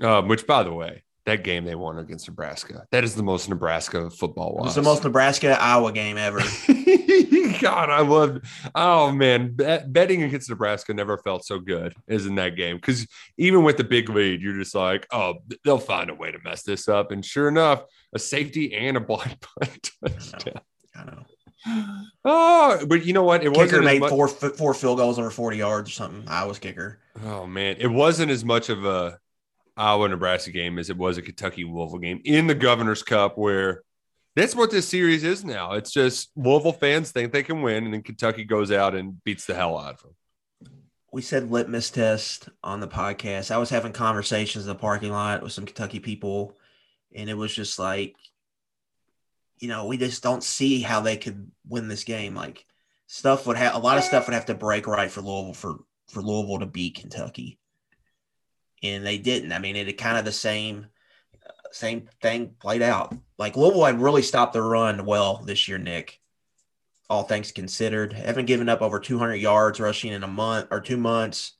Um, 0.00 0.26
which, 0.26 0.44
by 0.44 0.64
the 0.64 0.72
way, 0.72 1.04
that 1.30 1.44
game 1.44 1.64
they 1.64 1.74
won 1.74 1.98
against 1.98 2.28
Nebraska, 2.28 2.86
that 2.90 3.04
is 3.04 3.14
the 3.14 3.22
most 3.22 3.48
Nebraska 3.48 4.10
football 4.10 4.50
It 4.50 4.56
was. 4.56 4.64
was 4.66 4.74
the 4.74 4.82
most 4.82 5.04
Nebraska 5.04 5.56
Iowa 5.60 5.92
game 5.92 6.18
ever. 6.18 6.40
God, 7.60 7.90
I 7.90 8.00
love. 8.00 8.38
Oh 8.74 9.12
man, 9.12 9.52
bet, 9.54 9.92
betting 9.92 10.22
against 10.22 10.48
Nebraska 10.48 10.94
never 10.94 11.18
felt 11.18 11.44
so 11.44 11.58
good 11.58 11.94
as 12.08 12.26
in 12.26 12.34
that 12.36 12.56
game 12.56 12.76
because 12.76 13.06
even 13.36 13.64
with 13.64 13.76
the 13.76 13.84
big 13.84 14.08
lead, 14.08 14.40
you're 14.40 14.56
just 14.58 14.74
like, 14.74 15.06
oh, 15.12 15.34
they'll 15.64 15.78
find 15.78 16.08
a 16.10 16.14
way 16.14 16.32
to 16.32 16.38
mess 16.44 16.62
this 16.62 16.88
up. 16.88 17.10
And 17.12 17.24
sure 17.24 17.48
enough, 17.48 17.82
a 18.14 18.18
safety 18.18 18.74
and 18.74 18.96
a 18.96 19.00
blind 19.00 19.36
punt 19.60 19.90
touchdown. 20.02 20.62
I 20.96 21.04
know. 21.04 21.24
Oh, 22.24 22.86
but 22.88 23.04
you 23.04 23.12
know 23.12 23.22
what? 23.22 23.42
It 23.42 23.48
Kicker 23.52 23.58
wasn't 23.58 23.84
made 23.84 24.00
much- 24.00 24.10
four 24.10 24.28
four 24.28 24.74
field 24.74 24.98
goals 24.98 25.18
over 25.18 25.30
40 25.30 25.56
yards 25.58 25.90
or 25.90 25.92
something. 25.92 26.24
Iowa's 26.28 26.58
kicker. 26.58 26.98
Oh 27.24 27.46
man, 27.46 27.76
it 27.78 27.88
wasn't 27.88 28.30
as 28.30 28.44
much 28.44 28.68
of 28.70 28.84
a 28.84 29.18
Iowa 29.80 30.08
Nebraska 30.08 30.50
game 30.50 30.78
as 30.78 30.90
it 30.90 30.96
was 30.96 31.16
a 31.16 31.22
Kentucky 31.22 31.64
Louisville 31.64 31.98
game 31.98 32.20
in 32.24 32.46
the 32.46 32.54
Governor's 32.54 33.02
Cup, 33.02 33.38
where 33.38 33.82
that's 34.36 34.54
what 34.54 34.70
this 34.70 34.86
series 34.86 35.24
is 35.24 35.42
now. 35.44 35.72
It's 35.72 35.90
just 35.90 36.30
Louisville 36.36 36.72
fans 36.72 37.10
think 37.10 37.32
they 37.32 37.42
can 37.42 37.62
win, 37.62 37.84
and 37.84 37.94
then 37.94 38.02
Kentucky 38.02 38.44
goes 38.44 38.70
out 38.70 38.94
and 38.94 39.22
beats 39.24 39.46
the 39.46 39.54
hell 39.54 39.78
out 39.78 39.94
of 39.94 40.02
them. 40.02 40.14
We 41.12 41.22
said 41.22 41.50
litmus 41.50 41.90
test 41.90 42.50
on 42.62 42.80
the 42.80 42.88
podcast. 42.88 43.50
I 43.50 43.58
was 43.58 43.70
having 43.70 43.92
conversations 43.92 44.64
in 44.64 44.68
the 44.68 44.74
parking 44.76 45.12
lot 45.12 45.42
with 45.42 45.52
some 45.52 45.64
Kentucky 45.64 45.98
people, 45.98 46.58
and 47.14 47.30
it 47.30 47.34
was 47.34 47.54
just 47.54 47.78
like, 47.78 48.14
you 49.58 49.68
know, 49.68 49.86
we 49.86 49.96
just 49.96 50.22
don't 50.22 50.44
see 50.44 50.82
how 50.82 51.00
they 51.00 51.16
could 51.16 51.50
win 51.66 51.88
this 51.88 52.04
game. 52.04 52.34
Like 52.34 52.66
stuff 53.06 53.46
would 53.46 53.56
have 53.56 53.74
a 53.74 53.78
lot 53.78 53.96
of 53.96 54.04
stuff 54.04 54.26
would 54.26 54.34
have 54.34 54.46
to 54.46 54.54
break 54.54 54.86
right 54.86 55.10
for 55.10 55.22
Louisville 55.22 55.54
for 55.54 55.78
for 56.08 56.22
Louisville 56.22 56.58
to 56.58 56.66
beat 56.66 56.96
Kentucky, 56.96 57.58
and 58.82 59.04
they 59.04 59.18
didn't. 59.18 59.52
I 59.52 59.58
mean, 59.58 59.76
it 59.76 59.92
kind 59.98 60.18
of 60.18 60.24
the 60.24 60.32
same 60.32 60.86
same 61.72 62.08
thing 62.20 62.54
played 62.58 62.82
out. 62.82 63.14
Like 63.38 63.56
Louisville 63.56 63.84
had 63.84 64.00
really 64.00 64.22
stopped 64.22 64.52
the 64.52 64.62
run 64.62 65.04
well 65.04 65.42
this 65.44 65.68
year, 65.68 65.78
Nick. 65.78 66.20
All 67.08 67.22
things 67.22 67.52
considered, 67.52 68.12
haven't 68.12 68.46
given 68.46 68.68
up 68.68 68.82
over 68.82 69.00
200 69.00 69.36
yards 69.36 69.80
rushing 69.80 70.12
in 70.12 70.22
a 70.22 70.28
month 70.28 70.68
or 70.70 70.80
two 70.80 70.96
months. 70.96 71.54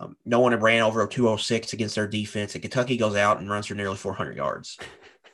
Um, 0.00 0.16
no 0.24 0.40
one 0.40 0.52
had 0.52 0.62
ran 0.62 0.82
over 0.82 1.06
206 1.06 1.72
against 1.72 1.94
their 1.94 2.06
defense, 2.06 2.54
and 2.54 2.62
Kentucky 2.62 2.96
goes 2.96 3.16
out 3.16 3.38
and 3.38 3.50
runs 3.50 3.66
for 3.66 3.74
nearly 3.74 3.96
400 3.96 4.36
yards. 4.36 4.78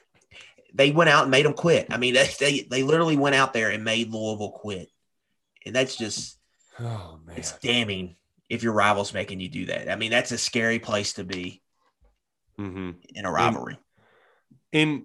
they 0.75 0.91
went 0.91 1.11
out 1.11 1.23
and 1.23 1.31
made 1.31 1.45
them 1.45 1.53
quit. 1.53 1.89
I 1.91 1.99
mean, 1.99 2.15
they, 2.15 2.29
they 2.39 2.61
they 2.63 2.83
literally 2.83 3.17
went 3.17 3.35
out 3.35 3.53
there 3.53 3.71
and 3.71 3.85
made 3.85 4.11
Louisville 4.11 4.53
quit, 4.53 4.89
and 5.67 5.75
that's 5.75 5.97
just 5.97 6.39
oh 6.81 7.19
man, 7.27 7.37
it's 7.37 7.59
damning 7.59 8.17
if 8.49 8.62
your 8.62 8.72
rival's 8.72 9.14
making 9.14 9.40
you 9.40 9.49
do 9.49 9.66
that. 9.66 9.90
I 9.90 9.97
mean, 9.97 10.11
that's 10.11 10.32
a 10.32 10.38
scary 10.38 10.78
place 10.78 11.14
to 11.14 11.24
be 11.24 11.62
mm-hmm. 12.59 12.90
in 13.14 13.24
a 13.24 13.30
rivalry. 13.30 13.78
And, 14.72 15.05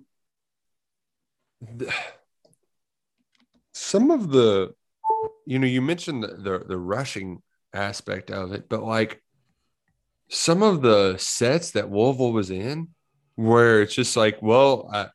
and 1.62 1.80
the, 1.80 1.94
some 3.74 4.12
of 4.12 4.30
the, 4.30 4.74
you 5.46 5.60
know, 5.60 5.68
you 5.68 5.82
mentioned 5.82 6.24
the, 6.24 6.28
the 6.28 6.66
the 6.68 6.78
rushing 6.78 7.42
aspect 7.74 8.32
of 8.32 8.52
it, 8.52 8.70
but 8.70 8.84
like 8.84 9.22
some 10.30 10.62
of 10.64 10.82
the 10.82 11.18
sets 11.18 11.72
that 11.72 11.92
Louisville 11.92 12.34
was 12.34 12.52
in, 12.52 12.90
where 13.36 13.82
it's 13.82 13.96
just 13.96 14.16
like, 14.16 14.42
well, 14.42 14.90
I, 14.94 15.08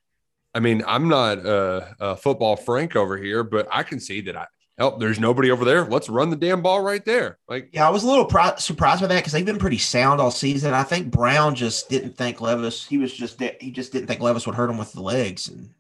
I 0.55 0.61
mean, 0.61 0.83
I'm 0.87 1.09
not 1.09 1.39
a, 1.39 1.95
a, 2.01 2.17
football 2.17 2.57
Frank 2.57 2.97
over 2.97 3.17
here, 3.17 3.45
but 3.45 3.69
I 3.71 3.83
can 3.83 4.01
see 4.01 4.23
that 4.23 4.37
I 4.37 4.47
help. 4.79 5.01
There's 5.01 5.21
nobody 5.21 5.51
over 5.51 5.65
there. 5.65 5.85
Let's 5.85 6.09
run 6.09 6.31
the 6.31 6.37
damn 6.37 6.63
ball 6.63 6.81
right 6.81 7.05
there. 7.05 7.39
Like, 7.49 7.71
yeah, 7.73 7.87
I 7.87 7.91
was 7.91 8.05
a 8.05 8.07
little 8.07 8.25
pro- 8.25 8.57
surprised 8.57 9.01
by 9.01 9.07
that 9.09 9.17
because 9.17 9.33
they've 9.33 9.45
been 9.45 9.59
pretty 9.59 9.79
sound 9.79 10.21
all 10.21 10.31
season. 10.31 10.75
I 10.75 10.83
think 10.83 11.11
Brown 11.11 11.55
just 11.55 11.89
didn't 11.89 12.17
think 12.17 12.41
Levis. 12.41 12.87
He 12.87 12.99
was 12.99 13.13
just 13.13 13.41
he 13.61 13.71
just 13.71 13.93
didn't 13.93 14.07
think 14.07 14.21
Levis 14.21 14.47
would 14.47 14.57
hurt 14.57 14.71
him 14.71 14.79
with 14.79 14.93
the 14.93 15.03
legs, 15.03 15.49
and 15.49 15.71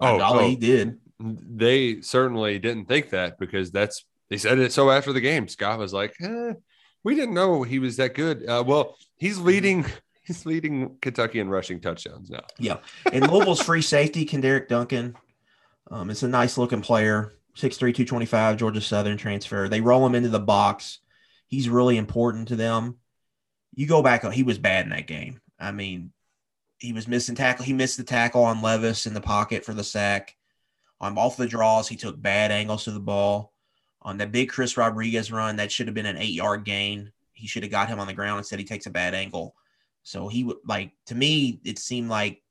oh, 0.00 0.18
golly, 0.18 0.44
oh, 0.44 0.48
he 0.48 0.56
did. 0.56 0.98
They 1.20 2.00
certainly 2.00 2.58
didn't 2.58 2.86
think 2.86 3.10
that 3.10 3.38
because 3.38 3.70
that's 3.70 4.04
they 4.30 4.36
said 4.36 4.58
it 4.58 4.72
so 4.72 4.90
after 4.90 5.12
the 5.12 5.20
game. 5.20 5.48
Scott 5.48 5.78
was 5.78 5.92
like, 5.92 6.14
eh, 6.20 6.52
"We 7.02 7.14
didn't 7.14 7.34
know 7.34 7.62
he 7.62 7.78
was 7.78 7.96
that 7.96 8.14
good." 8.14 8.46
Uh, 8.46 8.62
well, 8.66 8.96
he's 9.16 9.38
leading. 9.38 9.86
He's 10.28 10.44
leading 10.44 10.98
Kentucky 11.00 11.40
in 11.40 11.48
rushing 11.48 11.80
touchdowns 11.80 12.28
now. 12.28 12.42
Yeah, 12.58 12.80
and 13.10 13.30
Louisville's 13.30 13.62
free 13.62 13.80
safety, 13.80 14.26
Kenderick 14.26 14.68
Duncan. 14.68 15.16
Um, 15.90 16.10
it's 16.10 16.22
a 16.22 16.28
nice 16.28 16.58
looking 16.58 16.82
player. 16.82 17.32
6'3", 17.58 17.78
225, 17.78 18.56
Georgia 18.56 18.80
Southern 18.80 19.16
transfer. 19.16 19.68
They 19.68 19.80
roll 19.80 20.06
him 20.06 20.14
into 20.14 20.28
the 20.28 20.38
box. 20.38 21.00
He's 21.48 21.68
really 21.68 21.96
important 21.96 22.48
to 22.48 22.56
them. 22.56 22.98
You 23.74 23.86
go 23.86 24.02
back, 24.02 24.24
he 24.32 24.42
was 24.42 24.58
bad 24.58 24.84
in 24.84 24.90
that 24.90 25.06
game. 25.06 25.40
I 25.58 25.72
mean, 25.72 26.12
he 26.78 26.92
was 26.92 27.08
missing 27.08 27.34
tackle. 27.34 27.64
He 27.64 27.72
missed 27.72 27.96
the 27.96 28.04
tackle 28.04 28.44
on 28.44 28.62
Levis 28.62 29.06
in 29.06 29.14
the 29.14 29.20
pocket 29.20 29.64
for 29.64 29.74
the 29.74 29.84
sack. 29.84 30.36
On 31.00 31.16
off 31.18 31.36
the 31.36 31.46
draws, 31.46 31.88
he 31.88 31.96
took 31.96 32.20
bad 32.20 32.50
angles 32.50 32.84
to 32.84 32.92
the 32.92 33.00
ball. 33.00 33.52
On 34.02 34.18
that 34.18 34.32
big 34.32 34.48
Chris 34.48 34.76
Rodriguez 34.76 35.32
run, 35.32 35.56
that 35.56 35.72
should 35.72 35.86
have 35.86 35.94
been 35.94 36.06
an 36.06 36.16
eight 36.16 36.34
yard 36.34 36.64
gain. 36.64 37.12
He 37.32 37.46
should 37.46 37.62
have 37.62 37.72
got 37.72 37.88
him 37.88 38.00
on 38.00 38.06
the 38.06 38.12
ground. 38.12 38.38
Instead, 38.38 38.58
he 38.58 38.64
takes 38.64 38.86
a 38.86 38.90
bad 38.90 39.14
angle. 39.14 39.54
So 40.02 40.28
he 40.28 40.44
would 40.44 40.58
like 40.64 40.92
to 41.06 41.14
me, 41.14 41.60
it 41.64 41.78
seemed 41.78 42.08
like 42.08 42.42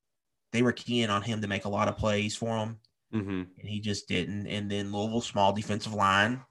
they 0.51 0.62
were 0.62 0.74
keying 0.74 1.10
on 1.10 1.22
him 1.22 1.41
to 1.41 1.47
make 1.47 1.66
a 1.66 1.70
lot 1.70 1.88
of 1.88 1.97
plays 1.97 2.36
for 2.36 2.58
him. 2.58 2.80
Mm-hmm. 3.14 3.43
And 3.60 3.70
he 3.70 3.80
just 3.80 4.08
didn't. 4.08 4.47
And 4.47 4.70
then 4.70 4.91
Louisville's 4.91 5.28
small 5.28 5.53
defensive 5.53 5.93
line 5.93 6.41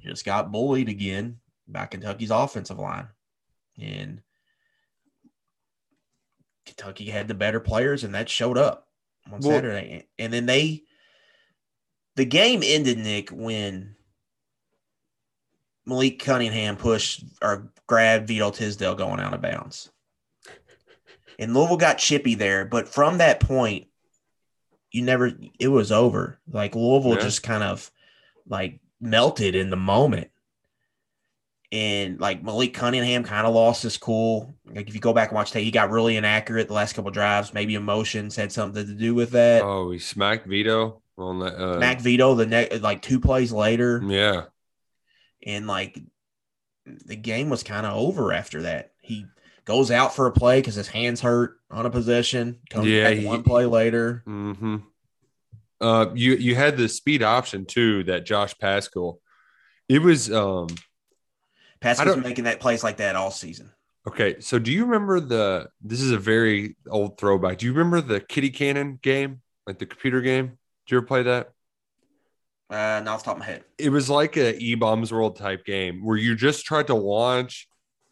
just 0.00 0.24
got 0.24 0.52
bullied 0.52 0.88
again 0.88 1.38
by 1.66 1.86
Kentucky's 1.86 2.30
offensive 2.30 2.78
line. 2.78 3.08
And 3.80 4.20
Kentucky 6.66 7.06
had 7.06 7.28
the 7.28 7.34
better 7.34 7.60
players, 7.60 8.04
and 8.04 8.14
that 8.14 8.28
showed 8.28 8.58
up 8.58 8.88
on 9.26 9.40
well, 9.40 9.52
Saturday. 9.52 10.06
And 10.18 10.32
then 10.32 10.46
they, 10.46 10.82
the 12.16 12.24
game 12.24 12.62
ended, 12.64 12.98
Nick, 12.98 13.30
when 13.30 13.96
Malik 15.86 16.20
Cunningham 16.20 16.76
pushed 16.76 17.24
or 17.42 17.72
grabbed 17.86 18.28
Vito 18.28 18.50
Tisdale 18.50 18.94
going 18.94 19.20
out 19.20 19.34
of 19.34 19.42
bounds. 19.42 19.90
And 21.38 21.52
Louisville 21.52 21.76
got 21.76 21.98
chippy 21.98 22.36
there, 22.36 22.64
but 22.64 22.88
from 22.88 23.18
that 23.18 23.40
point, 23.40 23.88
you 24.94 25.02
never 25.02 25.32
it 25.58 25.68
was 25.68 25.90
over. 25.90 26.38
Like 26.48 26.76
Louisville 26.76 27.14
yeah. 27.16 27.20
just 27.20 27.42
kind 27.42 27.64
of 27.64 27.90
like 28.48 28.78
melted 29.00 29.56
in 29.56 29.68
the 29.68 29.76
moment. 29.76 30.30
And 31.72 32.20
like 32.20 32.44
Malik 32.44 32.74
Cunningham 32.74 33.24
kind 33.24 33.44
of 33.44 33.54
lost 33.54 33.82
his 33.82 33.96
cool. 33.96 34.54
Like 34.64 34.88
if 34.88 34.94
you 34.94 35.00
go 35.00 35.12
back 35.12 35.30
and 35.30 35.34
watch 35.34 35.50
tape, 35.50 35.64
he 35.64 35.72
got 35.72 35.90
really 35.90 36.16
inaccurate 36.16 36.68
the 36.68 36.74
last 36.74 36.92
couple 36.92 37.10
drives. 37.10 37.52
Maybe 37.52 37.74
emotions 37.74 38.36
had 38.36 38.52
something 38.52 38.86
to 38.86 38.94
do 38.94 39.16
with 39.16 39.32
that. 39.32 39.62
Oh, 39.62 39.90
he 39.90 39.98
smacked 39.98 40.46
Vito 40.46 41.02
on 41.18 41.40
that. 41.40 41.56
Uh... 41.56 41.78
Smacked 41.78 42.02
Vito 42.02 42.36
the 42.36 42.46
next 42.46 42.80
like 42.80 43.02
two 43.02 43.18
plays 43.18 43.50
later. 43.50 44.00
Yeah, 44.06 44.44
and 45.44 45.66
like 45.66 45.98
the 46.86 47.16
game 47.16 47.50
was 47.50 47.64
kind 47.64 47.84
of 47.84 47.96
over 47.96 48.32
after 48.32 48.62
that. 48.62 48.92
He 49.00 49.26
goes 49.64 49.90
out 49.90 50.14
for 50.14 50.26
a 50.26 50.32
play 50.32 50.60
because 50.60 50.74
his 50.74 50.88
hands 50.88 51.20
hurt 51.20 51.58
on 51.70 51.86
a 51.86 51.90
possession. 51.90 52.60
Comes 52.70 52.86
yeah, 52.86 53.10
back 53.10 53.18
he, 53.18 53.26
one 53.26 53.42
play 53.42 53.66
later. 53.66 54.22
Mm-hmm. 54.26 54.76
Uh, 55.80 56.06
you 56.14 56.34
you 56.34 56.54
had 56.54 56.76
the 56.76 56.88
speed 56.88 57.22
option 57.22 57.66
too 57.66 58.04
that 58.04 58.24
Josh 58.24 58.56
Paschal. 58.58 59.20
It 59.88 60.00
was 60.00 60.32
um, 60.32 60.68
Paschal's 61.80 62.16
making 62.16 62.44
that 62.44 62.60
plays 62.60 62.82
like 62.82 62.98
that 62.98 63.16
all 63.16 63.30
season. 63.30 63.70
Okay, 64.06 64.40
so 64.40 64.58
do 64.58 64.70
you 64.70 64.84
remember 64.84 65.20
the? 65.20 65.68
This 65.82 66.00
is 66.00 66.10
a 66.10 66.18
very 66.18 66.76
old 66.88 67.18
throwback. 67.18 67.58
Do 67.58 67.66
you 67.66 67.72
remember 67.72 68.00
the 68.00 68.20
Kitten 68.20 68.50
Cannon 68.50 68.98
game, 69.02 69.40
like 69.66 69.78
the 69.78 69.86
computer 69.86 70.20
game? 70.20 70.58
Did 70.86 70.92
you 70.92 70.98
ever 70.98 71.06
play 71.06 71.22
that? 71.22 71.50
Uh, 72.70 73.00
not 73.04 73.08
off 73.08 73.20
the 73.20 73.24
top 73.26 73.36
of 73.36 73.40
my 73.40 73.46
head. 73.46 73.64
It 73.78 73.90
was 73.90 74.08
like 74.10 74.36
a 74.36 74.56
E 74.56 74.74
Bombs 74.74 75.12
World 75.12 75.36
type 75.36 75.64
game 75.64 76.04
where 76.04 76.16
you 76.16 76.34
just 76.34 76.64
tried 76.64 76.86
to 76.88 76.94
launch 76.94 77.68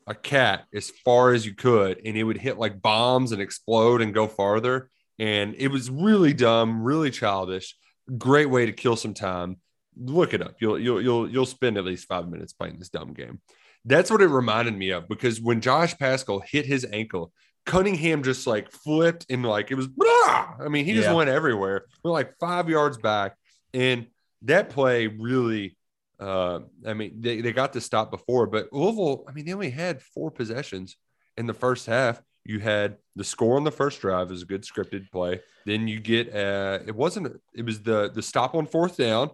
a 0.06 0.14
cat 0.14 0.64
as 0.74 0.90
far 1.04 1.32
as 1.32 1.46
you 1.46 1.54
could 1.54 2.00
and 2.04 2.16
it 2.16 2.24
would 2.24 2.38
hit 2.38 2.58
like 2.58 2.82
bombs 2.82 3.32
and 3.32 3.40
explode 3.40 4.00
and 4.02 4.14
go 4.14 4.26
farther. 4.26 4.90
And 5.18 5.54
it 5.56 5.68
was 5.68 5.90
really 5.90 6.32
dumb 6.32 6.82
really 6.82 7.10
childish. 7.10 7.76
Great 8.18 8.50
way 8.50 8.66
to 8.66 8.72
kill 8.72 8.96
some 8.96 9.14
time. 9.14 9.56
Look 9.96 10.34
it 10.34 10.42
up. 10.42 10.56
You'll 10.60 10.78
you'll 10.78 11.00
you'll 11.02 11.28
you'll 11.28 11.46
spend 11.46 11.76
at 11.76 11.84
least 11.84 12.08
5 12.08 12.28
minutes 12.28 12.52
playing 12.52 12.78
this 12.78 12.88
dumb 12.88 13.12
game. 13.12 13.40
That's 13.84 14.10
what 14.10 14.22
it 14.22 14.28
reminded 14.28 14.76
me 14.76 14.90
of 14.90 15.08
because 15.08 15.40
when 15.40 15.60
Josh 15.60 15.96
Paschal 15.98 16.40
hit 16.40 16.66
his 16.66 16.86
ankle 16.92 17.32
Cunningham 17.64 18.22
just 18.22 18.46
like 18.46 18.70
flipped 18.72 19.26
and 19.30 19.44
like 19.44 19.70
it 19.70 19.76
was 19.76 19.86
blah! 19.86 20.54
I 20.60 20.68
mean 20.68 20.84
he 20.84 20.94
just 20.94 21.08
yeah. 21.08 21.14
went 21.14 21.30
everywhere. 21.30 21.86
Went 22.02 22.12
like 22.12 22.34
5 22.40 22.68
yards 22.68 22.98
back. 22.98 23.36
And 23.74 24.06
that 24.42 24.70
play 24.70 25.06
really 25.06 25.76
uh, 26.20 26.60
I 26.86 26.94
mean, 26.94 27.20
they, 27.20 27.40
they 27.40 27.52
got 27.52 27.72
to 27.72 27.80
stop 27.80 28.10
before, 28.10 28.46
but 28.46 28.72
Louisville, 28.72 29.24
I 29.28 29.32
mean, 29.32 29.44
they 29.44 29.52
only 29.52 29.70
had 29.70 30.02
four 30.02 30.30
possessions 30.30 30.96
in 31.36 31.46
the 31.46 31.54
first 31.54 31.86
half. 31.86 32.22
You 32.44 32.58
had 32.58 32.96
the 33.16 33.24
score 33.24 33.56
on 33.56 33.64
the 33.64 33.70
first 33.70 34.00
drive 34.00 34.30
is 34.32 34.42
a 34.42 34.46
good 34.46 34.62
scripted 34.62 35.10
play. 35.10 35.40
Then 35.64 35.86
you 35.86 36.00
get 36.00 36.34
uh 36.34 36.80
it 36.84 36.94
wasn't 36.94 37.40
it 37.54 37.64
was 37.64 37.82
the 37.82 38.10
the 38.12 38.22
stop 38.22 38.54
on 38.54 38.66
fourth 38.66 38.96
down, 38.96 39.30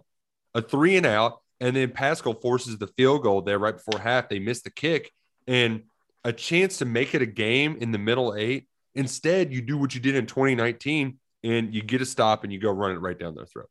a 0.53 0.61
three 0.61 0.95
and 0.95 1.05
out, 1.05 1.41
and 1.59 1.75
then 1.75 1.91
Paschal 1.91 2.35
forces 2.35 2.77
the 2.77 2.87
field 2.87 3.23
goal 3.23 3.41
there 3.41 3.57
right 3.57 3.75
before 3.75 3.99
half. 3.99 4.29
They 4.29 4.39
missed 4.39 4.63
the 4.63 4.69
kick 4.69 5.11
and 5.47 5.83
a 6.23 6.31
chance 6.31 6.77
to 6.77 6.85
make 6.85 7.15
it 7.15 7.21
a 7.21 7.25
game 7.25 7.77
in 7.79 7.91
the 7.91 7.97
middle 7.97 8.35
eight. 8.35 8.67
Instead, 8.93 9.51
you 9.53 9.61
do 9.61 9.77
what 9.77 9.95
you 9.95 10.01
did 10.01 10.15
in 10.15 10.25
2019 10.25 11.17
and 11.43 11.73
you 11.73 11.81
get 11.81 12.01
a 12.01 12.05
stop 12.05 12.43
and 12.43 12.51
you 12.53 12.59
go 12.59 12.71
run 12.71 12.91
it 12.91 12.99
right 12.99 13.17
down 13.17 13.33
their 13.33 13.45
throat. 13.45 13.69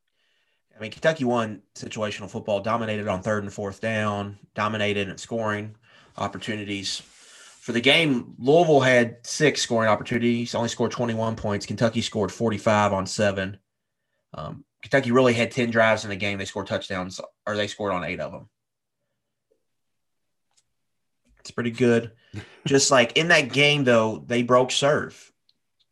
I 0.79 0.81
mean, 0.81 0.93
Kentucky 0.93 1.25
won 1.25 1.63
situational 1.75 2.31
football, 2.31 2.61
dominated 2.61 3.09
on 3.09 3.21
third 3.21 3.43
and 3.43 3.53
fourth 3.53 3.81
down, 3.81 4.39
dominated 4.55 5.09
at 5.09 5.19
scoring 5.19 5.75
opportunities. 6.17 7.03
For 7.61 7.73
the 7.73 7.81
game, 7.81 8.35
Louisville 8.39 8.81
had 8.81 9.19
six 9.27 9.61
scoring 9.61 9.91
opportunities, 9.91 10.55
only 10.55 10.69
scored 10.69 10.93
21 10.93 11.35
points. 11.35 11.67
Kentucky 11.67 12.01
scored 12.01 12.31
45 12.31 12.93
on 12.93 13.07
seven. 13.07 13.59
Um, 14.33 14.65
Kentucky 14.81 15.11
really 15.11 15.35
had 15.35 15.51
10 15.51 15.71
drives 15.71 16.05
in 16.05 16.11
the 16.11 16.17
game. 16.17 16.39
They 16.39 16.45
scored 16.45 16.69
touchdowns, 16.69 17.21
or 17.45 17.57
they 17.57 17.67
scored 17.67 17.93
on 17.93 18.05
eight 18.05 18.21
of 18.21 18.31
them. 18.31 18.49
It's 21.41 21.51
pretty 21.51 21.73
good. 21.73 22.13
Just 22.67 22.93
like 22.93 23.17
in 23.17 23.29
that 23.29 23.53
game, 23.53 23.83
though, 23.83 24.23
they 24.25 24.45
broke 24.45 24.71
serve. 24.71 25.33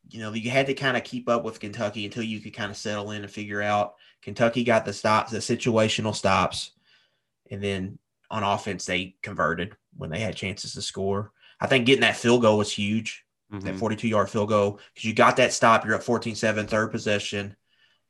You 0.08 0.20
know, 0.20 0.32
you 0.32 0.50
had 0.50 0.66
to 0.66 0.74
kind 0.74 0.96
of 0.96 1.02
keep 1.02 1.28
up 1.28 1.42
with 1.42 1.58
Kentucky 1.58 2.04
until 2.04 2.22
you 2.22 2.38
could 2.38 2.54
kind 2.54 2.70
of 2.70 2.76
settle 2.76 3.10
in 3.10 3.22
and 3.24 3.32
figure 3.32 3.60
out– 3.60 3.96
Kentucky 4.26 4.64
got 4.64 4.84
the 4.84 4.92
stops, 4.92 5.30
the 5.30 5.38
situational 5.38 6.12
stops, 6.12 6.72
and 7.48 7.62
then 7.62 7.96
on 8.28 8.42
offense 8.42 8.84
they 8.84 9.14
converted 9.22 9.76
when 9.96 10.10
they 10.10 10.18
had 10.18 10.34
chances 10.34 10.72
to 10.72 10.82
score. 10.82 11.30
I 11.60 11.68
think 11.68 11.86
getting 11.86 12.00
that 12.00 12.16
field 12.16 12.42
goal 12.42 12.58
was 12.58 12.72
huge. 12.72 13.24
Mm-hmm. 13.52 13.64
That 13.64 13.76
42 13.76 14.08
yard 14.08 14.28
field 14.28 14.48
goal 14.48 14.80
because 14.92 15.04
you 15.04 15.14
got 15.14 15.36
that 15.36 15.52
stop. 15.52 15.84
You're 15.84 15.94
at 15.94 16.02
14 16.02 16.34
7, 16.34 16.66
third 16.66 16.90
possession. 16.90 17.54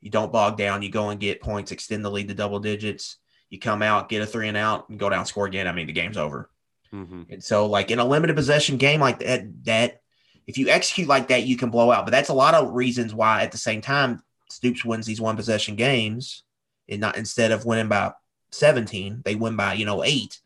You 0.01 0.09
don't 0.09 0.33
bog 0.33 0.57
down. 0.57 0.81
You 0.81 0.89
go 0.89 1.11
and 1.11 1.21
get 1.21 1.43
points, 1.43 1.71
extend 1.71 2.03
the 2.03 2.11
lead 2.11 2.29
to 2.29 2.35
double 2.35 2.61
digits. 2.61 3.19
You 3.51 3.59
come 3.59 3.83
out, 3.83 4.09
get 4.09 4.23
a 4.23 4.27
three 4.27 4.49
and 4.49 4.57
out, 4.57 4.89
and 4.89 4.99
go 4.99 5.11
down, 5.11 5.27
score 5.27 5.45
again. 5.45 5.69
I 5.69 5.73
mean, 5.73 5.87
the 5.87 5.93
game's 5.93 6.17
over. 6.17 6.49
Mm-hmm. 6.95 7.25
And 7.29 7.45
so, 7.45 7.67
like 7.67 7.91
in 7.91 7.99
a 7.99 8.07
limited 8.07 8.37
possession 8.37 8.79
game 8.79 9.01
like 9.01 9.19
that, 9.19 9.65
that 9.65 10.01
if 10.47 10.57
you 10.57 10.71
execute 10.71 11.09
like 11.09 11.29
that, 11.29 11.43
you 11.43 11.59
can 11.59 11.69
blow 11.69 11.91
out. 11.91 12.07
But 12.07 12.13
that's 12.13 12.31
a 12.31 12.35
lot 12.35 12.55
of 12.55 12.73
reasons 12.73 13.13
why, 13.13 13.43
at 13.43 13.53
the 13.53 13.59
same 13.59 13.83
time, 13.83 14.23
Stoops 14.49 14.85
wins 14.85 15.07
these 15.07 15.21
one 15.21 15.37
possession 15.37 15.77
games, 15.77 16.45
and 16.89 17.01
not 17.01 17.17
instead 17.17 17.53
of 17.53 17.65
winning 17.65 17.89
by 17.89 18.13
17, 18.53 19.23
they 19.25 19.35
win 19.35 19.57
by 19.57 19.75
you 19.75 19.85
know 19.85 20.05
eight 20.05 20.41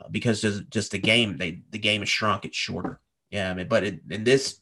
uh, 0.00 0.08
because 0.10 0.40
just, 0.40 0.70
just 0.70 0.90
the 0.92 0.98
game 0.98 1.36
they 1.36 1.62
the 1.70 1.78
game 1.78 2.02
is 2.02 2.08
shrunk. 2.08 2.44
It's 2.44 2.56
shorter. 2.56 3.00
Yeah, 3.30 3.50
I 3.50 3.54
mean, 3.54 3.68
but 3.68 3.84
in, 3.84 4.00
in 4.10 4.24
this 4.24 4.60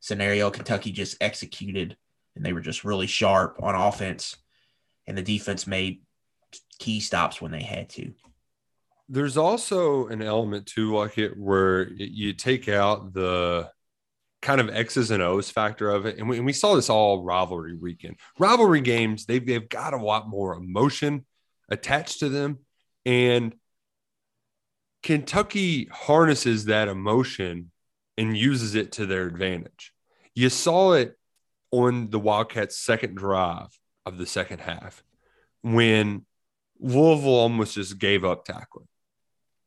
scenario, 0.00 0.50
Kentucky 0.50 0.92
just 0.92 1.16
executed 1.20 1.96
and 2.34 2.44
they 2.44 2.52
were 2.52 2.60
just 2.60 2.84
really 2.84 3.06
sharp 3.06 3.58
on 3.62 3.74
offense, 3.74 4.36
and 5.06 5.16
the 5.16 5.22
defense 5.22 5.66
made 5.66 6.02
key 6.78 7.00
stops 7.00 7.40
when 7.40 7.52
they 7.52 7.62
had 7.62 7.88
to. 7.90 8.12
There's 9.08 9.36
also 9.36 10.06
an 10.06 10.22
element 10.22 10.66
to 10.68 10.94
like 10.96 11.18
it 11.18 11.36
where 11.36 11.90
you 11.92 12.32
take 12.32 12.68
out 12.68 13.12
the 13.12 13.70
kind 14.42 14.60
of 14.60 14.68
X's 14.68 15.10
and 15.10 15.22
O's 15.22 15.48
factor 15.48 15.90
of 15.90 16.04
it. 16.04 16.18
And 16.18 16.28
we, 16.28 16.36
and 16.36 16.44
we 16.44 16.52
saw 16.52 16.74
this 16.74 16.90
all 16.90 17.22
rivalry 17.22 17.76
weekend. 17.76 18.16
Rivalry 18.38 18.80
games, 18.80 19.24
they've, 19.24 19.44
they've 19.44 19.68
got 19.68 19.94
a 19.94 20.02
lot 20.02 20.28
more 20.28 20.54
emotion 20.54 21.24
attached 21.70 22.20
to 22.20 22.28
them. 22.28 22.58
And 23.06 23.54
Kentucky 25.02 25.88
harnesses 25.90 26.66
that 26.66 26.88
emotion 26.88 27.70
and 28.18 28.36
uses 28.36 28.74
it 28.74 28.92
to 28.92 29.06
their 29.06 29.26
advantage. 29.26 29.92
You 30.34 30.48
saw 30.48 30.92
it 30.92 31.16
on 31.70 32.10
the 32.10 32.18
Wildcats' 32.18 32.76
second 32.76 33.16
drive 33.16 33.68
of 34.04 34.18
the 34.18 34.26
second 34.26 34.60
half 34.60 35.02
when 35.62 36.26
Louisville 36.78 37.30
almost 37.30 37.76
just 37.76 37.98
gave 37.98 38.24
up 38.24 38.44
tackling. 38.44 38.88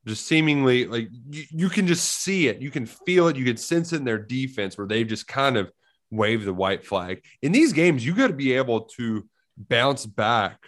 Just 0.07 0.27
seemingly 0.27 0.85
like 0.85 1.09
you, 1.29 1.43
you 1.49 1.69
can 1.69 1.87
just 1.87 2.21
see 2.21 2.47
it, 2.47 2.61
you 2.61 2.69
can 2.69 2.85
feel 2.85 3.27
it, 3.27 3.37
you 3.37 3.45
can 3.45 3.57
sense 3.57 3.91
it 3.91 3.97
in 3.97 4.03
their 4.03 4.19
defense 4.19 4.77
where 4.77 4.87
they've 4.87 5.07
just 5.07 5.27
kind 5.27 5.57
of 5.57 5.71
wave 6.11 6.45
the 6.45 6.53
white 6.53 6.85
flag. 6.85 7.23
In 7.41 7.51
these 7.51 7.73
games, 7.73 8.05
you 8.05 8.13
got 8.13 8.27
to 8.27 8.33
be 8.33 8.53
able 8.53 8.81
to 8.97 9.27
bounce 9.57 10.05
back 10.05 10.59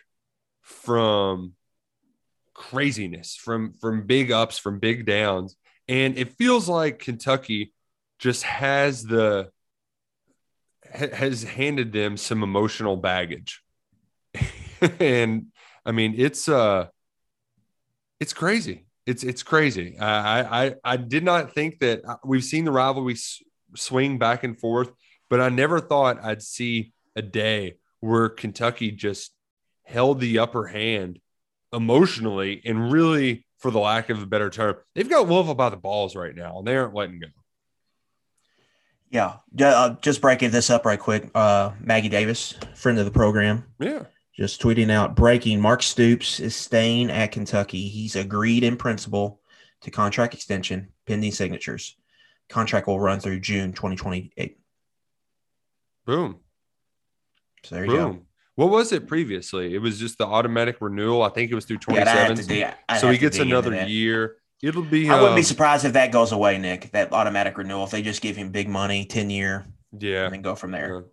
from 0.61 1.53
craziness, 2.53 3.35
from 3.35 3.73
from 3.73 4.07
big 4.07 4.31
ups, 4.31 4.57
from 4.57 4.79
big 4.79 5.05
downs, 5.05 5.55
and 5.87 6.17
it 6.17 6.33
feels 6.33 6.67
like 6.67 6.99
Kentucky 6.99 7.73
just 8.19 8.43
has 8.43 9.03
the 9.03 9.51
has 10.91 11.43
handed 11.43 11.91
them 11.91 12.17
some 12.17 12.43
emotional 12.43 12.97
baggage. 12.97 13.61
And 14.99 15.47
i 15.87 15.91
mean 15.91 16.13
it's 16.17 16.47
uh 16.47 16.87
it's 18.19 18.33
crazy 18.33 18.86
it's 19.07 19.23
it's 19.23 19.41
crazy 19.41 19.97
i 19.99 20.65
i 20.65 20.75
i 20.83 20.97
did 20.97 21.23
not 21.23 21.53
think 21.53 21.79
that 21.79 22.05
uh, 22.05 22.17
we've 22.23 22.43
seen 22.43 22.65
the 22.65 22.71
rivalry 22.71 23.15
swing 23.75 24.19
back 24.19 24.43
and 24.43 24.59
forth 24.59 24.91
but 25.29 25.41
i 25.41 25.49
never 25.49 25.79
thought 25.79 26.23
i'd 26.23 26.43
see 26.43 26.93
a 27.15 27.21
day 27.21 27.75
where 28.01 28.29
kentucky 28.29 28.91
just 28.91 29.31
held 29.83 30.19
the 30.19 30.37
upper 30.37 30.67
hand 30.67 31.19
emotionally 31.73 32.61
and 32.65 32.91
really 32.91 33.45
for 33.57 33.71
the 33.71 33.79
lack 33.79 34.09
of 34.09 34.21
a 34.21 34.25
better 34.25 34.49
term 34.49 34.75
they've 34.93 35.09
got 35.09 35.27
louisville 35.27 35.55
by 35.55 35.69
the 35.69 35.77
balls 35.77 36.15
right 36.15 36.35
now 36.35 36.59
and 36.59 36.67
they 36.67 36.75
aren't 36.75 36.93
letting 36.93 37.19
go 37.19 37.27
yeah, 39.09 39.37
uh, 39.61 39.95
just 40.01 40.21
breaking 40.21 40.51
this 40.51 40.69
up 40.69 40.85
right 40.85 40.99
quick. 40.99 41.29
Uh, 41.33 41.71
Maggie 41.79 42.09
Davis, 42.09 42.53
friend 42.75 42.99
of 42.99 43.05
the 43.05 43.11
program. 43.11 43.63
Yeah. 43.79 44.03
Just 44.37 44.61
tweeting 44.61 44.91
out 44.91 45.15
breaking 45.15 45.59
Mark 45.59 45.81
Stoops 45.81 46.39
is 46.39 46.55
staying 46.55 47.09
at 47.09 47.31
Kentucky. 47.31 47.87
He's 47.87 48.15
agreed 48.15 48.63
in 48.63 48.77
principle 48.77 49.41
to 49.81 49.91
contract 49.91 50.35
extension 50.35 50.89
pending 51.07 51.31
signatures. 51.31 51.97
Contract 52.47 52.87
will 52.87 52.99
run 52.99 53.19
through 53.19 53.39
June 53.39 53.73
2028. 53.73 54.59
Boom. 56.05 56.37
So 57.63 57.75
there 57.75 57.85
you 57.85 57.91
Boom. 57.91 58.13
go. 58.13 58.21
What 58.55 58.69
was 58.69 58.91
it 58.91 59.07
previously? 59.07 59.73
It 59.73 59.79
was 59.79 59.99
just 59.99 60.17
the 60.17 60.25
automatic 60.25 60.77
renewal. 60.81 61.23
I 61.23 61.29
think 61.29 61.51
it 61.51 61.55
was 61.55 61.65
through 61.65 61.77
27. 61.77 62.55
Yeah, 62.55 62.73
so 62.99 63.09
he 63.11 63.17
gets 63.17 63.39
another 63.39 63.85
year. 63.85 64.37
It'll 64.61 64.81
be. 64.81 65.09
I 65.09 65.19
wouldn't 65.19 65.35
be 65.35 65.41
um, 65.41 65.45
surprised 65.45 65.85
if 65.85 65.93
that 65.93 66.11
goes 66.11 66.31
away, 66.31 66.57
Nick. 66.57 66.91
That 66.91 67.13
automatic 67.13 67.57
renewal. 67.57 67.83
If 67.83 67.91
they 67.91 68.01
just 68.01 68.21
give 68.21 68.35
him 68.35 68.49
big 68.49 68.67
money, 68.67 69.05
ten 69.05 69.29
year. 69.29 69.67
Yeah. 69.97 70.25
And 70.25 70.33
then 70.33 70.41
go 70.41 70.55
from 70.55 70.71
there. 70.71 71.05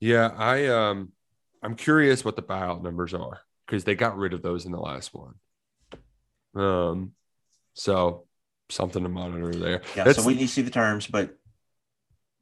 Yeah, 0.00 0.28
I 0.36 0.66
um, 0.66 1.12
I'm 1.62 1.74
curious 1.74 2.24
what 2.24 2.36
the 2.36 2.42
buyout 2.42 2.82
numbers 2.82 3.14
are 3.14 3.40
because 3.66 3.84
they 3.84 3.94
got 3.94 4.16
rid 4.16 4.32
of 4.32 4.42
those 4.42 4.66
in 4.66 4.72
the 4.72 4.80
last 4.80 5.12
one. 5.14 5.34
Um, 6.54 7.12
so 7.74 8.24
something 8.68 9.02
to 9.02 9.08
monitor 9.08 9.52
there. 9.52 9.82
Yeah. 9.96 10.04
That's, 10.04 10.18
so 10.18 10.26
we 10.26 10.34
need 10.34 10.46
to 10.46 10.48
see 10.48 10.62
the 10.62 10.70
terms, 10.70 11.06
but 11.06 11.36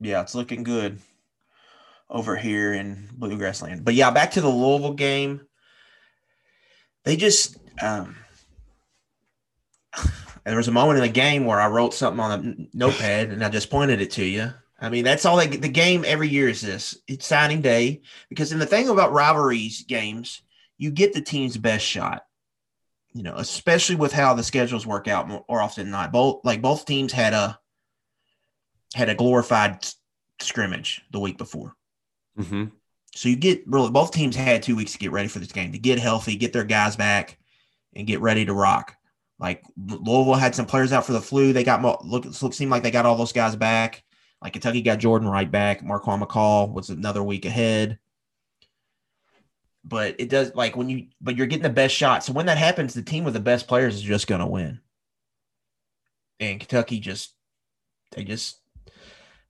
yeah, 0.01 0.21
it's 0.21 0.35
looking 0.35 0.63
good 0.63 0.99
over 2.11 2.37
here 2.37 2.73
in 2.75 3.09
Bluegrass 3.13 3.63
Land. 3.63 3.85
But 3.85 3.95
yeah, 3.95 4.11
back 4.11 4.33
to 4.33 4.41
the 4.41 4.49
Louisville 4.49 4.95
game. 4.95 5.41
They 7.05 7.17
just 7.17 7.57
um 7.83 8.17
there 10.45 10.57
was 10.57 10.69
a 10.69 10.73
moment 10.73 10.99
in 10.99 11.03
the 11.03 11.09
game 11.09 11.45
where 11.45 11.61
I 11.61 11.69
wrote 11.69 11.95
something 11.95 12.21
on 12.21 12.31
a 12.33 12.77
notepad 12.77 13.31
and 13.31 13.45
I 13.45 13.49
just 13.49 13.71
pointed 13.71 14.01
it 14.01 14.13
to 14.13 14.25
you. 14.25 14.53
I 14.81 14.89
mean, 14.91 15.05
that's 15.05 15.25
all 15.25 15.37
they 15.37 15.47
the 15.47 15.69
game 15.69 16.05
every 16.07 16.29
year 16.29 16.49
is 16.49 16.61
this. 16.61 16.99
It's 17.07 17.27
signing 17.27 17.63
day 17.63 18.03
because 18.29 18.53
in 18.53 18.59
the 18.59 18.67
thing 18.67 18.89
about 18.89 19.13
rivalries 19.13 19.83
games, 19.83 20.43
you 20.79 20.91
get 20.91 21.13
the 21.13 21.21
team's 21.21 21.57
best 21.57 21.85
shot. 21.85 22.25
You 23.13 23.23
know, 23.23 23.37
especially 23.37 23.95
with 23.95 24.13
how 24.13 24.35
the 24.35 24.43
schedules 24.43 24.87
work 24.87 25.07
out 25.07 25.29
more, 25.29 25.45
more 25.49 25.63
often 25.63 25.85
than 25.85 25.93
not. 25.93 26.13
Both 26.13 26.45
like 26.45 26.61
both 26.61 26.85
teams 26.85 27.13
had 27.13 27.33
a 27.33 27.59
had 28.95 29.09
a 29.09 29.15
glorified 29.15 29.87
scrimmage 30.41 31.03
the 31.13 31.21
week 31.21 31.39
before. 31.39 31.77
Mm-hmm. 32.39 32.65
So 33.15 33.29
you 33.29 33.37
get 33.37 33.63
really 33.67 33.91
both 33.91 34.11
teams 34.11 34.35
had 34.35 34.63
two 34.63 34.75
weeks 34.75 34.93
to 34.93 34.99
get 34.99 35.13
ready 35.13 35.29
for 35.29 35.39
this 35.39 35.53
game 35.53 35.73
to 35.73 35.79
get 35.79 36.01
healthy, 36.01 36.35
get 36.35 36.53
their 36.53 36.65
guys 36.65 36.97
back, 36.97 37.39
and 37.95 38.07
get 38.07 38.21
ready 38.21 38.45
to 38.45 38.53
rock. 38.53 38.97
Like 39.39 39.63
Louisville 39.77 40.35
had 40.35 40.55
some 40.55 40.67
players 40.67 40.93
out 40.93 41.07
for 41.07 41.13
the 41.13 41.21
flu. 41.21 41.53
They 41.53 41.65
got 41.65 41.83
look, 42.05 42.25
look 42.43 42.55
seemed 42.55 42.71
like 42.71 42.83
they 42.83 42.91
got 42.91 43.07
all 43.07 43.17
those 43.17 43.33
guys 43.33 43.55
back. 43.55 44.03
Like 44.45 44.53
Kentucky 44.53 44.83
got 44.83 44.99
Jordan 44.99 45.27
right 45.27 45.51
back. 45.51 45.81
Marquan 45.81 46.23
McCall 46.23 46.71
was 46.71 46.91
another 46.91 47.23
week 47.23 47.47
ahead. 47.47 47.99
But 49.83 50.17
it 50.19 50.29
does 50.29 50.55
like 50.55 50.77
when 50.77 50.91
you 50.91 51.07
but 51.21 51.37
you're 51.37 51.47
getting 51.47 51.63
the 51.63 51.71
best 51.71 51.95
shot. 51.95 52.23
So 52.23 52.35
when 52.35 52.47
that 52.47 52.59
happens, 52.59 52.93
the 52.93 53.03
team 53.03 53.25
with 53.25 53.33
the 53.33 53.41
best 53.41 53.67
players 53.67 53.95
is 53.95 54.03
just 54.03 54.27
gonna 54.27 54.47
win. 54.47 54.81
And 56.41 56.61
Kentucky 56.61 57.01
just 57.01 57.35
they 58.13 58.23
just 58.23 58.61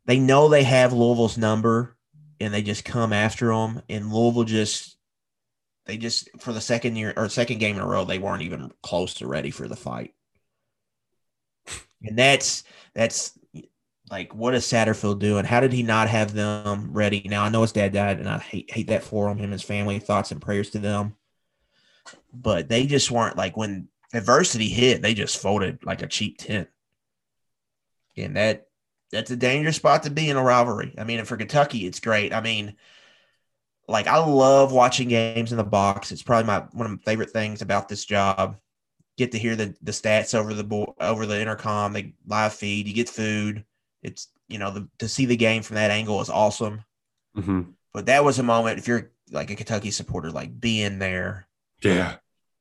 they 0.06 0.20
know 0.20 0.48
they 0.48 0.62
have 0.62 0.92
Louisville's 0.92 1.38
number 1.38 1.96
and 2.40 2.54
they 2.54 2.62
just 2.62 2.84
come 2.84 3.12
after 3.12 3.48
them. 3.48 3.82
And 3.88 4.12
Louisville 4.12 4.44
just 4.44 4.96
they 5.86 5.96
just 5.96 6.28
for 6.38 6.52
the 6.52 6.60
second 6.60 6.94
year 6.94 7.12
or 7.16 7.28
second 7.28 7.58
game 7.58 7.76
in 7.76 7.82
a 7.82 7.86
row, 7.86 8.04
they 8.04 8.18
weren't 8.20 8.42
even 8.42 8.70
close 8.82 9.14
to 9.14 9.26
ready 9.26 9.50
for 9.50 9.66
the 9.66 9.76
fight. 9.76 10.14
And 12.02 12.16
that's 12.18 12.62
that's 12.94 13.36
like 14.10 14.34
what 14.34 14.54
is 14.54 14.64
Satterfield 14.64 15.18
doing? 15.18 15.44
How 15.44 15.60
did 15.60 15.72
he 15.72 15.82
not 15.82 16.08
have 16.08 16.32
them 16.32 16.92
ready? 16.92 17.22
Now 17.24 17.44
I 17.44 17.48
know 17.48 17.62
his 17.62 17.72
dad 17.72 17.92
died, 17.92 18.20
and 18.20 18.28
I 18.28 18.38
hate 18.38 18.70
hate 18.70 18.88
that 18.88 19.02
for 19.04 19.28
him. 19.30 19.38
Him 19.38 19.50
his 19.50 19.62
family, 19.62 19.98
thoughts 19.98 20.30
and 20.30 20.42
prayers 20.42 20.70
to 20.70 20.78
them. 20.78 21.14
But 22.32 22.68
they 22.68 22.86
just 22.86 23.10
weren't 23.10 23.36
like 23.36 23.56
when 23.56 23.88
adversity 24.12 24.68
hit, 24.68 25.02
they 25.02 25.14
just 25.14 25.40
folded 25.40 25.84
like 25.84 26.02
a 26.02 26.06
cheap 26.06 26.38
tent. 26.38 26.68
And 28.16 28.36
that 28.36 28.68
that's 29.10 29.30
a 29.30 29.36
dangerous 29.36 29.76
spot 29.76 30.02
to 30.02 30.10
be 30.10 30.28
in 30.28 30.36
a 30.36 30.42
rivalry. 30.42 30.94
I 30.98 31.04
mean, 31.04 31.18
and 31.18 31.28
for 31.28 31.36
Kentucky, 31.36 31.86
it's 31.86 32.00
great. 32.00 32.32
I 32.32 32.40
mean, 32.40 32.76
like 33.88 34.06
I 34.06 34.18
love 34.18 34.72
watching 34.72 35.08
games 35.08 35.52
in 35.52 35.58
the 35.58 35.64
box. 35.64 36.12
It's 36.12 36.22
probably 36.22 36.46
my 36.46 36.60
one 36.72 36.86
of 36.86 36.92
my 36.92 37.02
favorite 37.04 37.30
things 37.30 37.62
about 37.62 37.88
this 37.88 38.04
job. 38.04 38.56
Get 39.16 39.32
to 39.32 39.38
hear 39.38 39.56
the 39.56 39.74
the 39.82 39.92
stats 39.92 40.34
over 40.34 40.52
the 40.52 40.64
bo- 40.64 40.94
over 41.00 41.26
the 41.26 41.40
intercom, 41.40 41.92
the 41.92 42.12
live 42.26 42.54
feed. 42.54 42.86
You 42.86 42.94
get 42.94 43.08
food. 43.08 43.64
It's 44.04 44.28
you 44.48 44.58
know 44.58 44.70
the, 44.70 44.88
to 44.98 45.08
see 45.08 45.26
the 45.26 45.36
game 45.36 45.62
from 45.62 45.76
that 45.76 45.90
angle 45.90 46.20
is 46.20 46.30
awesome. 46.30 46.84
Mm-hmm. 47.36 47.62
But 47.92 48.06
that 48.06 48.24
was 48.24 48.38
a 48.38 48.42
moment 48.42 48.78
if 48.78 48.86
you're 48.86 49.10
like 49.30 49.50
a 49.50 49.56
Kentucky 49.56 49.90
supporter, 49.90 50.30
like 50.30 50.60
being 50.60 50.98
there, 50.98 51.48
yeah, 51.82 52.16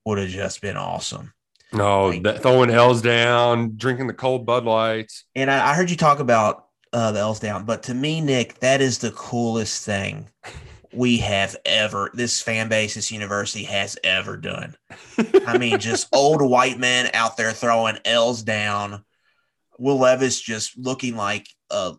would 0.06 0.18
have 0.18 0.30
just 0.30 0.62
been 0.62 0.78
awesome. 0.78 1.34
No, 1.72 2.08
like, 2.08 2.24
that, 2.24 2.42
throwing 2.42 2.70
L's 2.70 3.02
down, 3.02 3.74
drinking 3.76 4.08
the 4.08 4.14
cold 4.14 4.46
Bud 4.46 4.64
Lights. 4.64 5.26
And 5.36 5.50
I, 5.50 5.72
I 5.72 5.74
heard 5.74 5.90
you 5.90 5.98
talk 5.98 6.20
about 6.20 6.68
uh, 6.94 7.12
the 7.12 7.20
L's 7.20 7.40
down, 7.40 7.66
but 7.66 7.84
to 7.84 7.94
me, 7.94 8.22
Nick, 8.22 8.60
that 8.60 8.80
is 8.80 9.00
the 9.00 9.12
coolest 9.12 9.84
thing 9.84 10.30
we 10.94 11.18
have 11.18 11.56
ever 11.66 12.12
this 12.14 12.42
fan 12.42 12.70
base 12.70 12.94
this 12.94 13.12
university 13.12 13.64
has 13.64 13.98
ever 14.04 14.38
done 14.38 14.76
i 15.48 15.58
mean 15.58 15.80
just 15.80 16.08
old 16.14 16.42
white 16.42 16.78
men 16.78 17.10
out 17.14 17.36
there 17.36 17.52
throwing 17.52 17.98
l's 18.06 18.44
down 18.44 19.04
will 19.80 19.98
levis 19.98 20.40
just 20.40 20.78
looking 20.78 21.16
like 21.16 21.48
uh 21.72 21.94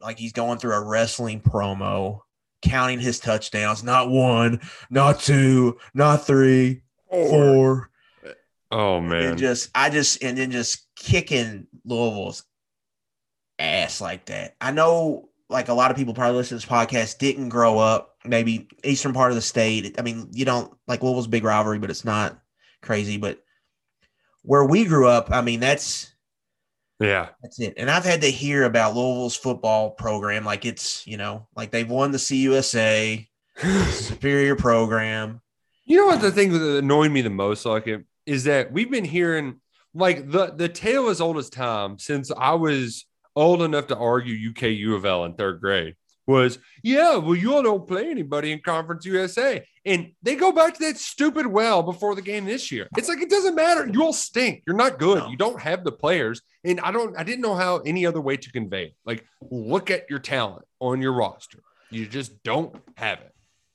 like 0.00 0.18
he's 0.18 0.32
going 0.32 0.58
through 0.58 0.74
a 0.74 0.84
wrestling 0.84 1.40
promo 1.40 2.20
counting 2.62 2.98
his 2.98 3.20
touchdowns 3.20 3.82
not 3.82 4.10
one 4.10 4.60
not 4.90 5.20
two 5.20 5.76
not 5.94 6.26
three 6.26 6.82
four 7.10 7.90
oh 8.72 9.00
man 9.00 9.22
and 9.22 9.38
just 9.38 9.70
i 9.74 9.88
just 9.88 10.22
and 10.22 10.36
then 10.38 10.50
just 10.50 10.86
kicking 10.96 11.66
louisville's 11.84 12.44
ass 13.58 14.00
like 14.00 14.26
that 14.26 14.56
i 14.60 14.70
know 14.70 15.28
like 15.48 15.68
a 15.68 15.74
lot 15.74 15.90
of 15.90 15.96
people 15.96 16.14
probably 16.14 16.36
listen 16.36 16.58
to 16.58 16.66
this 16.66 16.70
podcast 16.70 17.18
didn't 17.18 17.48
grow 17.48 17.78
up 17.78 18.16
maybe 18.28 18.68
eastern 18.84 19.12
part 19.12 19.30
of 19.30 19.36
the 19.36 19.42
state. 19.42 19.98
I 19.98 20.02
mean, 20.02 20.28
you 20.32 20.44
don't 20.44 20.72
like 20.86 21.02
Louisville's 21.02 21.26
big 21.26 21.44
rivalry, 21.44 21.78
but 21.78 21.90
it's 21.90 22.04
not 22.04 22.38
crazy. 22.82 23.16
But 23.16 23.42
where 24.42 24.64
we 24.64 24.84
grew 24.84 25.08
up, 25.08 25.30
I 25.30 25.40
mean, 25.40 25.60
that's 25.60 26.12
Yeah. 27.00 27.28
That's 27.42 27.60
it. 27.60 27.74
And 27.76 27.90
I've 27.90 28.04
had 28.04 28.22
to 28.22 28.30
hear 28.30 28.64
about 28.64 28.94
Louisville's 28.94 29.36
football 29.36 29.90
program 29.90 30.44
like 30.44 30.64
it's, 30.64 31.06
you 31.06 31.16
know, 31.16 31.46
like 31.54 31.70
they've 31.70 31.88
won 31.88 32.10
the 32.10 32.18
CUSA, 32.18 33.26
superior 33.90 34.56
program. 34.56 35.40
You 35.84 35.98
know 35.98 36.06
what 36.06 36.20
the 36.20 36.32
thing 36.32 36.52
that 36.52 36.78
annoyed 36.78 37.12
me 37.12 37.20
the 37.22 37.30
most, 37.30 37.64
like 37.64 37.86
it, 37.86 38.04
is 38.24 38.44
that 38.44 38.72
we've 38.72 38.90
been 38.90 39.04
hearing 39.04 39.60
like 39.94 40.30
the 40.30 40.52
the 40.52 40.68
tale 40.68 41.08
as 41.08 41.20
old 41.20 41.38
as 41.38 41.48
time 41.48 41.98
since 41.98 42.30
I 42.36 42.54
was 42.54 43.06
old 43.36 43.62
enough 43.62 43.86
to 43.88 43.96
argue 43.96 44.50
UK 44.50 44.62
U 44.62 44.96
of 44.96 45.04
L 45.04 45.24
in 45.24 45.34
third 45.34 45.60
grade 45.60 45.94
was 46.26 46.58
yeah, 46.82 47.16
well, 47.16 47.34
you 47.34 47.54
all 47.54 47.62
don't 47.62 47.86
play 47.86 48.10
anybody 48.10 48.52
in 48.52 48.60
Conference 48.60 49.04
USA. 49.06 49.64
And 49.84 50.12
they 50.22 50.34
go 50.34 50.50
back 50.50 50.74
to 50.74 50.80
that 50.80 50.98
stupid 50.98 51.46
well 51.46 51.82
before 51.82 52.16
the 52.16 52.22
game 52.22 52.44
this 52.44 52.72
year. 52.72 52.88
It's 52.96 53.08
like 53.08 53.20
it 53.20 53.30
doesn't 53.30 53.54
matter. 53.54 53.86
You 53.86 54.02
all 54.02 54.12
stink. 54.12 54.64
You're 54.66 54.76
not 54.76 54.98
good. 54.98 55.18
No. 55.18 55.28
You 55.28 55.36
don't 55.36 55.60
have 55.60 55.84
the 55.84 55.92
players. 55.92 56.42
And 56.64 56.80
I 56.80 56.90
don't 56.90 57.16
I 57.16 57.22
didn't 57.22 57.42
know 57.42 57.54
how 57.54 57.78
any 57.78 58.04
other 58.04 58.20
way 58.20 58.36
to 58.36 58.52
convey 58.52 58.86
it. 58.86 58.94
Like, 59.04 59.24
look 59.50 59.90
at 59.90 60.10
your 60.10 60.18
talent 60.18 60.64
on 60.80 61.00
your 61.00 61.12
roster. 61.12 61.60
You 61.90 62.06
just 62.06 62.42
don't 62.42 62.74
have 62.96 63.20
it. 63.20 63.32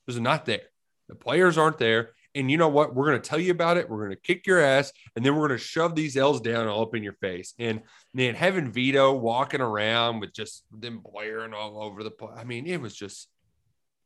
It's 0.07 0.17
not 0.17 0.45
there. 0.45 0.67
The 1.07 1.15
players 1.15 1.57
aren't 1.57 1.77
there. 1.77 2.09
And 2.33 2.49
you 2.49 2.57
know 2.57 2.69
what? 2.69 2.95
We're 2.95 3.07
going 3.07 3.21
to 3.21 3.29
tell 3.29 3.39
you 3.39 3.51
about 3.51 3.77
it. 3.77 3.89
We're 3.89 4.05
going 4.05 4.11
to 4.11 4.21
kick 4.21 4.47
your 4.47 4.59
ass, 4.59 4.91
and 5.15 5.25
then 5.25 5.35
we're 5.35 5.47
going 5.47 5.59
to 5.59 5.63
shove 5.63 5.95
these 5.95 6.15
L's 6.15 6.39
down 6.41 6.67
all 6.67 6.83
up 6.83 6.95
in 6.95 7.03
your 7.03 7.13
face. 7.13 7.53
And 7.59 7.81
then 8.13 8.35
having 8.35 8.71
Vito 8.71 9.13
walking 9.13 9.61
around 9.61 10.19
with 10.21 10.33
just 10.33 10.63
them 10.71 10.99
blaring 11.03 11.53
all 11.53 11.81
over 11.83 12.03
the 12.03 12.11
place. 12.11 12.37
I 12.37 12.43
mean, 12.43 12.67
it 12.67 12.79
was 12.79 12.95
just, 12.95 13.27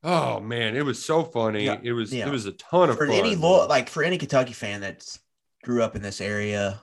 oh 0.04 0.40
man, 0.40 0.76
it 0.76 0.84
was 0.86 1.04
so 1.04 1.24
funny. 1.24 1.66
Yeah, 1.66 1.78
It 1.84 1.94
was 1.94 2.14
yeah. 2.14 2.28
it 2.28 2.32
was 2.32 2.46
a 2.46 2.54
ton 2.54 2.90
of 2.90 2.98
for 2.98 3.08
fun. 3.08 3.16
any 3.16 3.36
law, 3.36 3.66
like 3.66 3.90
for 3.90 4.04
any 4.04 4.18
Kentucky 4.18 4.54
fan 4.54 4.82
that's 4.82 5.20
grew 5.64 5.84
up 5.84 5.96
in 5.96 6.02
this 6.02 6.22
area, 6.22 6.82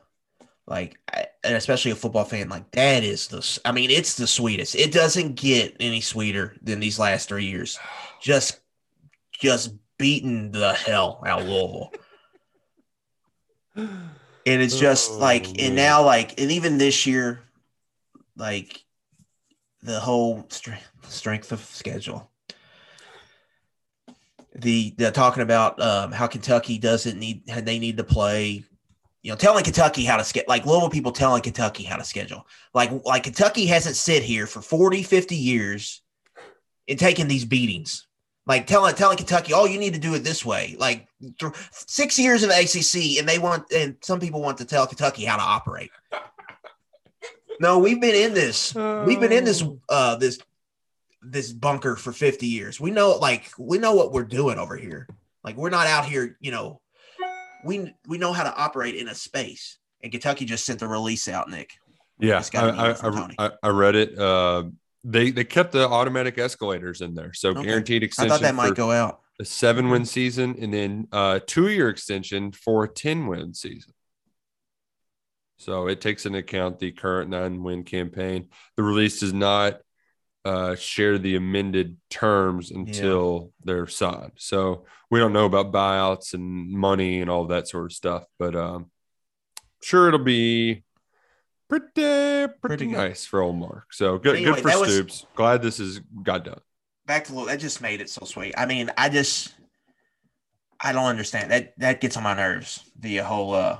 like 0.66 0.98
and 1.44 1.56
especially 1.56 1.90
a 1.90 1.96
football 1.96 2.24
fan, 2.24 2.48
like 2.48 2.70
that 2.72 3.02
is 3.02 3.28
the 3.28 3.60
i 3.64 3.72
mean, 3.72 3.90
it's 3.90 4.14
the 4.14 4.26
sweetest. 4.26 4.76
It 4.76 4.92
doesn't 4.92 5.34
get 5.34 5.76
any 5.80 6.00
sweeter 6.00 6.56
than 6.62 6.80
these 6.80 6.98
last 6.98 7.28
three 7.28 7.46
years. 7.46 7.78
Just, 8.20 8.60
just 9.32 9.74
beating 10.02 10.50
the 10.50 10.72
hell 10.72 11.22
out 11.24 11.42
of 11.42 11.46
Louisville. 11.48 11.92
And 13.76 14.60
it's 14.60 14.76
just 14.76 15.12
Oh, 15.12 15.18
like, 15.18 15.44
man. 15.44 15.54
and 15.60 15.76
now, 15.76 16.04
like, 16.04 16.40
and 16.40 16.50
even 16.50 16.76
this 16.76 17.06
year, 17.06 17.40
like, 18.36 18.84
the 19.82 20.00
whole 20.00 20.44
strength 20.50 20.90
strength 21.08 21.52
of 21.52 21.60
schedule. 21.60 22.28
The 24.56 24.92
they're 24.98 25.12
talking 25.12 25.42
about 25.44 25.80
um, 25.80 26.10
how 26.12 26.26
Kentucky 26.26 26.78
doesn't 26.78 27.16
need 27.18 27.48
how 27.48 27.60
they 27.60 27.78
need 27.78 27.96
to 27.98 28.04
play. 28.04 28.64
You 29.22 29.30
know, 29.30 29.36
telling 29.36 29.62
Kentucky 29.62 30.04
how 30.04 30.16
to 30.16 30.24
schedule, 30.24 30.48
like 30.48 30.66
Louisville 30.66 30.90
people 30.90 31.12
telling 31.12 31.42
Kentucky 31.42 31.84
how 31.84 31.96
to 31.96 32.02
schedule. 32.04 32.44
Like, 32.74 32.90
like 33.04 33.22
Kentucky 33.22 33.66
hasn't 33.66 33.94
sit 33.94 34.24
here 34.24 34.48
for 34.48 34.60
40, 34.60 35.04
50 35.04 35.36
years 35.36 36.02
and 36.88 36.98
taken 36.98 37.28
these 37.28 37.44
beatings. 37.44 38.08
Like 38.46 38.66
telling 38.66 38.94
telling 38.94 39.16
Kentucky, 39.16 39.52
oh, 39.54 39.66
you 39.66 39.78
need 39.78 39.94
to 39.94 40.00
do 40.00 40.14
it 40.14 40.20
this 40.20 40.44
way. 40.44 40.74
Like 40.78 41.06
th- 41.38 41.52
six 41.70 42.18
years 42.18 42.42
of 42.42 42.48
the 42.48 42.58
ACC, 42.58 43.18
and 43.20 43.28
they 43.28 43.38
want, 43.38 43.70
and 43.72 43.96
some 44.00 44.18
people 44.18 44.40
want 44.40 44.58
to 44.58 44.64
tell 44.64 44.86
Kentucky 44.86 45.24
how 45.24 45.36
to 45.36 45.42
operate. 45.42 45.90
No, 47.60 47.78
we've 47.78 48.00
been 48.00 48.16
in 48.16 48.34
this. 48.34 48.74
We've 48.74 49.20
been 49.20 49.30
in 49.32 49.44
this 49.44 49.62
uh 49.88 50.16
this 50.16 50.40
this 51.22 51.52
bunker 51.52 51.94
for 51.94 52.12
50 52.12 52.46
years. 52.46 52.80
We 52.80 52.90
know 52.90 53.12
like 53.12 53.50
we 53.58 53.78
know 53.78 53.94
what 53.94 54.12
we're 54.12 54.24
doing 54.24 54.58
over 54.58 54.76
here. 54.76 55.06
Like 55.44 55.56
we're 55.56 55.70
not 55.70 55.86
out 55.86 56.04
here, 56.04 56.36
you 56.40 56.50
know. 56.50 56.80
We 57.64 57.94
we 58.08 58.18
know 58.18 58.32
how 58.32 58.42
to 58.42 58.54
operate 58.56 58.96
in 58.96 59.06
a 59.06 59.14
space. 59.14 59.78
And 60.02 60.10
Kentucky 60.10 60.44
just 60.44 60.66
sent 60.66 60.80
the 60.80 60.88
release 60.88 61.28
out, 61.28 61.48
Nick. 61.48 61.74
Yeah, 62.18 62.40
It's 62.40 62.50
gotta 62.50 62.72
be 62.72 62.78
I, 62.78 62.90
I, 62.90 63.46
I, 63.46 63.46
I, 63.46 63.50
I 63.62 63.68
read 63.68 63.94
it. 63.94 64.18
Uh, 64.18 64.64
they 65.04 65.30
they 65.30 65.44
kept 65.44 65.72
the 65.72 65.88
automatic 65.88 66.38
escalators 66.38 67.00
in 67.00 67.14
there, 67.14 67.32
so 67.34 67.50
Okay. 67.50 67.62
guaranteed 67.62 68.02
extension. 68.02 68.32
I 68.32 68.34
thought 68.36 68.42
that 68.42 68.54
might 68.54 68.74
go 68.74 68.90
out. 68.90 69.20
a 69.40 69.44
seven 69.44 69.88
win 69.88 70.04
season, 70.04 70.56
and 70.60 70.72
then 70.72 71.08
uh, 71.12 71.40
two 71.46 71.68
year 71.68 71.88
extension 71.88 72.52
for 72.52 72.84
a 72.84 72.88
ten 72.88 73.26
win 73.26 73.54
season. 73.54 73.92
So 75.58 75.86
it 75.88 76.00
takes 76.00 76.26
into 76.26 76.38
account 76.40 76.78
the 76.78 76.90
current 76.92 77.30
nine 77.30 77.62
win 77.62 77.84
campaign. 77.84 78.48
The 78.76 78.82
release 78.82 79.20
does 79.20 79.32
not 79.32 79.80
uh, 80.44 80.74
share 80.74 81.18
the 81.18 81.36
amended 81.36 81.96
terms 82.10 82.72
until 82.72 83.52
they're 83.62 83.86
signed. 83.86 84.32
So 84.38 84.86
we 85.08 85.20
don't 85.20 85.32
know 85.32 85.46
about 85.46 85.70
buyouts 85.72 86.34
and 86.34 86.70
money 86.72 87.20
and 87.20 87.30
all 87.30 87.46
that 87.46 87.68
sort 87.68 87.84
of 87.84 87.92
stuff, 87.92 88.24
but 88.40 88.56
um, 88.56 88.90
sure 89.82 90.08
it'll 90.08 90.18
be 90.18 90.82
pretty 91.80 92.52
pretty, 92.60 92.76
Pretty 92.76 92.86
nice 92.86 93.24
for 93.24 93.40
old 93.42 93.56
Mark. 93.56 93.92
So 93.92 94.18
good 94.18 94.36
Anyway, 94.36 94.52
good 94.54 94.62
for 94.62 94.68
that 94.68 94.80
was- 94.80 94.94
Stoops. 94.94 95.26
Glad 95.34 95.62
this 95.62 95.80
is 95.80 96.00
got 96.22 96.44
done. 96.44 96.60
back 97.06 97.24
to 97.26 97.46
that 97.46 97.60
just 97.60 97.80
made 97.80 98.00
it 98.00 98.10
so 98.10 98.24
sweet. 98.26 98.54
I 98.56 98.66
mean, 98.66 98.90
I 98.96 99.08
just 99.08 99.54
I 100.80 100.92
don't 100.92 101.06
understand 101.06 101.50
that. 101.50 101.78
That 101.78 102.00
gets 102.00 102.16
on 102.16 102.22
my 102.24 102.34
nerves. 102.34 102.82
The 102.98 103.18
whole 103.18 103.54
uh 103.54 103.78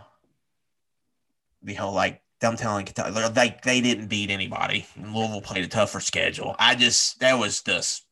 the 1.62 1.74
whole 1.74 1.92
like 1.92 2.22
them 2.40 2.56
telling 2.56 2.84
Kentucky 2.86 3.12
like 3.12 3.34
they 3.34 3.56
they 3.62 3.80
didn't 3.80 4.08
beat 4.08 4.30
anybody. 4.30 4.86
Louisville 4.96 5.42
played 5.42 5.64
a 5.64 5.68
tougher 5.68 6.00
schedule. 6.00 6.56
I 6.58 6.74
just 6.74 7.20
that 7.20 7.38
was 7.38 7.62
just 7.62 8.04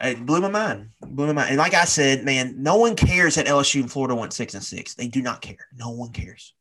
it 0.00 0.24
blew 0.26 0.40
my 0.42 0.48
mind. 0.50 0.90
Blew 1.00 1.26
my 1.26 1.32
mind. 1.32 1.48
And 1.50 1.58
like 1.58 1.72
I 1.74 1.86
said, 1.86 2.24
man, 2.24 2.62
no 2.62 2.76
one 2.76 2.96
cares 2.96 3.34
that 3.36 3.46
LSU 3.46 3.80
and 3.80 3.90
Florida 3.90 4.14
went 4.14 4.34
six 4.34 4.52
and 4.54 4.62
six. 4.62 4.94
They 4.94 5.08
do 5.08 5.22
not 5.22 5.40
care. 5.40 5.66
No 5.74 5.90
one 5.90 6.12
cares. 6.12 6.52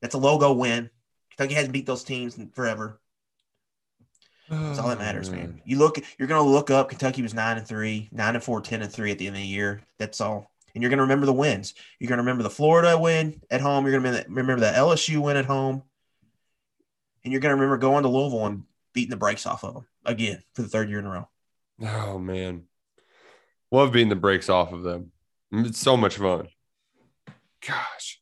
That's 0.00 0.14
a 0.14 0.18
logo 0.18 0.52
win. 0.52 0.90
Kentucky 1.30 1.54
hasn't 1.54 1.72
beat 1.72 1.86
those 1.86 2.04
teams 2.04 2.36
in 2.38 2.50
forever. 2.50 3.00
That's 4.50 4.78
all 4.78 4.88
that 4.88 4.98
matters, 4.98 5.28
oh, 5.28 5.32
man. 5.32 5.60
You 5.66 5.78
look, 5.78 5.98
you're 6.18 6.28
gonna 6.28 6.48
look 6.48 6.70
up. 6.70 6.88
Kentucky 6.88 7.20
was 7.20 7.34
nine 7.34 7.58
and 7.58 7.66
three, 7.66 8.08
nine 8.12 8.34
and 8.34 8.42
four, 8.42 8.60
10 8.62 8.80
and 8.80 8.90
three 8.90 9.10
at 9.10 9.18
the 9.18 9.26
end 9.26 9.36
of 9.36 9.42
the 9.42 9.46
year. 9.46 9.82
That's 9.98 10.20
all. 10.22 10.50
And 10.74 10.82
you're 10.82 10.88
gonna 10.90 11.02
remember 11.02 11.26
the 11.26 11.34
wins. 11.34 11.74
You're 11.98 12.08
gonna 12.08 12.22
remember 12.22 12.42
the 12.42 12.50
Florida 12.50 12.96
win 12.98 13.42
at 13.50 13.60
home. 13.60 13.84
You're 13.84 13.92
gonna 14.00 14.08
remember- 14.08 14.28
remember 14.34 14.60
the 14.60 14.72
LSU 14.74 15.20
win 15.20 15.36
at 15.36 15.44
home. 15.44 15.82
And 17.24 17.32
you're 17.32 17.40
gonna 17.40 17.54
remember 17.56 17.76
going 17.76 18.04
to 18.04 18.08
Louisville 18.08 18.46
and 18.46 18.64
beating 18.94 19.10
the 19.10 19.16
brakes 19.16 19.44
off 19.44 19.64
of 19.64 19.74
them 19.74 19.86
again 20.06 20.42
for 20.54 20.62
the 20.62 20.68
third 20.68 20.88
year 20.88 20.98
in 20.98 21.04
a 21.06 21.10
row. 21.10 21.28
Oh 21.82 22.18
man, 22.18 22.64
love 23.70 23.92
beating 23.92 24.08
the 24.08 24.16
brakes 24.16 24.48
off 24.48 24.72
of 24.72 24.82
them. 24.82 25.12
It's 25.52 25.78
so 25.78 25.96
much 25.96 26.16
fun. 26.16 26.48
Gosh. 27.66 28.17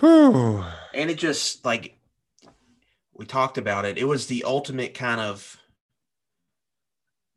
Whew. 0.00 0.64
And 0.92 1.10
it 1.10 1.18
just 1.18 1.64
like 1.64 1.96
we 3.14 3.26
talked 3.26 3.58
about 3.58 3.84
it. 3.84 3.98
It 3.98 4.04
was 4.04 4.26
the 4.26 4.44
ultimate 4.44 4.94
kind 4.94 5.20
of 5.20 5.56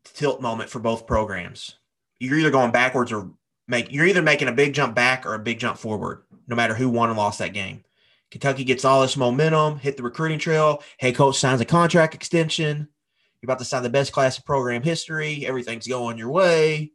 tilt 0.04 0.42
moment 0.42 0.70
for 0.70 0.80
both 0.80 1.08
programs. 1.08 1.76
You're 2.20 2.40
either 2.40 2.52
going 2.52 2.72
backwards 2.72 3.12
or 3.12 3.32
make 3.68 3.92
you're 3.92 4.06
either 4.06 4.22
making 4.22 4.48
a 4.48 4.54
big 4.54 4.74
jump 4.74 4.96
back 4.96 5.26
or 5.26 5.36
a 5.36 5.40
big 5.40 5.60
jump 5.60 5.78
forward, 5.78 6.24
no 6.48 6.56
matter 6.56 6.74
who 6.74 6.90
won 6.90 7.10
and 7.10 7.18
lost 7.18 7.40
that 7.40 7.54
game. 7.54 7.84
Kentucky 8.32 8.64
gets 8.64 8.84
all 8.84 9.02
this 9.02 9.16
momentum, 9.16 9.78
hit 9.80 9.96
the 9.96 10.04
recruiting 10.04 10.40
trail. 10.40 10.84
Hey, 10.98 11.14
coach 11.14 11.38
signs 11.38 11.62
a 11.62 11.66
contract 11.66 12.14
extension. 12.14 12.90
You're 13.42 13.48
about 13.48 13.60
to 13.60 13.66
sign 13.66 13.84
the 13.84 13.90
best 13.90 14.12
class 14.12 14.38
of 14.38 14.46
program 14.46 14.82
history. 14.82 15.46
Everything's 15.46 15.88
going 15.88 16.18
your 16.18 16.30
way. 16.30 16.92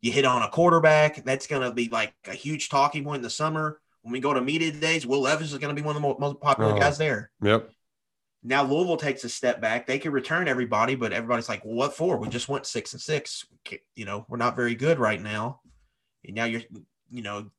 You 0.00 0.10
hit 0.10 0.24
on 0.24 0.42
a 0.42 0.48
quarterback. 0.48 1.24
That's 1.24 1.46
going 1.46 1.62
to 1.62 1.72
be 1.72 1.88
like 1.88 2.14
a 2.26 2.32
huge 2.32 2.70
talking 2.70 3.04
point 3.04 3.18
in 3.18 3.22
the 3.22 3.30
summer. 3.30 3.80
When 4.02 4.12
we 4.12 4.20
go 4.20 4.32
to 4.32 4.40
media 4.40 4.70
days, 4.72 5.06
Will 5.06 5.20
Levis 5.20 5.52
is 5.52 5.58
going 5.58 5.74
to 5.74 5.80
be 5.80 5.84
one 5.84 5.96
of 5.96 6.02
the 6.02 6.18
most 6.18 6.40
popular 6.40 6.74
Oh. 6.74 6.78
guys 6.78 6.98
there. 6.98 7.30
Yep. 7.42 7.70
Now 8.44 8.62
Louisville 8.62 8.96
takes 8.96 9.24
a 9.24 9.28
step 9.28 9.60
back. 9.60 9.86
They 9.86 9.98
can 9.98 10.12
return 10.12 10.46
everybody, 10.48 10.94
but 10.94 11.12
everybody's 11.12 11.48
like, 11.48 11.64
well, 11.64 11.74
"What 11.74 11.96
for? 11.96 12.16
We 12.18 12.28
just 12.28 12.48
went 12.48 12.66
six 12.66 12.92
and 12.92 13.02
six. 13.02 13.44
You 13.96 14.04
know, 14.04 14.24
we're 14.28 14.36
not 14.36 14.54
very 14.56 14.74
good 14.76 14.98
right 15.00 15.20
now." 15.20 15.60
And 16.24 16.36
now 16.36 16.44
you're, 16.44 16.62
you 17.10 17.22
know, 17.22 17.50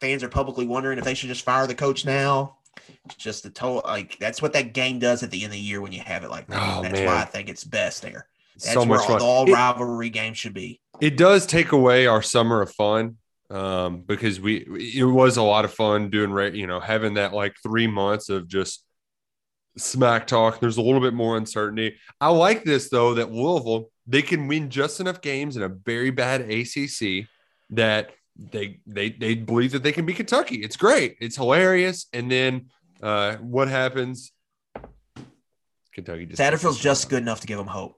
fans 0.00 0.22
are 0.22 0.28
publicly 0.28 0.66
wondering 0.66 0.98
if 0.98 1.04
they 1.04 1.14
should 1.14 1.28
just 1.28 1.44
fire 1.44 1.66
the 1.66 1.74
coach 1.74 2.04
now. 2.04 2.58
It's 3.06 3.16
just 3.16 3.42
the 3.42 3.50
total 3.50 3.82
like 3.84 4.16
that's 4.20 4.40
what 4.40 4.52
that 4.52 4.72
game 4.72 5.00
does 5.00 5.24
at 5.24 5.32
the 5.32 5.38
end 5.42 5.46
of 5.52 5.56
the 5.56 5.58
year 5.60 5.80
when 5.80 5.90
you 5.92 6.00
have 6.00 6.22
it 6.22 6.30
like 6.30 6.46
that. 6.46 6.78
Oh, 6.78 6.82
that's 6.82 6.94
man. 6.94 7.06
why 7.06 7.20
I 7.20 7.24
think 7.24 7.48
it's 7.48 7.64
best 7.64 8.00
there. 8.02 8.28
That's 8.54 8.72
so 8.72 8.84
where 8.84 9.00
much 9.00 9.10
all, 9.10 9.22
all 9.22 9.48
It- 9.48 9.52
rivalry 9.52 10.10
games 10.10 10.38
should 10.38 10.54
be. 10.54 10.80
it 11.00 11.16
does 11.16 11.44
take 11.44 11.72
away 11.72 12.06
our 12.06 12.22
summer 12.22 12.62
of 12.62 12.72
fun 12.72 13.16
um, 13.50 14.02
because 14.02 14.40
we 14.40 14.66
it 14.96 15.04
was 15.04 15.36
a 15.36 15.42
lot 15.42 15.64
of 15.64 15.72
fun 15.72 16.10
doing 16.10 16.30
right 16.30 16.52
you 16.52 16.66
know 16.66 16.80
having 16.80 17.14
that 17.14 17.32
like 17.32 17.56
three 17.62 17.86
months 17.86 18.28
of 18.28 18.48
just 18.48 18.84
smack 19.76 20.26
talk. 20.26 20.60
There's 20.60 20.76
a 20.76 20.82
little 20.82 21.00
bit 21.00 21.14
more 21.14 21.36
uncertainty. 21.36 21.96
I 22.20 22.28
like 22.28 22.64
this 22.64 22.90
though 22.90 23.14
that 23.14 23.32
louisville 23.32 23.90
they 24.06 24.22
can 24.22 24.48
win 24.48 24.70
just 24.70 25.00
enough 25.00 25.20
games 25.20 25.56
in 25.56 25.62
a 25.62 25.68
very 25.68 26.10
bad 26.10 26.42
acc 26.42 27.26
that 27.70 28.10
they 28.36 28.80
they 28.86 29.10
they 29.10 29.34
believe 29.34 29.72
that 29.72 29.82
they 29.82 29.92
can 29.92 30.06
be 30.06 30.14
kentucky. 30.14 30.56
It's 30.56 30.76
great. 30.76 31.16
It's 31.20 31.36
hilarious. 31.36 32.06
And 32.12 32.30
then 32.30 32.66
uh 33.02 33.36
what 33.36 33.68
happens? 33.68 34.32
Kentucky 35.92 36.26
just 36.26 36.40
Satterfield's 36.40 36.78
just 36.78 37.08
good 37.08 37.22
enough 37.22 37.40
to 37.40 37.46
give 37.46 37.58
them 37.58 37.66
hope. 37.66 37.97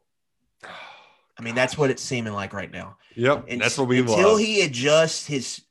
I 1.41 1.43
mean, 1.43 1.55
that's 1.55 1.79
what 1.79 1.89
it's 1.89 2.03
seeming 2.03 2.35
like 2.35 2.53
right 2.53 2.71
now. 2.71 2.99
yep 3.17 3.47
And 3.49 3.63
that's 3.63 3.79
what 3.79 3.89
we 3.89 4.01
until 4.01 4.33
love 4.33 4.39
he 4.41 4.61
adjusts 4.61 5.27
his 5.27 5.63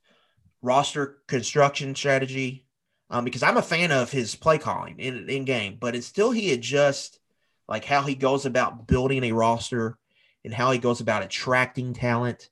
roster 0.62 1.18
construction 1.28 1.94
strategy. 1.94 2.66
um, 3.08 3.24
because 3.24 3.44
I'm 3.44 3.56
a 3.56 3.62
fan 3.62 3.92
of 3.92 4.10
his 4.10 4.34
play 4.34 4.58
calling 4.58 4.98
in 4.98 5.30
in 5.30 5.44
game, 5.44 5.76
but 5.78 5.94
until 5.94 6.32
he 6.32 6.52
adjusts 6.52 7.20
like 7.68 7.84
how 7.84 8.02
he 8.02 8.16
goes 8.16 8.46
about 8.46 8.88
building 8.88 9.22
a 9.22 9.30
roster 9.32 9.96
and 10.44 10.52
how 10.52 10.72
he 10.72 10.78
goes 10.78 11.00
about 11.00 11.22
attracting 11.22 11.94
talent. 11.94 12.50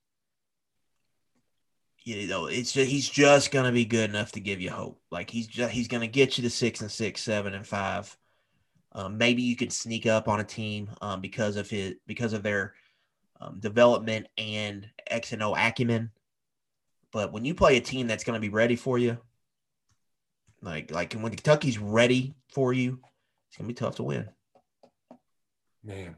You 2.04 2.28
know, 2.28 2.46
it's 2.46 2.72
just, 2.72 2.88
he's 2.88 3.08
just 3.08 3.50
going 3.50 3.66
to 3.66 3.72
be 3.72 3.84
good 3.84 4.08
enough 4.08 4.32
to 4.32 4.40
give 4.40 4.60
you 4.60 4.70
hope. 4.70 5.00
Like 5.10 5.28
he's 5.28 5.48
just 5.48 5.72
he's 5.72 5.88
going 5.88 6.02
to 6.02 6.06
get 6.06 6.38
you 6.38 6.42
to 6.44 6.50
six 6.50 6.80
and 6.82 6.90
six, 6.90 7.20
seven 7.20 7.52
and 7.52 7.66
five. 7.66 8.16
Um, 8.92 9.18
maybe 9.18 9.42
you 9.42 9.56
could 9.56 9.72
sneak 9.72 10.06
up 10.06 10.28
on 10.28 10.40
a 10.40 10.44
team 10.44 10.88
um, 11.02 11.20
because 11.20 11.56
of 11.56 11.68
his 11.68 11.94
because 12.06 12.32
of 12.32 12.44
their 12.44 12.74
um, 13.40 13.58
development 13.60 14.26
and 14.36 14.88
X 15.06 15.32
and 15.32 15.42
O 15.42 15.54
acumen. 15.54 16.10
But 17.12 17.32
when 17.32 17.44
you 17.44 17.54
play 17.54 17.76
a 17.76 17.80
team 17.80 18.06
that's 18.06 18.24
going 18.24 18.34
to 18.34 18.40
be 18.40 18.50
ready 18.50 18.76
for 18.76 18.98
you, 18.98 19.18
like 20.60 20.90
like 20.90 21.14
when 21.14 21.30
Kentucky's 21.30 21.78
ready 21.78 22.34
for 22.52 22.72
you, 22.72 23.00
it's 23.48 23.56
going 23.56 23.68
to 23.68 23.74
be 23.74 23.74
tough 23.74 23.96
to 23.96 24.02
win. 24.02 24.28
Man, 25.84 26.16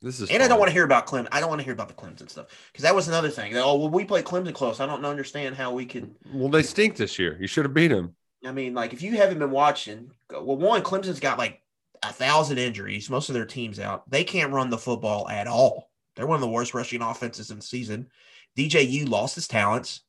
this 0.00 0.20
is 0.20 0.30
and 0.30 0.38
fun. 0.38 0.42
I 0.42 0.48
don't 0.48 0.58
want 0.58 0.68
to 0.68 0.72
hear 0.72 0.84
about 0.84 1.06
Clemson. 1.06 1.28
I 1.32 1.40
don't 1.40 1.48
want 1.48 1.60
to 1.60 1.64
hear 1.64 1.72
about 1.72 1.88
the 1.88 1.94
Clemson 1.94 2.30
stuff 2.30 2.46
because 2.70 2.84
that 2.84 2.94
was 2.94 3.08
another 3.08 3.30
thing. 3.30 3.56
Oh, 3.56 3.76
well, 3.76 3.90
we 3.90 4.04
played 4.04 4.24
Clemson 4.24 4.54
close. 4.54 4.78
I 4.80 4.86
don't 4.86 5.04
understand 5.04 5.56
how 5.56 5.72
we 5.72 5.86
could. 5.86 6.14
Well, 6.32 6.50
they 6.50 6.62
stink 6.62 6.96
this 6.96 7.18
year. 7.18 7.36
You 7.40 7.48
should 7.48 7.64
have 7.64 7.74
beat 7.74 7.88
them. 7.88 8.14
I 8.44 8.52
mean, 8.52 8.74
like 8.74 8.92
if 8.92 9.02
you 9.02 9.16
haven't 9.16 9.40
been 9.40 9.50
watching, 9.50 10.12
well, 10.30 10.56
one 10.56 10.82
Clemson's 10.82 11.18
got 11.18 11.38
like 11.38 11.60
a 12.02 12.12
thousand 12.12 12.58
injuries. 12.58 13.10
Most 13.10 13.28
of 13.28 13.34
their 13.34 13.46
teams 13.46 13.78
out. 13.80 14.08
They 14.10 14.24
can't 14.24 14.52
run 14.52 14.70
the 14.70 14.78
football 14.78 15.28
at 15.28 15.46
all. 15.46 15.90
They're 16.16 16.26
one 16.26 16.36
of 16.36 16.40
the 16.40 16.48
worst 16.48 16.74
rushing 16.74 17.02
offenses 17.02 17.50
in 17.50 17.58
the 17.58 17.64
season. 17.64 18.08
DJU 18.56 19.08
lost 19.08 19.36
his 19.36 19.48
talents. 19.48 20.02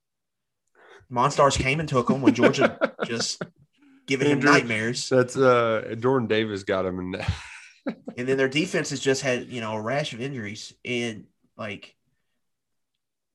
Monstars 1.12 1.58
came 1.58 1.80
and 1.80 1.90
took 1.90 2.10
him 2.10 2.22
when 2.22 2.34
Georgia 2.34 2.96
just 3.06 3.42
giving 4.06 4.28
him 4.28 4.40
nightmares. 4.40 5.08
That's 5.10 5.38
uh 5.38 5.96
Jordan 6.00 6.28
Davis 6.28 6.64
got 6.64 6.86
him 6.86 7.00
in 7.00 7.22
and 8.18 8.28
then 8.28 8.38
their 8.38 8.50
defense 8.50 8.90
has 8.90 9.00
just 9.00 9.22
had, 9.22 9.48
you 9.48 9.62
know, 9.62 9.74
a 9.74 9.82
rash 9.82 10.14
of 10.14 10.22
injuries. 10.22 10.74
And 10.84 11.26
like 11.58 11.96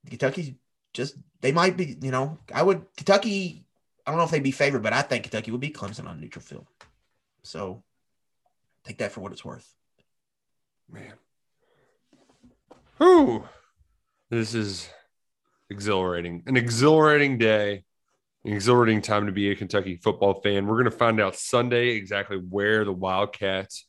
Kentucky 0.09 0.57
just 0.93 1.15
they 1.41 1.51
might 1.51 1.77
be, 1.77 1.97
you 2.01 2.11
know, 2.11 2.39
I 2.53 2.63
would 2.63 2.85
Kentucky, 2.95 3.65
I 4.05 4.11
don't 4.11 4.17
know 4.17 4.25
if 4.25 4.31
they'd 4.31 4.43
be 4.43 4.51
favored, 4.51 4.83
but 4.83 4.93
I 4.93 5.01
think 5.01 5.23
Kentucky 5.23 5.51
would 5.51 5.61
be 5.61 5.69
Clemson 5.69 6.07
on 6.07 6.19
neutral 6.19 6.43
field. 6.43 6.67
So 7.43 7.83
take 8.85 8.99
that 8.99 9.11
for 9.11 9.21
what 9.21 9.31
it's 9.31 9.43
worth. 9.43 9.67
Man. 10.89 11.13
Whew. 12.97 13.43
This 14.29 14.53
is 14.53 14.89
exhilarating. 15.69 16.43
An 16.45 16.57
exhilarating 16.57 17.37
day, 17.37 17.83
an 18.43 18.53
exhilarating 18.53 19.01
time 19.01 19.25
to 19.25 19.31
be 19.31 19.51
a 19.51 19.55
Kentucky 19.55 19.97
football 19.97 20.41
fan. 20.41 20.67
We're 20.67 20.75
going 20.75 20.85
to 20.85 20.91
find 20.91 21.19
out 21.19 21.35
Sunday 21.35 21.89
exactly 21.89 22.37
where 22.37 22.85
the 22.85 22.93
Wildcats 22.93 23.85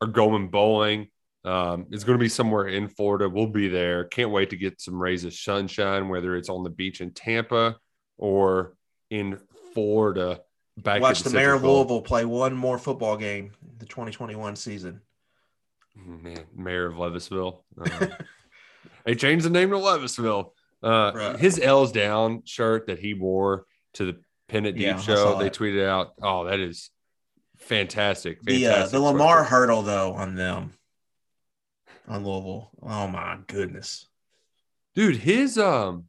are 0.00 0.08
going 0.08 0.48
bowling. 0.48 1.08
Um, 1.44 1.86
it's 1.90 2.04
going 2.04 2.18
to 2.18 2.22
be 2.22 2.28
somewhere 2.28 2.68
in 2.68 2.88
Florida. 2.88 3.28
We'll 3.28 3.46
be 3.46 3.68
there. 3.68 4.04
Can't 4.04 4.30
wait 4.30 4.50
to 4.50 4.56
get 4.56 4.80
some 4.80 5.00
rays 5.00 5.24
of 5.24 5.32
sunshine, 5.32 6.08
whether 6.08 6.36
it's 6.36 6.48
on 6.48 6.64
the 6.64 6.70
beach 6.70 7.00
in 7.00 7.12
Tampa 7.12 7.76
or 8.18 8.74
in 9.10 9.38
Florida. 9.72 10.40
Back 10.78 11.00
Watch 11.00 11.22
the, 11.22 11.30
mayor 11.30 11.54
of 11.54 11.64
Louisville 11.64 12.02
play 12.02 12.24
one 12.24 12.54
more 12.54 12.78
football 12.78 13.16
game 13.16 13.52
the 13.78 13.86
2021 13.86 14.56
season. 14.56 15.00
Mm, 15.98 16.22
man, 16.22 16.44
mayor 16.54 16.86
of 16.86 16.94
Levisville. 16.94 17.62
Uh, 17.80 18.08
they 19.04 19.14
changed 19.14 19.46
the 19.46 19.50
name 19.50 19.70
to 19.70 19.76
Levisville. 19.76 20.50
Uh, 20.82 21.12
right. 21.14 21.38
His 21.38 21.58
L's 21.58 21.92
down 21.92 22.42
shirt 22.44 22.88
that 22.88 22.98
he 22.98 23.14
wore 23.14 23.64
to 23.94 24.04
the 24.04 24.18
It 24.48 24.72
Deep 24.72 24.76
yeah, 24.76 24.98
show, 24.98 25.38
they 25.38 25.48
tweeted 25.48 25.86
out, 25.86 26.12
"Oh, 26.22 26.44
that 26.44 26.60
is 26.60 26.90
fantastic. 27.56 28.38
fantastic 28.38 28.42
the 28.44 28.66
uh, 28.66 28.86
the 28.86 29.00
Lamar 29.00 29.44
hurdle 29.44 29.82
though 29.82 30.12
on 30.12 30.34
them 30.34 30.74
on 32.06 32.24
Louisville. 32.24 32.70
Oh 32.82 33.06
my 33.08 33.38
goodness, 33.46 34.06
dude, 34.94 35.16
his 35.16 35.56
um, 35.56 36.04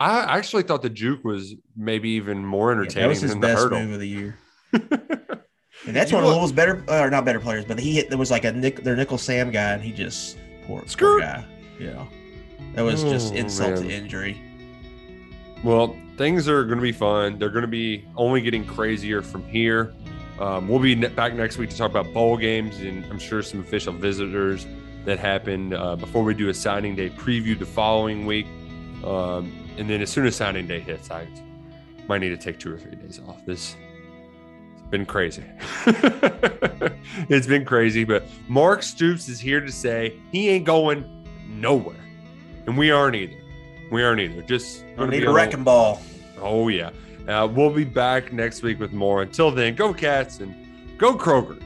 I 0.00 0.38
actually 0.38 0.62
thought 0.62 0.80
the 0.80 0.90
juke 0.90 1.24
was 1.24 1.54
maybe 1.76 2.08
even 2.10 2.44
more 2.44 2.72
entertaining 2.72 2.96
yeah, 2.96 3.02
that 3.02 3.08
was 3.08 3.20
his 3.20 3.30
than 3.32 3.40
best 3.40 3.56
the 3.56 3.62
hurdle. 3.62 3.80
move 3.80 3.92
of 3.92 4.00
the 4.00 4.08
year. 4.08 4.38
and 4.72 5.94
that's 5.94 6.10
you 6.10 6.16
one 6.16 6.24
of 6.24 6.30
Louisville's 6.30 6.52
better, 6.52 6.82
or 6.88 7.10
not 7.10 7.26
better 7.26 7.40
players, 7.40 7.66
but 7.66 7.78
he 7.78 7.92
hit. 7.92 8.08
There 8.08 8.18
was 8.18 8.30
like 8.30 8.44
a 8.44 8.52
Nick, 8.52 8.82
their 8.82 8.96
nickel 8.96 9.18
Sam 9.18 9.50
guy, 9.50 9.72
and 9.72 9.82
he 9.82 9.92
just 9.92 10.38
poor, 10.66 10.82
poor 10.96 11.20
guy. 11.20 11.44
Yeah, 11.78 12.06
that 12.74 12.82
was 12.82 13.04
oh, 13.04 13.10
just 13.10 13.34
insult 13.34 13.72
man. 13.72 13.82
to 13.82 13.90
injury. 13.90 14.40
Well, 15.62 15.94
things 16.16 16.48
are 16.48 16.64
going 16.64 16.78
to 16.78 16.82
be 16.82 16.92
fun. 16.92 17.38
They're 17.38 17.50
going 17.50 17.62
to 17.62 17.68
be 17.68 18.06
only 18.16 18.40
getting 18.40 18.64
crazier 18.64 19.20
from 19.20 19.44
here. 19.44 19.92
Um, 20.38 20.68
we'll 20.68 20.78
be 20.78 20.94
back 20.94 21.34
next 21.34 21.58
week 21.58 21.68
to 21.68 21.76
talk 21.76 21.90
about 21.90 22.10
bowl 22.14 22.38
games 22.38 22.78
and 22.80 23.04
I'm 23.06 23.18
sure 23.18 23.42
some 23.42 23.60
official 23.60 23.92
visitors 23.92 24.66
that 25.04 25.18
happened 25.18 25.74
uh, 25.74 25.96
before 25.96 26.24
we 26.24 26.32
do 26.32 26.48
a 26.48 26.54
signing 26.54 26.96
day 26.96 27.10
preview 27.10 27.58
the 27.58 27.66
following 27.66 28.24
week. 28.24 28.46
Um, 29.04 29.52
and 29.80 29.88
then 29.88 30.02
as 30.02 30.10
soon 30.10 30.26
as 30.26 30.36
signing 30.36 30.66
day 30.66 30.78
hits, 30.78 31.10
I 31.10 31.26
might 32.06 32.18
need 32.18 32.28
to 32.28 32.36
take 32.36 32.58
two 32.58 32.72
or 32.72 32.78
three 32.78 32.94
days 32.94 33.18
off. 33.26 33.44
This 33.46 33.76
it's 34.74 34.90
been 34.90 35.06
crazy. 35.06 35.42
it's 37.30 37.46
been 37.46 37.64
crazy, 37.64 38.04
but 38.04 38.24
Mark 38.46 38.82
Stoops 38.82 39.28
is 39.28 39.40
here 39.40 39.60
to 39.60 39.72
say 39.72 40.20
he 40.30 40.50
ain't 40.50 40.66
going 40.66 41.26
nowhere, 41.48 41.96
and 42.66 42.76
we 42.76 42.90
aren't 42.90 43.16
either. 43.16 43.40
We 43.90 44.04
aren't 44.04 44.20
either. 44.20 44.42
Just 44.42 44.84
going 44.96 45.10
need 45.10 45.24
a 45.24 45.32
wrecking 45.32 45.64
ball. 45.64 46.02
Oh 46.38 46.68
yeah. 46.68 46.90
Uh, 47.26 47.46
we'll 47.46 47.70
be 47.70 47.84
back 47.84 48.32
next 48.34 48.62
week 48.62 48.80
with 48.80 48.92
more. 48.92 49.22
Until 49.22 49.50
then, 49.50 49.74
go 49.74 49.94
Cats 49.94 50.40
and 50.40 50.54
go 50.98 51.16
Kroger. 51.16 51.60